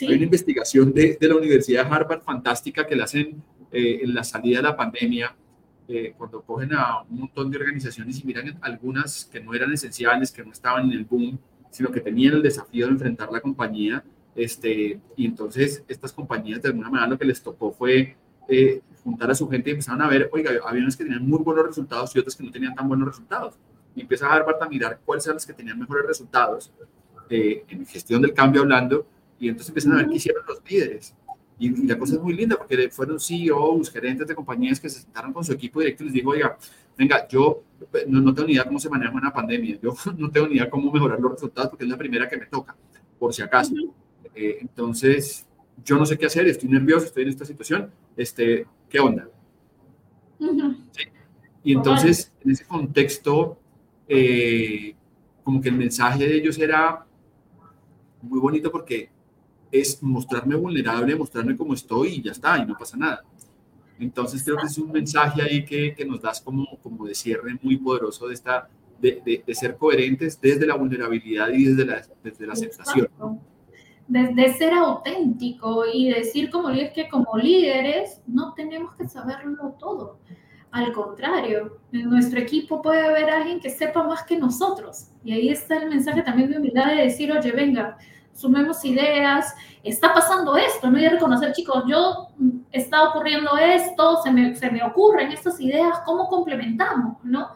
Hay 0.01 0.13
una 0.13 0.23
investigación 0.23 0.93
de, 0.93 1.17
de, 1.19 1.27
la 1.27 1.35
Universidad 1.35 1.85
de 1.85 1.91
Harvard 1.91 2.21
fantástica 2.21 2.85
que 2.85 2.95
la 2.95 3.05
hacen 3.05 3.41
eh, 3.71 3.99
en 4.03 4.13
la 4.13 4.23
salida 4.23 4.57
de 4.57 4.63
la 4.63 4.75
pandemia, 4.75 5.35
eh, 5.87 6.13
cuando 6.17 6.41
cogen 6.41 6.73
a 6.73 7.01
un 7.01 7.21
montón 7.21 7.49
de 7.49 7.57
organizaciones 7.57 8.19
y 8.19 8.27
miran 8.27 8.57
algunas 8.61 9.25
que 9.25 9.39
no 9.39 9.53
eran 9.53 9.73
esenciales, 9.73 10.31
que 10.31 10.43
no 10.43 10.51
estaban 10.51 10.85
en 10.85 10.93
el 10.93 11.05
boom, 11.05 11.39
sino 11.71 11.91
que 11.91 11.99
tenían 11.99 12.35
el 12.35 12.43
desafío 12.43 12.85
de 12.85 12.93
enfrentar 12.93 13.31
la 13.31 13.41
compañía. 13.41 14.03
Este, 14.35 14.99
y 15.15 15.25
entonces 15.25 15.83
estas 15.87 16.13
compañías 16.13 16.61
de 16.61 16.69
alguna 16.69 16.89
manera 16.89 17.09
lo 17.09 17.17
que 17.17 17.25
les 17.25 17.41
tocó 17.41 17.71
fue 17.71 18.15
eh, 18.47 18.81
juntar 19.09 19.31
a 19.31 19.35
su 19.35 19.47
gente 19.49 19.69
y 19.69 19.73
empezaron 19.73 20.01
a 20.01 20.07
ver, 20.07 20.29
oiga, 20.31 20.51
había 20.65 20.81
unas 20.81 20.95
que 20.95 21.03
tenían 21.03 21.27
muy 21.27 21.39
buenos 21.39 21.65
resultados 21.65 22.15
y 22.15 22.19
otras 22.19 22.35
que 22.35 22.43
no 22.43 22.51
tenían 22.51 22.75
tan 22.75 22.87
buenos 22.87 23.07
resultados. 23.07 23.55
Y 23.95 24.01
empieza 24.01 24.27
a 24.27 24.33
Harvard 24.33 24.61
a 24.61 24.69
mirar 24.69 24.99
cuáles 25.03 25.25
eran 25.25 25.35
las 25.35 25.45
que 25.45 25.53
tenían 25.53 25.79
mejores 25.79 26.05
resultados 26.05 26.71
en 27.29 27.85
gestión 27.85 28.21
del 28.21 28.33
cambio 28.33 28.61
hablando, 28.61 29.05
y 29.39 29.47
entonces 29.47 29.69
empiezan 29.69 29.93
a 29.93 29.97
ver 29.97 30.07
qué 30.07 30.15
hicieron 30.15 30.43
los 30.47 30.61
líderes. 30.67 31.15
Y, 31.57 31.85
la 31.85 31.97
cosa 31.97 32.15
es 32.15 32.21
muy 32.21 32.33
linda 32.33 32.55
porque 32.57 32.89
fueron 32.89 33.19
CEOs, 33.19 33.91
gerentes 33.91 34.27
de 34.27 34.35
compañías 34.35 34.79
que 34.79 34.89
se 34.89 35.01
sentaron 35.01 35.33
con 35.33 35.43
su 35.43 35.51
equipo 35.51 35.79
directo 35.79 36.03
y 36.03 36.07
les 36.07 36.13
dijo, 36.13 36.29
oiga, 36.29 36.57
venga, 36.97 37.27
yo 37.27 37.63
no, 38.07 38.21
no, 38.21 38.33
tengo 38.33 38.47
ni 38.47 38.53
idea 38.53 38.63
cómo 38.63 38.79
se 38.79 38.89
maneja 38.89 39.11
una 39.11 39.33
pandemia, 39.33 39.77
yo 39.81 39.93
no 40.17 40.31
tengo 40.31 40.47
ni 40.47 40.55
idea 40.55 40.69
cómo 40.69 40.91
mejorar 40.91 41.19
los 41.19 41.33
resultados 41.33 41.69
porque 41.69 41.83
es 41.83 41.89
la 41.89 41.97
primera 41.97 42.27
que 42.27 42.37
me 42.37 42.45
toca, 42.45 42.75
por 43.17 43.33
si 43.33 43.41
acaso. 43.41 43.73
Eh, 44.33 44.59
entonces, 44.61 45.45
yo 45.83 45.97
no 45.97 46.05
sé 46.05 46.17
qué 46.17 46.27
hacer, 46.27 46.47
estoy 46.47 46.69
nervioso, 46.69 47.05
estoy 47.05 47.23
en 47.23 47.29
esta 47.29 47.45
situación, 47.45 47.91
este, 48.15 48.65
¿qué 48.89 48.99
onda? 48.99 49.29
Y 51.63 51.73
entonces, 51.73 52.31
en 52.43 52.51
ese 52.51 52.65
contexto, 52.65 53.59
eh, 54.07 54.95
como 55.43 55.61
que 55.61 55.69
el 55.69 55.75
mensaje 55.75 56.27
de 56.27 56.35
ellos 56.35 56.57
era 56.57 57.05
muy 58.21 58.39
bonito 58.39 58.71
porque 58.71 59.09
es 59.71 60.01
mostrarme 60.01 60.55
vulnerable, 60.55 61.15
mostrarme 61.15 61.55
cómo 61.55 61.73
estoy 61.73 62.15
y 62.15 62.21
ya 62.21 62.31
está, 62.31 62.57
y 62.57 62.65
no 62.65 62.77
pasa 62.77 62.97
nada. 62.97 63.23
Entonces 63.99 64.43
creo 64.43 64.57
que 64.57 64.67
es 64.67 64.77
un 64.77 64.91
mensaje 64.91 65.41
ahí 65.41 65.65
que, 65.65 65.93
que 65.93 66.05
nos 66.05 66.21
das 66.21 66.41
como, 66.41 66.65
como 66.81 67.05
de 67.05 67.13
cierre 67.13 67.57
muy 67.61 67.77
poderoso 67.77 68.27
de, 68.27 68.33
esta, 68.33 68.69
de, 68.99 69.43
de, 69.45 69.55
ser 69.55 69.75
coherentes 69.75 70.39
desde 70.39 70.65
la 70.65 70.75
vulnerabilidad 70.75 71.49
y 71.49 71.65
desde 71.65 71.85
la, 71.85 72.01
desde 72.23 72.47
la 72.47 72.53
aceptación. 72.53 73.09
Desde 74.09 74.53
ser 74.57 74.73
auténtico 74.73 75.85
y 75.85 76.09
decir 76.09 76.49
como 76.49 76.69
líderes 76.69 76.93
que 76.93 77.07
como 77.07 77.37
líderes 77.37 78.21
no 78.27 78.53
tenemos 78.53 78.93
que 78.95 79.07
saberlo 79.07 79.75
todo. 79.79 80.19
Al 80.71 80.91
contrario, 80.91 81.77
en 81.91 82.09
nuestro 82.09 82.39
equipo 82.39 82.81
puede 82.81 83.05
haber 83.05 83.29
alguien 83.29 83.59
que 83.59 83.69
sepa 83.69 84.03
más 84.03 84.23
que 84.23 84.37
nosotros. 84.37 85.07
Y 85.23 85.31
ahí 85.31 85.49
está 85.49 85.77
el 85.77 85.89
mensaje 85.89 86.21
también 86.21 86.51
de 86.51 86.57
humildad 86.57 86.87
de 86.87 87.03
decir, 87.03 87.31
oye, 87.31 87.51
venga, 87.51 87.97
sumemos 88.33 88.83
ideas, 88.85 89.53
está 89.83 90.13
pasando 90.13 90.55
esto, 90.57 90.89
no 90.89 90.97
que 90.97 91.09
reconocer, 91.09 91.53
chicos, 91.53 91.83
yo 91.87 92.27
mm, 92.37 92.49
está 92.71 93.09
ocurriendo 93.09 93.57
esto, 93.57 94.21
se 94.23 94.31
me, 94.31 94.55
se 94.55 94.71
me 94.71 94.83
ocurren 94.83 95.31
estas 95.31 95.59
ideas, 95.59 95.99
¿cómo 96.05 96.27
complementamos? 96.27 97.17
¿no? 97.23 97.49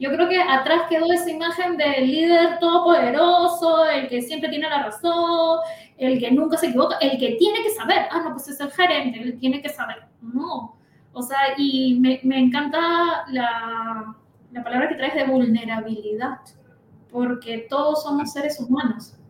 Yo 0.00 0.10
creo 0.10 0.28
que 0.28 0.40
atrás 0.40 0.82
quedó 0.88 1.12
esa 1.12 1.30
imagen 1.30 1.76
del 1.76 2.10
líder 2.10 2.58
todopoderoso, 2.58 3.84
el 3.84 4.08
que 4.08 4.22
siempre 4.22 4.48
tiene 4.48 4.68
la 4.68 4.84
razón, 4.84 5.60
el 5.98 6.18
que 6.18 6.30
nunca 6.30 6.56
se 6.56 6.68
equivoca, 6.68 6.96
el 7.02 7.18
que 7.18 7.32
tiene 7.32 7.62
que 7.62 7.70
saber, 7.70 8.08
ah, 8.10 8.22
no, 8.24 8.32
pues 8.32 8.48
es 8.48 8.58
el 8.60 8.70
gerente, 8.72 9.20
él 9.20 9.38
tiene 9.38 9.60
que 9.60 9.68
saber, 9.68 10.06
no. 10.22 10.76
O 11.12 11.22
sea, 11.22 11.38
y 11.58 12.00
me, 12.00 12.18
me 12.22 12.38
encanta 12.38 13.26
la, 13.28 14.16
la 14.50 14.64
palabra 14.64 14.88
que 14.88 14.94
traes 14.94 15.14
de 15.14 15.24
vulnerabilidad, 15.24 16.38
porque 17.12 17.66
todos 17.68 18.02
somos 18.02 18.32
seres 18.32 18.58
humanos 18.58 19.20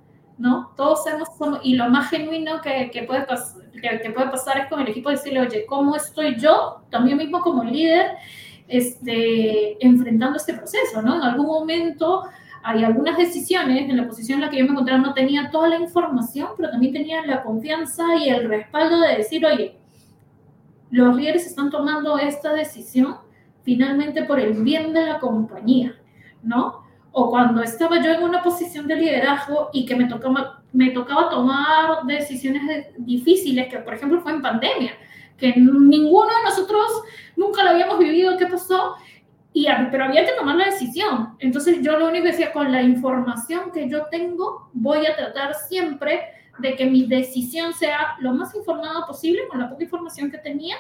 ¿no? 0.41 0.73
Todos 0.75 1.05
somos, 1.05 1.61
y 1.63 1.75
lo 1.75 1.91
más 1.91 2.09
genuino 2.09 2.63
que, 2.63 2.91
que 2.91 3.03
puede 3.03 3.27
que, 3.73 4.01
que, 4.01 4.11
puede 4.11 4.31
pasar 4.31 4.59
es 4.59 4.69
con 4.69 4.81
el 4.81 4.89
equipo 4.89 5.11
decirle, 5.11 5.41
oye, 5.41 5.67
¿cómo 5.67 5.95
estoy 5.95 6.37
yo, 6.41 6.81
también 6.91 7.19
mismo 7.19 7.41
como 7.41 7.63
líder, 7.63 8.17
este, 8.71 9.85
enfrentando 9.85 10.37
este 10.37 10.55
proceso, 10.55 11.03
¿no? 11.03 11.17
En 11.17 11.23
algún 11.23 11.47
momento 11.47 12.25
hay 12.63 12.85
algunas 12.85 13.17
decisiones, 13.17 13.89
en 13.89 13.97
la 13.97 14.07
posición 14.07 14.37
en 14.37 14.47
la 14.47 14.51
que 14.51 14.59
yo 14.59 14.65
me 14.65 14.73
encontraba 14.73 15.01
no 15.01 15.15
tenía 15.15 15.51
toda 15.51 15.69
la 15.69 15.79
información, 15.79 16.49
pero 16.57 16.71
también 16.71 16.93
tenía 16.93 17.25
la 17.25 17.43
confianza 17.43 18.17
y 18.17 18.29
el 18.29 18.49
respaldo 18.49 19.01
de 19.01 19.17
decir, 19.17 19.45
oye, 19.47 19.77
los 20.91 21.17
líderes 21.17 21.47
están 21.47 21.71
tomando 21.71 22.19
esta 22.19 22.53
decisión 22.53 23.17
finalmente 23.63 24.25
por 24.25 24.41
el 24.41 24.63
bien 24.63 24.93
de 24.93 25.07
la 25.07 25.19
compañía, 25.19 25.95
¿no? 26.43 26.81
o 27.13 27.31
cuando 27.31 27.63
estaba 27.63 28.01
yo 28.03 28.13
en 28.13 28.23
una 28.23 28.43
posición 28.43 28.87
de 28.87 28.97
liderazgo 28.97 29.71
y 29.73 29.85
que 29.85 29.97
me 29.97 30.07
tocaba, 30.07 30.63
me 30.73 30.91
tocaba 30.91 31.29
tomar 31.29 32.05
decisiones 32.07 32.87
difíciles, 32.99 33.69
que 33.69 33.79
por 33.79 33.95
ejemplo 33.95 34.21
fue 34.21 34.33
en 34.33 34.43
pandemia, 34.43 34.93
que 35.41 35.55
ninguno 35.57 36.27
de 36.27 36.45
nosotros 36.45 37.03
nunca 37.37 37.65
lo 37.65 37.71
habíamos 37.71 37.99
vivido, 37.99 38.37
¿qué 38.37 38.47
pasó? 38.47 38.95
Y, 39.53 39.67
pero 39.91 40.05
había 40.05 40.25
que 40.25 40.33
tomar 40.33 40.57
la 40.57 40.67
decisión. 40.67 41.35
Entonces 41.41 41.79
yo 41.83 41.99
lo 41.99 42.09
único 42.09 42.25
que 42.25 42.33
decía, 42.33 42.53
con 42.53 42.71
la 42.71 42.83
información 42.83 43.73
que 43.73 43.89
yo 43.89 44.07
tengo, 44.11 44.71
voy 44.73 45.07
a 45.07 45.17
tratar 45.17 45.55
siempre 45.55 46.21
de 46.59 46.77
que 46.77 46.87
mi 46.87 47.07
decisión 47.07 47.73
sea 47.73 48.17
lo 48.21 48.33
más 48.33 48.55
informada 48.55 49.07
posible 49.07 49.49
con 49.49 49.59
la 49.59 49.69
poca 49.69 49.83
información 49.83 50.31
que 50.31 50.39
tenía, 50.39 50.77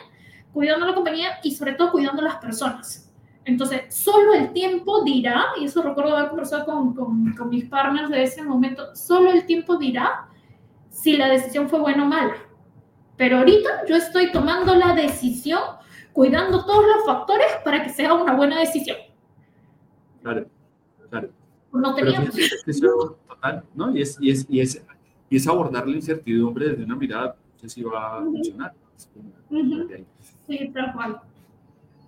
cuidando 0.52 0.86
la 0.86 0.94
compañía 0.94 1.38
y 1.42 1.54
sobre 1.54 1.72
todo 1.72 1.90
cuidando 1.90 2.22
las 2.22 2.36
personas. 2.36 3.10
Entonces, 3.44 3.94
solo 3.94 4.34
el 4.34 4.52
tiempo 4.52 5.02
dirá, 5.02 5.46
y 5.58 5.64
eso 5.64 5.82
recuerdo 5.82 6.16
haber 6.16 6.28
conversado 6.28 6.66
con, 6.66 6.94
con, 6.94 7.32
con, 7.32 7.48
mis 7.48 7.64
partners 7.64 8.10
de 8.10 8.22
ese 8.22 8.42
momento, 8.42 8.94
solo 8.94 9.30
el 9.30 9.46
tiempo 9.46 9.76
dirá 9.76 10.28
si 10.90 11.16
la 11.16 11.28
decisión 11.28 11.68
fue 11.68 11.80
buena 11.80 12.04
o 12.04 12.06
mala. 12.06 12.34
Pero 13.20 13.36
ahorita 13.36 13.84
yo 13.86 13.96
estoy 13.96 14.32
tomando 14.32 14.74
la 14.74 14.94
decisión, 14.94 15.60
cuidando 16.14 16.64
todos 16.64 16.86
los 16.86 17.04
factores 17.04 17.48
para 17.62 17.82
que 17.84 17.90
sea 17.90 18.14
una 18.14 18.34
buena 18.34 18.58
decisión. 18.58 18.96
Claro, 20.22 20.46
claro. 21.10 21.28
No 21.70 21.94
teníamos. 21.94 22.34
total, 23.28 23.62
¿no? 23.74 23.94
Y 23.94 24.00
es, 24.00 24.16
y, 24.22 24.30
es, 24.30 24.46
y, 24.48 24.60
es, 24.60 24.82
y 25.28 25.36
es 25.36 25.46
abordar 25.46 25.86
la 25.86 25.96
incertidumbre 25.96 26.70
desde 26.70 26.82
una 26.82 26.96
mirada, 26.96 27.36
no 27.52 27.58
sé 27.58 27.68
si 27.68 27.82
va 27.82 28.20
a 28.20 28.22
funcionar. 28.22 28.72
Sí, 30.46 30.70
tal 30.72 30.94
cual. 30.94 31.20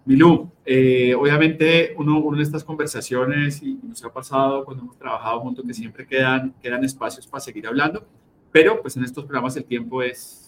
Milú, 0.07 0.51
eh, 0.65 1.15
obviamente 1.15 1.95
uno, 1.99 2.21
uno, 2.21 2.39
de 2.39 2.43
estas 2.43 2.65
conversaciones 2.65 3.63
y 3.63 3.79
nos 3.83 4.03
ha 4.03 4.11
pasado 4.11 4.65
cuando 4.65 4.85
hemos 4.85 4.97
trabajado 4.97 5.41
juntos 5.41 5.63
que 5.67 5.75
siempre 5.75 6.07
quedan, 6.07 6.55
quedan 6.63 6.83
espacios 6.85 7.27
para 7.27 7.43
seguir 7.43 7.67
hablando, 7.67 8.03
pero 8.51 8.81
pues 8.81 8.97
en 8.97 9.05
estos 9.05 9.25
programas 9.27 9.55
el 9.59 9.65
tiempo 9.67 10.03
es 10.03 10.43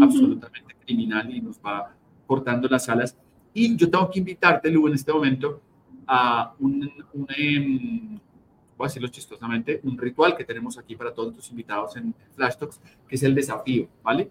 absolutamente 0.00 0.74
criminal 0.84 1.34
y 1.34 1.40
nos 1.40 1.58
va 1.58 1.94
cortando 2.26 2.68
las 2.68 2.88
alas. 2.88 3.16
Y 3.54 3.74
yo 3.76 3.90
tengo 3.90 4.10
que 4.10 4.18
invitarte, 4.18 4.70
Lu, 4.70 4.86
en 4.88 4.94
este 4.94 5.12
momento 5.12 5.60
a 6.06 6.54
un, 6.58 6.90
un 7.12 7.26
em, 7.36 8.18
voy 8.78 8.86
a 8.86 8.88
decirlo 8.88 9.08
chistosamente, 9.08 9.80
un 9.82 9.98
ritual 9.98 10.36
que 10.36 10.44
tenemos 10.44 10.78
aquí 10.78 10.94
para 10.94 11.12
todos 11.12 11.34
tus 11.34 11.50
invitados 11.50 11.96
en 11.96 12.14
Flash 12.34 12.56
Talks, 12.56 12.80
que 13.08 13.16
es 13.16 13.22
el 13.24 13.34
desafío, 13.34 13.88
¿vale? 14.02 14.30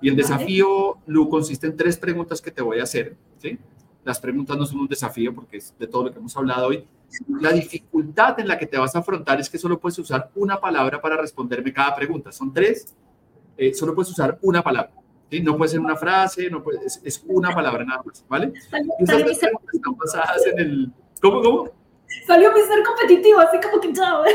Y 0.00 0.10
el 0.10 0.16
desafío, 0.16 0.98
Lu, 1.06 1.28
consiste 1.28 1.66
en 1.66 1.76
tres 1.76 1.96
preguntas 1.96 2.42
que 2.42 2.50
te 2.50 2.60
voy 2.60 2.78
a 2.80 2.82
hacer, 2.82 3.16
¿sí? 3.38 3.58
Las 4.04 4.20
preguntas 4.20 4.56
no 4.56 4.66
son 4.66 4.80
un 4.80 4.86
desafío 4.86 5.34
porque 5.34 5.56
es 5.56 5.74
de 5.78 5.86
todo 5.86 6.04
lo 6.04 6.12
que 6.12 6.18
hemos 6.18 6.36
hablado 6.36 6.68
hoy. 6.68 6.84
La 7.40 7.50
dificultad 7.52 8.38
en 8.38 8.46
la 8.46 8.58
que 8.58 8.66
te 8.66 8.78
vas 8.78 8.94
a 8.94 8.98
afrontar 8.98 9.40
es 9.40 9.48
que 9.48 9.58
solo 9.58 9.80
puedes 9.80 9.98
usar 9.98 10.30
una 10.34 10.60
palabra 10.60 11.00
para 11.00 11.16
responderme 11.16 11.72
cada 11.72 11.96
pregunta. 11.96 12.30
Son 12.30 12.52
tres, 12.52 12.94
eh, 13.56 13.74
solo 13.74 13.94
puedes 13.94 14.10
usar 14.10 14.38
una 14.42 14.62
palabra. 14.62 14.92
¿sí? 15.30 15.40
No 15.40 15.56
puede 15.56 15.70
ser 15.70 15.80
una 15.80 15.96
frase, 15.96 16.50
no 16.50 16.62
puede, 16.62 16.80
es, 16.84 17.24
una 17.26 17.54
palabra 17.54 17.84
nada 17.84 18.02
más, 18.04 18.24
¿vale? 18.28 18.52
Y 19.00 19.04
preguntas 19.04 19.42
están 19.72 19.96
basadas 19.96 20.46
en 20.46 20.58
el... 20.58 20.92
¿Cómo, 21.20 21.42
cómo? 21.42 21.70
Salió 22.26 22.52
mi 22.52 22.60
ser 22.60 22.82
competitivo, 22.84 23.40
así 23.40 23.58
como 23.60 23.80
que 23.80 23.92
chao. 23.92 24.24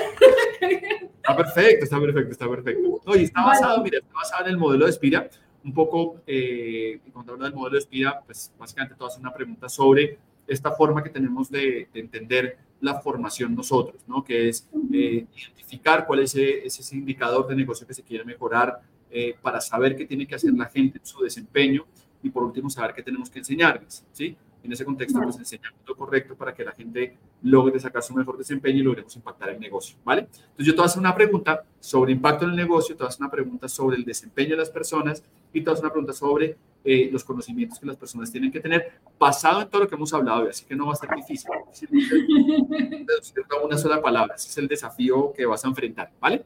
Está 1.22 1.38
perfecto, 1.38 1.84
está 1.86 2.00
perfecto, 2.00 2.32
está 2.32 2.50
perfecto. 2.50 3.02
No, 3.06 3.16
y 3.16 3.26
está 3.26 3.46
basado, 3.46 3.84
mira, 3.84 4.00
está 4.00 4.12
basado 4.12 4.46
en 4.46 4.52
el 4.54 4.58
modelo 4.58 4.88
de 4.88 4.92
Spira 4.92 5.30
un 5.64 5.74
poco, 5.74 6.22
eh, 6.26 7.00
cuando 7.14 7.34
hablo 7.34 7.46
del 7.46 7.54
modelo 7.54 7.74
de 7.74 7.80
espía, 7.80 8.22
pues 8.26 8.52
básicamente 8.58 8.96
a 9.00 9.08
hacer 9.08 9.20
una 9.20 9.34
pregunta 9.34 9.70
sobre 9.70 10.18
esta 10.48 10.72
forma 10.72 11.04
que 11.04 11.10
tenemos 11.10 11.50
de, 11.50 11.88
entender 11.94 12.58
la 12.80 13.00
formación 13.00 13.56
nosotros, 13.56 14.02
¿no? 14.08 14.24
Que 14.24 14.50
es 14.50 14.68
eh, 14.92 15.28
identificar 15.36 16.08
cuál 16.08 16.22
es 16.22 16.36
ese, 16.36 16.66
ese, 16.66 16.96
indicador 16.96 17.48
de 17.48 17.56
negocio 17.56 17.86
que 17.86 17.94
se 17.94 18.02
quiere 18.02 18.26
mejorar 18.26 18.82
eh, 19.12 19.36
para 19.42 19.60
saber 19.60 19.96
qué 19.96 20.06
tiene 20.06 20.26
que 20.26 20.36
hacer 20.36 20.54
la 20.54 20.66
gente 20.66 21.00
en 21.00 21.06
su 21.06 21.22
desempeño 21.22 21.86
y 22.24 22.30
por 22.30 22.44
último 22.44 22.70
saber 22.70 22.94
qué 22.94 23.04
tenemos 23.04 23.30
que 23.30 23.40
enseñarles, 23.40 24.06
¿sí? 24.12 24.38
En 24.64 24.72
ese 24.72 24.86
contexto, 24.86 25.20
pues 25.20 25.38
enseñamos 25.38 25.80
lo 25.88 25.96
correcto 25.96 26.36
para 26.36 26.54
que 26.54 26.64
la 26.64 26.72
gente 26.72 27.18
logre 27.42 27.80
sacar 27.80 28.04
su 28.04 28.14
mejor 28.14 28.38
desempeño 28.38 28.80
y 28.80 28.84
logremos 28.84 29.16
impactar 29.16 29.50
el 29.50 29.60
negocio, 29.60 29.98
¿vale? 30.04 30.22
Entonces 30.22 30.66
yo 30.66 30.74
te 30.74 30.78
voy 30.78 30.84
a 30.84 30.86
hacer 30.86 31.00
una 31.00 31.16
pregunta 31.16 31.64
sobre 31.80 32.12
impacto 32.12 32.46
en 32.46 32.52
el 32.52 32.56
negocio, 32.58 32.96
te 32.96 33.00
voy 33.00 33.08
a 33.08 33.10
hacer 33.10 33.22
una 33.22 33.32
pregunta 33.32 33.68
sobre 33.68 33.98
el 33.98 34.06
desempeño 34.06 34.52
de 34.52 34.58
las 34.58 34.70
personas 34.70 35.24
y 35.52 35.62
te 35.62 35.66
voy 35.66 35.72
a 35.72 35.74
hacer 35.74 35.86
una 35.86 35.92
pregunta 35.94 36.14
sobre 36.14 36.58
eh, 36.84 37.10
los 37.12 37.24
conocimientos 37.24 37.80
que 37.80 37.88
las 37.88 37.98
personas 37.98 38.32
tienen 38.32 38.52
que 38.52 38.60
tener, 38.60 39.00
basado 39.20 39.62
en 39.62 39.70
todo 39.70 39.82
lo 39.82 39.88
que 39.88 39.96
hemos 39.96 40.14
hablado, 40.14 40.48
así 40.48 40.64
que 40.66 40.76
no 40.76 40.86
va 40.88 40.94
a 40.94 40.96
ser 40.96 41.10
difícil. 41.16 41.50
una 43.66 43.78
sola 43.78 44.02
palabra, 44.02 44.36
ese 44.36 44.50
es 44.50 44.58
el 44.58 44.68
desafío 44.68 45.34
que 45.34 45.46
vas 45.46 45.66
a 45.66 45.68
enfrentar, 45.68 46.12
¿vale? 46.20 46.44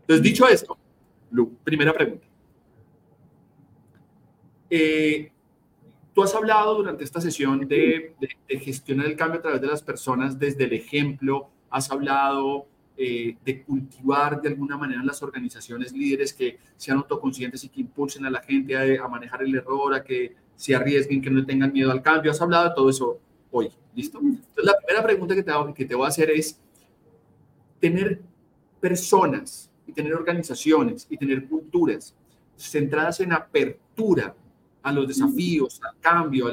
Entonces, 0.00 0.22
dicho 0.22 0.46
esto, 0.48 0.78
Lu, 1.30 1.56
primera 1.64 1.92
pregunta. 1.92 2.26
Eh, 4.70 5.30
Tú 6.18 6.24
has 6.24 6.34
hablado 6.34 6.74
durante 6.74 7.04
esta 7.04 7.20
sesión 7.20 7.60
de, 7.68 8.12
gestionar 8.48 9.06
el 9.06 9.14
cambio 9.14 9.38
a 9.38 9.42
través 9.42 9.60
de 9.60 9.68
las 9.68 9.84
personas 9.84 10.36
desde 10.36 10.64
el 10.64 10.72
ejemplo, 10.72 11.48
has 11.70 11.92
hablado 11.92 12.66
eh, 12.96 13.36
de 13.44 13.62
cultivar 13.62 14.42
de 14.42 14.48
alguna 14.48 14.76
manera 14.76 15.00
las 15.04 15.22
organizaciones 15.22 15.92
líderes 15.92 16.32
que 16.32 16.58
sean 16.76 16.98
autoconscientes 16.98 17.62
y 17.62 17.68
que 17.68 17.82
impulsen 17.82 18.26
a 18.26 18.30
la 18.30 18.42
gente 18.42 18.98
a, 18.98 19.06
manejar 19.06 19.44
el 19.44 19.54
error, 19.54 19.94
a 19.94 20.02
que 20.02 20.34
se 20.56 20.74
arriesguen, 20.74 21.22
que 21.22 21.30
no 21.30 21.46
tengan 21.46 21.72
miedo 21.72 21.92
al 21.92 22.02
cambio. 22.02 22.32
Has 22.32 22.42
hablado 22.42 22.70
de 22.70 22.74
todo 22.74 22.90
eso 22.90 23.20
hoy, 23.52 23.70
¿listo? 23.94 24.18
Entonces, 24.18 24.64
la 24.64 24.74
primera 24.84 25.04
pregunta 25.04 25.36
que 25.36 25.44
te, 25.44 25.52
que 25.72 25.84
te 25.84 25.94
voy 25.94 26.06
a 26.06 26.08
hacer 26.08 26.32
es, 26.32 26.60
tener 27.78 28.20
personas 28.80 29.67
y 29.88 29.92
tener 29.92 30.14
organizaciones 30.14 31.06
y 31.08 31.16
tener 31.16 31.48
culturas 31.48 32.14
centradas 32.56 33.20
en 33.20 33.32
apertura 33.32 34.34
a 34.82 34.92
los 34.92 35.08
desafíos, 35.08 35.80
al 35.82 35.98
cambio, 35.98 36.48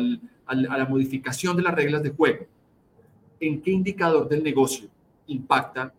a 0.46 0.56
la 0.56 0.86
modificación 0.86 1.58
de 1.58 1.64
las 1.64 1.76
reglas 1.76 2.02
de 2.02 2.12
juego. 2.12 2.46
¿En 3.40 3.62
qué 3.62 3.72
indicador 3.72 4.30
del 4.30 4.42
negocio 4.42 4.88
impacta 5.28 5.94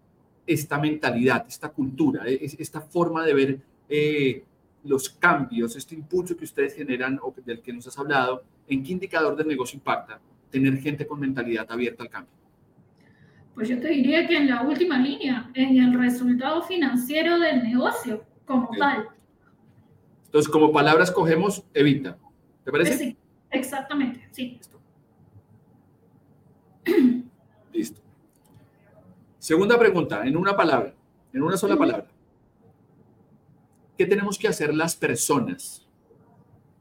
esta 0.46 0.78
mentalidad, 0.78 1.44
esta 1.46 1.68
cultura, 1.68 2.26
e, 2.26 2.38
esta 2.58 2.80
forma 2.80 3.24
de 3.24 3.34
ver 3.34 3.60
eh, 3.88 4.44
los 4.84 5.10
cambios, 5.10 5.76
este 5.76 5.94
impulso 5.94 6.36
que 6.36 6.44
ustedes 6.44 6.74
generan 6.74 7.18
o 7.22 7.34
del 7.44 7.60
que 7.60 7.72
nos 7.72 7.86
has 7.86 7.98
hablado? 7.98 8.44
¿En 8.66 8.82
qué 8.82 8.92
indicador 8.92 9.36
del 9.36 9.46
negocio 9.46 9.76
impacta 9.76 10.18
tener 10.50 10.78
gente 10.78 11.06
con 11.06 11.20
mentalidad 11.20 11.70
abierta 11.70 12.02
al 12.02 12.08
cambio? 12.08 12.32
Pues 13.56 13.70
yo 13.70 13.80
te 13.80 13.88
diría 13.88 14.26
que 14.28 14.36
en 14.36 14.48
la 14.48 14.60
última 14.60 14.98
línea, 14.98 15.50
en 15.54 15.78
el 15.78 15.98
resultado 15.98 16.62
financiero 16.62 17.38
del 17.38 17.62
negocio 17.62 18.22
como 18.44 18.68
tal. 18.78 19.08
Entonces, 20.26 20.52
como 20.52 20.70
palabras 20.70 21.10
cogemos 21.10 21.64
evita. 21.72 22.18
¿Te 22.64 22.70
parece? 22.70 22.98
Sí, 22.98 23.16
exactamente, 23.50 24.28
sí. 24.30 24.60
Listo. 27.72 28.02
Segunda 29.38 29.78
pregunta, 29.78 30.26
en 30.26 30.36
una 30.36 30.54
palabra, 30.54 30.92
en 31.32 31.42
una 31.42 31.56
sola 31.56 31.78
palabra. 31.78 32.08
¿Qué 33.96 34.04
tenemos 34.04 34.38
que 34.38 34.48
hacer 34.48 34.74
las 34.74 34.94
personas? 34.94 35.88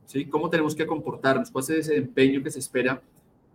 ¿Sí? 0.07 0.25
¿Cómo 0.25 0.49
tenemos 0.49 0.75
que 0.75 0.85
comportarnos? 0.85 1.49
¿Cuál 1.51 1.63
es 1.63 1.69
ese 1.69 1.95
empeño 1.95 2.43
que 2.43 2.51
se 2.51 2.59
espera 2.59 3.01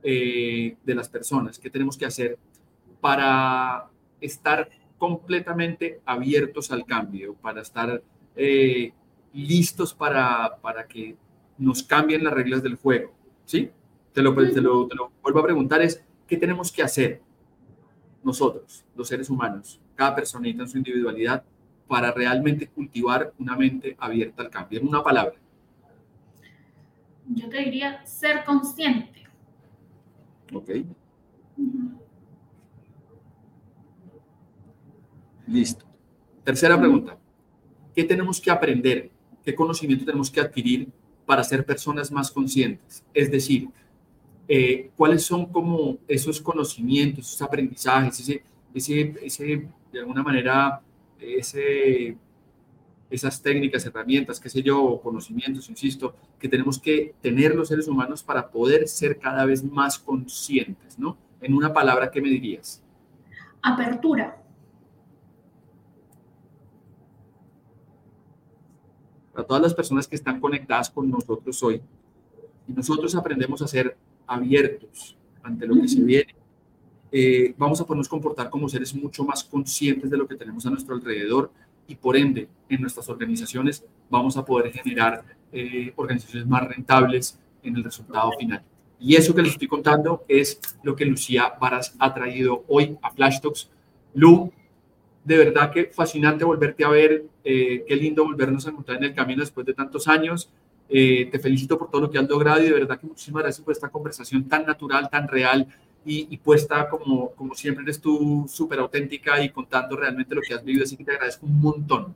eh, 0.03 0.75
de 0.83 0.95
las 0.95 1.11
personas? 1.11 1.59
¿Qué 1.59 1.69
tenemos 1.69 1.99
que 1.99 2.07
hacer 2.07 2.39
para 3.01 3.89
estar 4.21 4.69
completamente 4.99 6.01
abiertos 6.05 6.71
al 6.71 6.85
cambio, 6.85 7.35
para 7.35 7.63
estar 7.63 8.03
eh, 8.37 8.93
listos 9.33 9.95
para, 9.95 10.57
para 10.61 10.87
que 10.87 11.17
nos 11.59 11.83
cambien 11.83 12.25
las 12.25 12.33
reglas 12.33 12.63
del 12.63 12.77
juego, 12.77 13.13
¿sí? 13.45 13.71
Te 14.13 14.23
lo, 14.23 14.35
te 14.35 14.61
lo, 14.61 14.89
vuelvo 15.23 15.41
a 15.41 15.43
preguntar 15.43 15.83
es, 15.83 16.05
¿qué 16.27 16.37
tenemos 16.37 16.73
que 16.73 16.83
hacer 16.83 17.21
nosotros, 18.23 18.85
los 18.97 19.09
seres 19.09 19.31
humanos, 19.31 19.81
cada 19.95 20.15
personita 20.15 20.63
en 20.63 20.69
su 20.69 20.79
individualidad, 20.79 21.45
para 21.87 22.13
realmente 22.13 22.67
cultivar 22.69 23.33
una 23.39 23.57
mente 23.57 23.97
abierta 23.99 24.43
al 24.43 24.51
cambio? 24.51 24.81
En 24.81 24.89
una 24.89 25.03
palabra. 25.03 25.35
Yo 27.29 27.49
te 27.49 27.59
diría 27.59 28.05
ser 28.05 28.45
consciente. 28.45 29.27
Ok. 30.53 30.71
Listo. 35.51 35.85
Tercera 36.45 36.79
pregunta. 36.79 37.19
¿Qué 37.95 38.05
tenemos 38.05 38.41
que 38.41 38.51
aprender? 38.51 39.11
¿Qué 39.45 39.55
conocimiento 39.55 40.05
tenemos 40.05 40.31
que 40.31 40.41
adquirir 40.41 40.89
para 41.31 41.45
ser 41.45 41.65
personas 41.65 42.11
más 42.11 42.29
conscientes. 42.29 43.05
Es 43.15 43.31
decir, 43.31 43.69
eh, 44.49 44.91
cuáles 44.97 45.23
son 45.23 45.47
como 45.47 45.99
esos 46.09 46.41
conocimientos, 46.41 47.25
esos 47.25 47.43
aprendizajes, 47.43 48.19
ese, 48.19 48.43
ese, 48.75 49.15
ese 49.23 49.69
de 49.93 50.01
alguna 50.01 50.25
manera, 50.25 50.83
ese, 51.21 52.17
esas 53.09 53.41
técnicas, 53.41 53.87
herramientas, 53.87 54.41
qué 54.41 54.49
sé 54.49 54.61
yo, 54.61 55.01
conocimientos, 55.01 55.71
insisto, 55.71 56.17
que 56.37 56.49
tenemos 56.49 56.81
que 56.81 57.15
tener 57.21 57.55
los 57.55 57.69
seres 57.69 57.87
humanos 57.87 58.25
para 58.25 58.51
poder 58.51 58.89
ser 58.89 59.17
cada 59.17 59.45
vez 59.45 59.63
más 59.63 60.01
conscientes, 60.01 60.99
¿no? 60.99 61.17
En 61.41 61.55
una 61.55 61.73
palabra, 61.73 62.11
¿qué 62.11 62.21
me 62.21 62.29
dirías? 62.29 62.83
Apertura. 63.63 64.40
A 69.35 69.43
todas 69.43 69.63
las 69.63 69.75
personas 69.75 70.07
que 70.07 70.17
están 70.17 70.41
conectadas 70.41 70.91
con 70.91 71.11
nosotros 71.11 71.63
hoy. 71.63 71.81
Y 72.67 72.73
nosotros 72.73 73.15
aprendemos 73.15 73.63
a 73.63 73.69
ser 73.69 73.97
abiertos 74.27 75.17
ante 75.43 75.67
lo 75.67 75.81
que 75.81 75.89
se 75.89 76.01
viene. 76.01 76.35
Eh, 77.13 77.55
vamos 77.59 77.81
a 77.81 77.85
podernos 77.85 78.09
comportar 78.09 78.51
como 78.51 78.69
seres 78.69 78.95
mucho 78.95 79.25
más 79.25 79.43
conscientes 79.43 80.11
de 80.11 80.17
lo 80.17 80.29
que 80.29 80.37
tenemos 80.37 80.65
a 80.67 80.71
nuestro 80.71 80.95
alrededor 80.95 81.51
y 81.89 81.97
por 81.97 82.17
ende 82.17 82.49
en 82.69 82.81
nuestras 82.81 83.09
organizaciones 83.09 83.85
vamos 84.09 84.37
a 84.37 84.45
poder 84.45 84.73
generar 84.73 85.25
eh, 85.53 85.93
organizaciones 85.97 86.47
más 86.47 86.69
rentables 86.69 87.39
en 87.65 87.77
el 87.77 87.83
resultado 87.83 88.31
final. 88.39 88.63
Y 89.01 89.17
eso 89.17 89.35
que 89.35 89.43
les 89.43 89.53
estoy 89.53 89.67
contando 89.67 90.25
es 90.29 90.61
lo 90.83 90.95
que 90.95 91.05
Lucía 91.05 91.55
Varas 91.61 91.97
ha 91.99 92.15
traído 92.15 92.65
hoy 92.69 92.97
a 93.03 93.11
Flash 93.11 93.41
Talks. 93.41 93.71
Lu, 94.15 94.53
de 95.25 95.37
verdad 95.39 95.73
que 95.73 95.87
fascinante 95.87 96.45
volverte 96.45 96.85
a 96.85 96.91
ver, 96.91 97.25
eh, 97.45 97.85
qué 97.87 97.97
lindo 97.97 98.25
volvernos 98.25 98.67
a 98.67 98.71
encontrar 98.71 98.99
en 98.99 99.05
el 99.05 99.15
camino 99.15 99.41
después 99.41 99.67
de 99.67 99.75
tantos 99.75 100.09
años. 100.09 100.51
Eh, 100.89 101.29
te 101.31 101.39
felicito 101.39 101.79
por 101.79 101.91
todo 101.91 102.03
lo 102.03 102.11
que 102.11 102.19
has 102.19 102.29
logrado 102.29 102.61
y 102.61 102.65
de 102.65 102.73
verdad 102.73 102.99
que 102.99 103.07
muchísimas 103.07 103.45
gracias 103.45 103.65
por 103.65 103.73
esta 103.73 103.89
conversación 103.89 104.49
tan 104.49 104.67
natural, 104.67 105.09
tan 105.09 105.29
real 105.29 105.67
y, 106.05 106.37
puesta 106.39 106.89
como, 106.89 107.31
como 107.33 107.55
siempre 107.55 107.85
eres 107.85 108.01
tú 108.01 108.47
súper 108.49 108.79
auténtica 108.79 109.41
y 109.43 109.51
contando 109.51 109.97
realmente 109.97 110.35
lo 110.35 110.41
que 110.41 110.55
has 110.55 110.65
vivido, 110.65 110.85
así 110.85 110.97
que 110.97 111.05
te 111.05 111.13
agradezco 111.13 111.47
un 111.47 111.61
montón. 111.61 112.15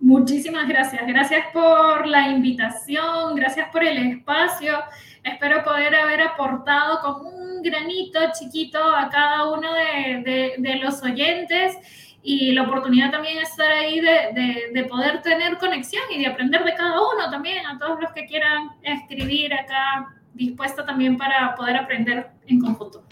Muchísimas 0.00 0.68
gracias, 0.68 1.06
gracias 1.06 1.46
por 1.52 2.06
la 2.06 2.28
invitación, 2.28 3.34
gracias 3.36 3.68
por 3.70 3.84
el 3.84 3.98
espacio. 3.98 4.74
Espero 5.22 5.62
poder 5.62 5.94
haber 5.94 6.22
aportado 6.22 7.00
con 7.02 7.26
un 7.26 7.62
granito 7.62 8.18
chiquito 8.38 8.78
a 8.82 9.08
cada 9.10 9.50
uno 9.50 9.68
de, 9.74 10.22
de, 10.24 10.54
de 10.58 10.76
los 10.76 11.02
oyentes 11.02 11.76
y 12.22 12.52
la 12.52 12.62
oportunidad 12.62 13.10
también 13.10 13.38
es 13.38 13.50
estar 13.50 13.70
ahí 13.70 14.00
de, 14.00 14.70
de, 14.72 14.84
poder 14.84 15.22
tener 15.22 15.56
conexión 15.58 16.02
y 16.10 16.18
de 16.18 16.26
aprender 16.26 16.64
de 16.64 16.74
cada 16.74 17.00
uno 17.00 17.30
también, 17.30 17.66
a 17.66 17.78
todos 17.78 18.00
los 18.00 18.12
que 18.12 18.26
quieran 18.26 18.70
escribir 18.82 19.54
acá, 19.54 20.14
dispuesta 20.34 20.84
también 20.84 21.16
para 21.16 21.54
poder 21.54 21.76
aprender 21.76 22.30
en 22.46 22.60
conjunto. 22.60 23.04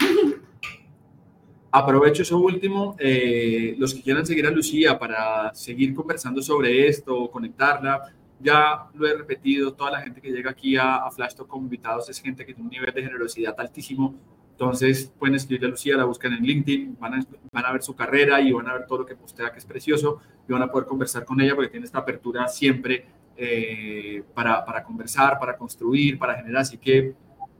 Aprovecho 1.71 2.23
eso 2.23 2.39
último, 2.39 2.95
eh, 2.99 3.75
los 3.77 3.93
que 3.93 4.01
quieran 4.01 4.25
seguir 4.25 4.45
a 4.47 4.51
Lucía 4.51 4.97
para 4.97 5.53
seguir 5.53 5.93
conversando 5.93 6.41
sobre 6.41 6.87
esto, 6.87 7.29
conectarla, 7.29 8.01
ya 8.39 8.87
lo 8.93 9.07
he 9.07 9.15
repetido, 9.15 9.73
toda 9.73 9.91
la 9.91 10.01
gente 10.01 10.21
que 10.21 10.31
llega 10.31 10.51
aquí 10.51 10.77
a, 10.77 10.97
a 10.97 11.11
Flash 11.11 11.35
Talk 11.35 11.47
como 11.47 11.63
invitados 11.63 12.09
es 12.09 12.21
gente 12.21 12.45
que 12.45 12.53
tiene 12.53 12.67
un 12.67 12.71
nivel 12.71 12.93
de 12.93 13.03
generosidad 13.03 13.53
altísimo, 13.59 14.15
entonces 14.59 15.09
pueden 15.17 15.35
escribirle 15.35 15.67
a 15.67 15.71
Lucía, 15.71 15.95
la 15.95 16.03
buscan 16.03 16.33
en 16.33 16.43
LinkedIn, 16.43 16.97
van 16.99 17.13
a, 17.13 17.25
van 17.49 17.65
a 17.65 17.71
ver 17.71 17.81
su 17.81 17.95
carrera 17.95 18.41
y 18.41 18.51
van 18.51 18.67
a 18.67 18.73
ver 18.73 18.87
todo 18.87 18.99
lo 18.99 19.05
que 19.05 19.15
postea, 19.15 19.53
que 19.53 19.59
es 19.59 19.65
precioso, 19.65 20.19
y 20.49 20.51
van 20.51 20.61
a 20.61 20.69
poder 20.69 20.85
conversar 20.85 21.23
con 21.23 21.39
ella 21.39 21.55
porque 21.55 21.69
tiene 21.69 21.85
esta 21.85 21.99
apertura 21.99 22.45
siempre 22.49 23.05
eh, 23.37 24.21
para, 24.33 24.65
para, 24.65 24.83
conversar, 24.83 25.39
para 25.39 25.55
construir, 25.55 26.19
para 26.19 26.35
generar. 26.35 26.63
Así 26.63 26.77
que 26.77 27.13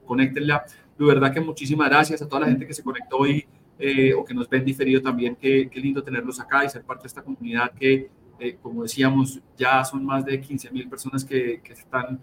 conéctenla. 0.04 0.62
De 0.98 1.06
verdad 1.06 1.32
que 1.32 1.40
muchísimas 1.40 1.88
gracias 1.88 2.20
a 2.20 2.28
toda 2.28 2.40
la 2.40 2.48
gente 2.48 2.66
que 2.66 2.74
se 2.74 2.82
conectó 2.82 3.16
hoy 3.16 3.46
eh, 3.78 4.12
o 4.12 4.22
que 4.22 4.34
nos 4.34 4.46
ven 4.46 4.62
diferido 4.62 5.00
también. 5.00 5.36
Qué, 5.36 5.70
qué, 5.70 5.80
lindo 5.80 6.02
tenerlos 6.02 6.38
acá 6.38 6.66
y 6.66 6.68
ser 6.68 6.82
parte 6.82 7.04
de 7.04 7.06
esta 7.06 7.22
comunidad 7.22 7.72
que, 7.72 8.10
eh, 8.38 8.58
como 8.60 8.82
decíamos, 8.82 9.40
ya 9.56 9.82
son 9.86 10.04
más 10.04 10.26
de 10.26 10.38
15 10.38 10.70
mil 10.70 10.86
personas 10.86 11.24
que, 11.24 11.62
que 11.64 11.72
están 11.72 12.20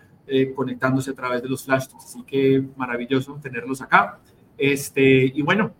conectándose 0.56 1.10
a 1.10 1.16
través 1.16 1.42
de 1.42 1.50
los 1.50 1.64
flash. 1.64 1.88
Así 1.96 2.22
que 2.22 2.64
maravilloso 2.76 3.40
tenerlos 3.42 3.82
acá. 3.82 4.20
Este, 4.58 5.32
y 5.34 5.42
bueno, 5.42 5.74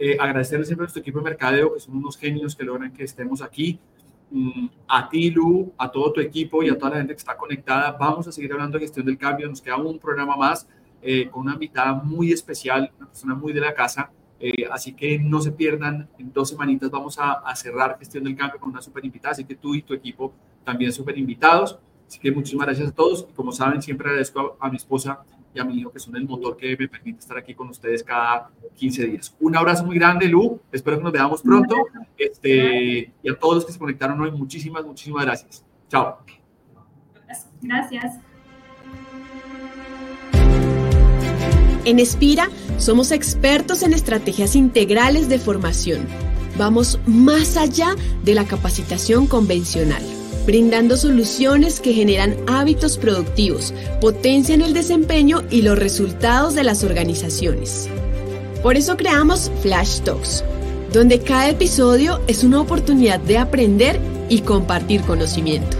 Eh, 0.00 0.16
agradecerles 0.18 0.68
siempre 0.68 0.84
a 0.84 0.86
nuestro 0.86 1.00
equipo 1.00 1.18
de 1.18 1.24
mercadeo, 1.24 1.74
que 1.74 1.80
son 1.80 1.96
unos 1.96 2.16
genios 2.16 2.54
que 2.54 2.62
logran 2.62 2.92
que 2.92 3.02
estemos 3.02 3.42
aquí. 3.42 3.80
Mm, 4.30 4.68
a 4.86 5.08
ti, 5.08 5.30
Lu, 5.30 5.72
a 5.76 5.90
todo 5.90 6.12
tu 6.12 6.20
equipo 6.20 6.62
y 6.62 6.68
a 6.68 6.78
toda 6.78 6.90
la 6.92 6.96
gente 6.98 7.14
que 7.14 7.18
está 7.18 7.36
conectada. 7.36 7.90
Vamos 7.98 8.28
a 8.28 8.32
seguir 8.32 8.52
hablando 8.52 8.78
de 8.78 8.84
gestión 8.84 9.06
del 9.06 9.18
cambio. 9.18 9.48
Nos 9.48 9.60
queda 9.60 9.76
un 9.76 9.98
programa 9.98 10.36
más 10.36 10.68
eh, 11.02 11.28
con 11.28 11.42
una 11.42 11.54
invitada 11.54 11.94
muy 11.94 12.30
especial, 12.32 12.92
una 12.96 13.08
persona 13.08 13.34
muy 13.34 13.52
de 13.52 13.60
la 13.60 13.74
casa. 13.74 14.10
Eh, 14.38 14.68
así 14.70 14.92
que 14.94 15.18
no 15.18 15.40
se 15.40 15.50
pierdan, 15.50 16.08
en 16.16 16.32
dos 16.32 16.50
semanitas 16.50 16.90
vamos 16.90 17.18
a, 17.18 17.42
cerrar 17.56 17.98
gestión 17.98 18.22
del 18.22 18.36
cambio 18.36 18.60
con 18.60 18.70
una 18.70 18.80
super 18.80 19.04
invitada, 19.04 19.32
así 19.32 19.44
que 19.44 19.56
tú 19.56 19.74
y 19.74 19.82
tu 19.82 19.94
equipo 19.94 20.32
también 20.64 20.92
súper 20.92 21.18
invitados. 21.18 21.76
Así 22.06 22.20
que 22.20 22.30
muchísimas 22.30 22.66
gracias 22.66 22.88
a 22.90 22.92
todos 22.92 23.26
y 23.28 23.32
como 23.32 23.50
saben, 23.50 23.82
siempre 23.82 24.08
agradezco 24.08 24.56
a 24.60 24.70
mi 24.70 24.76
esposa 24.76 25.24
y 25.58 25.60
a 25.60 25.64
mi 25.64 25.78
hijo, 25.78 25.90
que 25.90 25.98
son 25.98 26.16
el 26.16 26.26
motor 26.26 26.56
que 26.56 26.76
me 26.76 26.88
permite 26.88 27.18
estar 27.18 27.36
aquí 27.36 27.54
con 27.54 27.68
ustedes 27.68 28.02
cada 28.02 28.50
15 28.76 29.06
días. 29.06 29.36
Un 29.40 29.56
abrazo 29.56 29.84
muy 29.84 29.96
grande, 29.96 30.28
Lu. 30.28 30.60
Espero 30.70 30.98
que 30.98 31.04
nos 31.04 31.12
veamos 31.12 31.42
pronto. 31.42 31.74
Este, 32.16 33.12
y 33.22 33.28
a 33.28 33.38
todos 33.38 33.56
los 33.56 33.66
que 33.66 33.72
se 33.72 33.78
conectaron 33.78 34.20
hoy, 34.20 34.30
muchísimas, 34.30 34.84
muchísimas 34.84 35.24
gracias. 35.24 35.64
Chao. 35.88 36.18
Gracias. 37.60 38.18
En 41.84 41.98
Espira 41.98 42.48
somos 42.76 43.12
expertos 43.12 43.82
en 43.82 43.92
estrategias 43.92 44.54
integrales 44.54 45.28
de 45.28 45.38
formación. 45.38 46.06
Vamos 46.56 47.00
más 47.06 47.56
allá 47.56 47.94
de 48.24 48.34
la 48.34 48.44
capacitación 48.44 49.26
convencional 49.26 50.02
brindando 50.48 50.96
soluciones 50.96 51.78
que 51.78 51.92
generan 51.92 52.34
hábitos 52.46 52.96
productivos, 52.96 53.74
potencian 54.00 54.62
el 54.62 54.72
desempeño 54.72 55.42
y 55.50 55.60
los 55.60 55.78
resultados 55.78 56.54
de 56.54 56.64
las 56.64 56.84
organizaciones. 56.84 57.86
Por 58.62 58.78
eso 58.78 58.96
creamos 58.96 59.52
Flash 59.60 60.00
Talks, 60.00 60.42
donde 60.90 61.20
cada 61.20 61.50
episodio 61.50 62.22
es 62.28 62.44
una 62.44 62.62
oportunidad 62.62 63.20
de 63.20 63.36
aprender 63.36 64.00
y 64.30 64.40
compartir 64.40 65.02
conocimiento. 65.02 65.76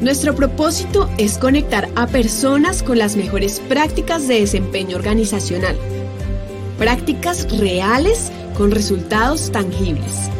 Nuestro 0.00 0.34
propósito 0.34 1.10
es 1.18 1.36
conectar 1.36 1.90
a 1.94 2.06
personas 2.06 2.82
con 2.82 2.96
las 2.96 3.16
mejores 3.16 3.60
prácticas 3.68 4.26
de 4.26 4.40
desempeño 4.40 4.96
organizacional. 4.96 5.76
Prácticas 6.78 7.46
reales 7.58 8.32
con 8.56 8.70
resultados 8.70 9.52
tangibles 9.52 10.30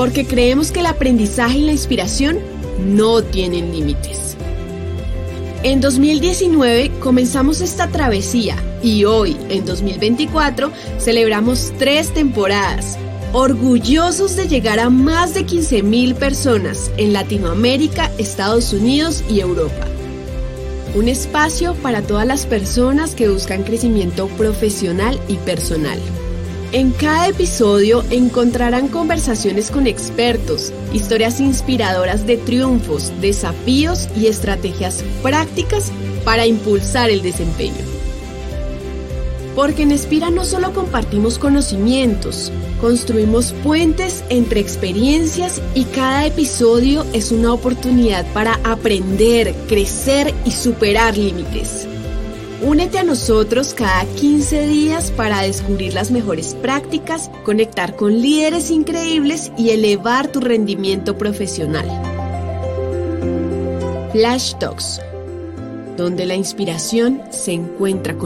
porque 0.00 0.24
creemos 0.24 0.72
que 0.72 0.80
el 0.80 0.86
aprendizaje 0.86 1.58
y 1.58 1.66
la 1.66 1.72
inspiración 1.72 2.38
no 2.86 3.22
tienen 3.22 3.70
límites. 3.70 4.34
En 5.62 5.82
2019 5.82 6.90
comenzamos 7.00 7.60
esta 7.60 7.86
travesía 7.88 8.56
y 8.82 9.04
hoy, 9.04 9.36
en 9.50 9.66
2024, 9.66 10.72
celebramos 10.98 11.74
tres 11.78 12.14
temporadas, 12.14 12.96
orgullosos 13.34 14.36
de 14.36 14.48
llegar 14.48 14.80
a 14.80 14.88
más 14.88 15.34
de 15.34 15.44
15.000 15.44 16.14
personas 16.14 16.90
en 16.96 17.12
Latinoamérica, 17.12 18.10
Estados 18.16 18.72
Unidos 18.72 19.22
y 19.28 19.40
Europa. 19.40 19.86
Un 20.94 21.10
espacio 21.10 21.74
para 21.74 22.00
todas 22.00 22.26
las 22.26 22.46
personas 22.46 23.14
que 23.14 23.28
buscan 23.28 23.64
crecimiento 23.64 24.28
profesional 24.28 25.20
y 25.28 25.36
personal. 25.36 25.98
En 26.72 26.92
cada 26.92 27.26
episodio 27.26 28.04
encontrarán 28.10 28.86
conversaciones 28.86 29.72
con 29.72 29.88
expertos, 29.88 30.72
historias 30.92 31.40
inspiradoras 31.40 32.28
de 32.28 32.36
triunfos, 32.36 33.12
desafíos 33.20 34.08
y 34.16 34.28
estrategias 34.28 35.02
prácticas 35.20 35.90
para 36.24 36.46
impulsar 36.46 37.10
el 37.10 37.22
desempeño. 37.22 37.74
Porque 39.56 39.82
en 39.82 39.90
Espira 39.90 40.30
no 40.30 40.44
solo 40.44 40.72
compartimos 40.72 41.40
conocimientos, 41.40 42.52
construimos 42.80 43.52
puentes 43.64 44.22
entre 44.28 44.60
experiencias 44.60 45.60
y 45.74 45.82
cada 45.86 46.26
episodio 46.26 47.04
es 47.12 47.32
una 47.32 47.52
oportunidad 47.52 48.24
para 48.32 48.60
aprender, 48.62 49.56
crecer 49.66 50.32
y 50.44 50.52
superar 50.52 51.18
límites. 51.18 51.89
Únete 52.62 52.98
a 52.98 53.04
nosotros 53.04 53.72
cada 53.72 54.04
15 54.04 54.66
días 54.66 55.10
para 55.12 55.40
descubrir 55.40 55.94
las 55.94 56.10
mejores 56.10 56.54
prácticas, 56.54 57.30
conectar 57.42 57.96
con 57.96 58.20
líderes 58.20 58.70
increíbles 58.70 59.50
y 59.56 59.70
elevar 59.70 60.28
tu 60.28 60.40
rendimiento 60.40 61.16
profesional. 61.16 61.86
Flash 64.12 64.56
Talks, 64.58 65.00
donde 65.96 66.26
la 66.26 66.34
inspiración 66.34 67.22
se 67.30 67.52
encuentra 67.52 68.18
con 68.18 68.18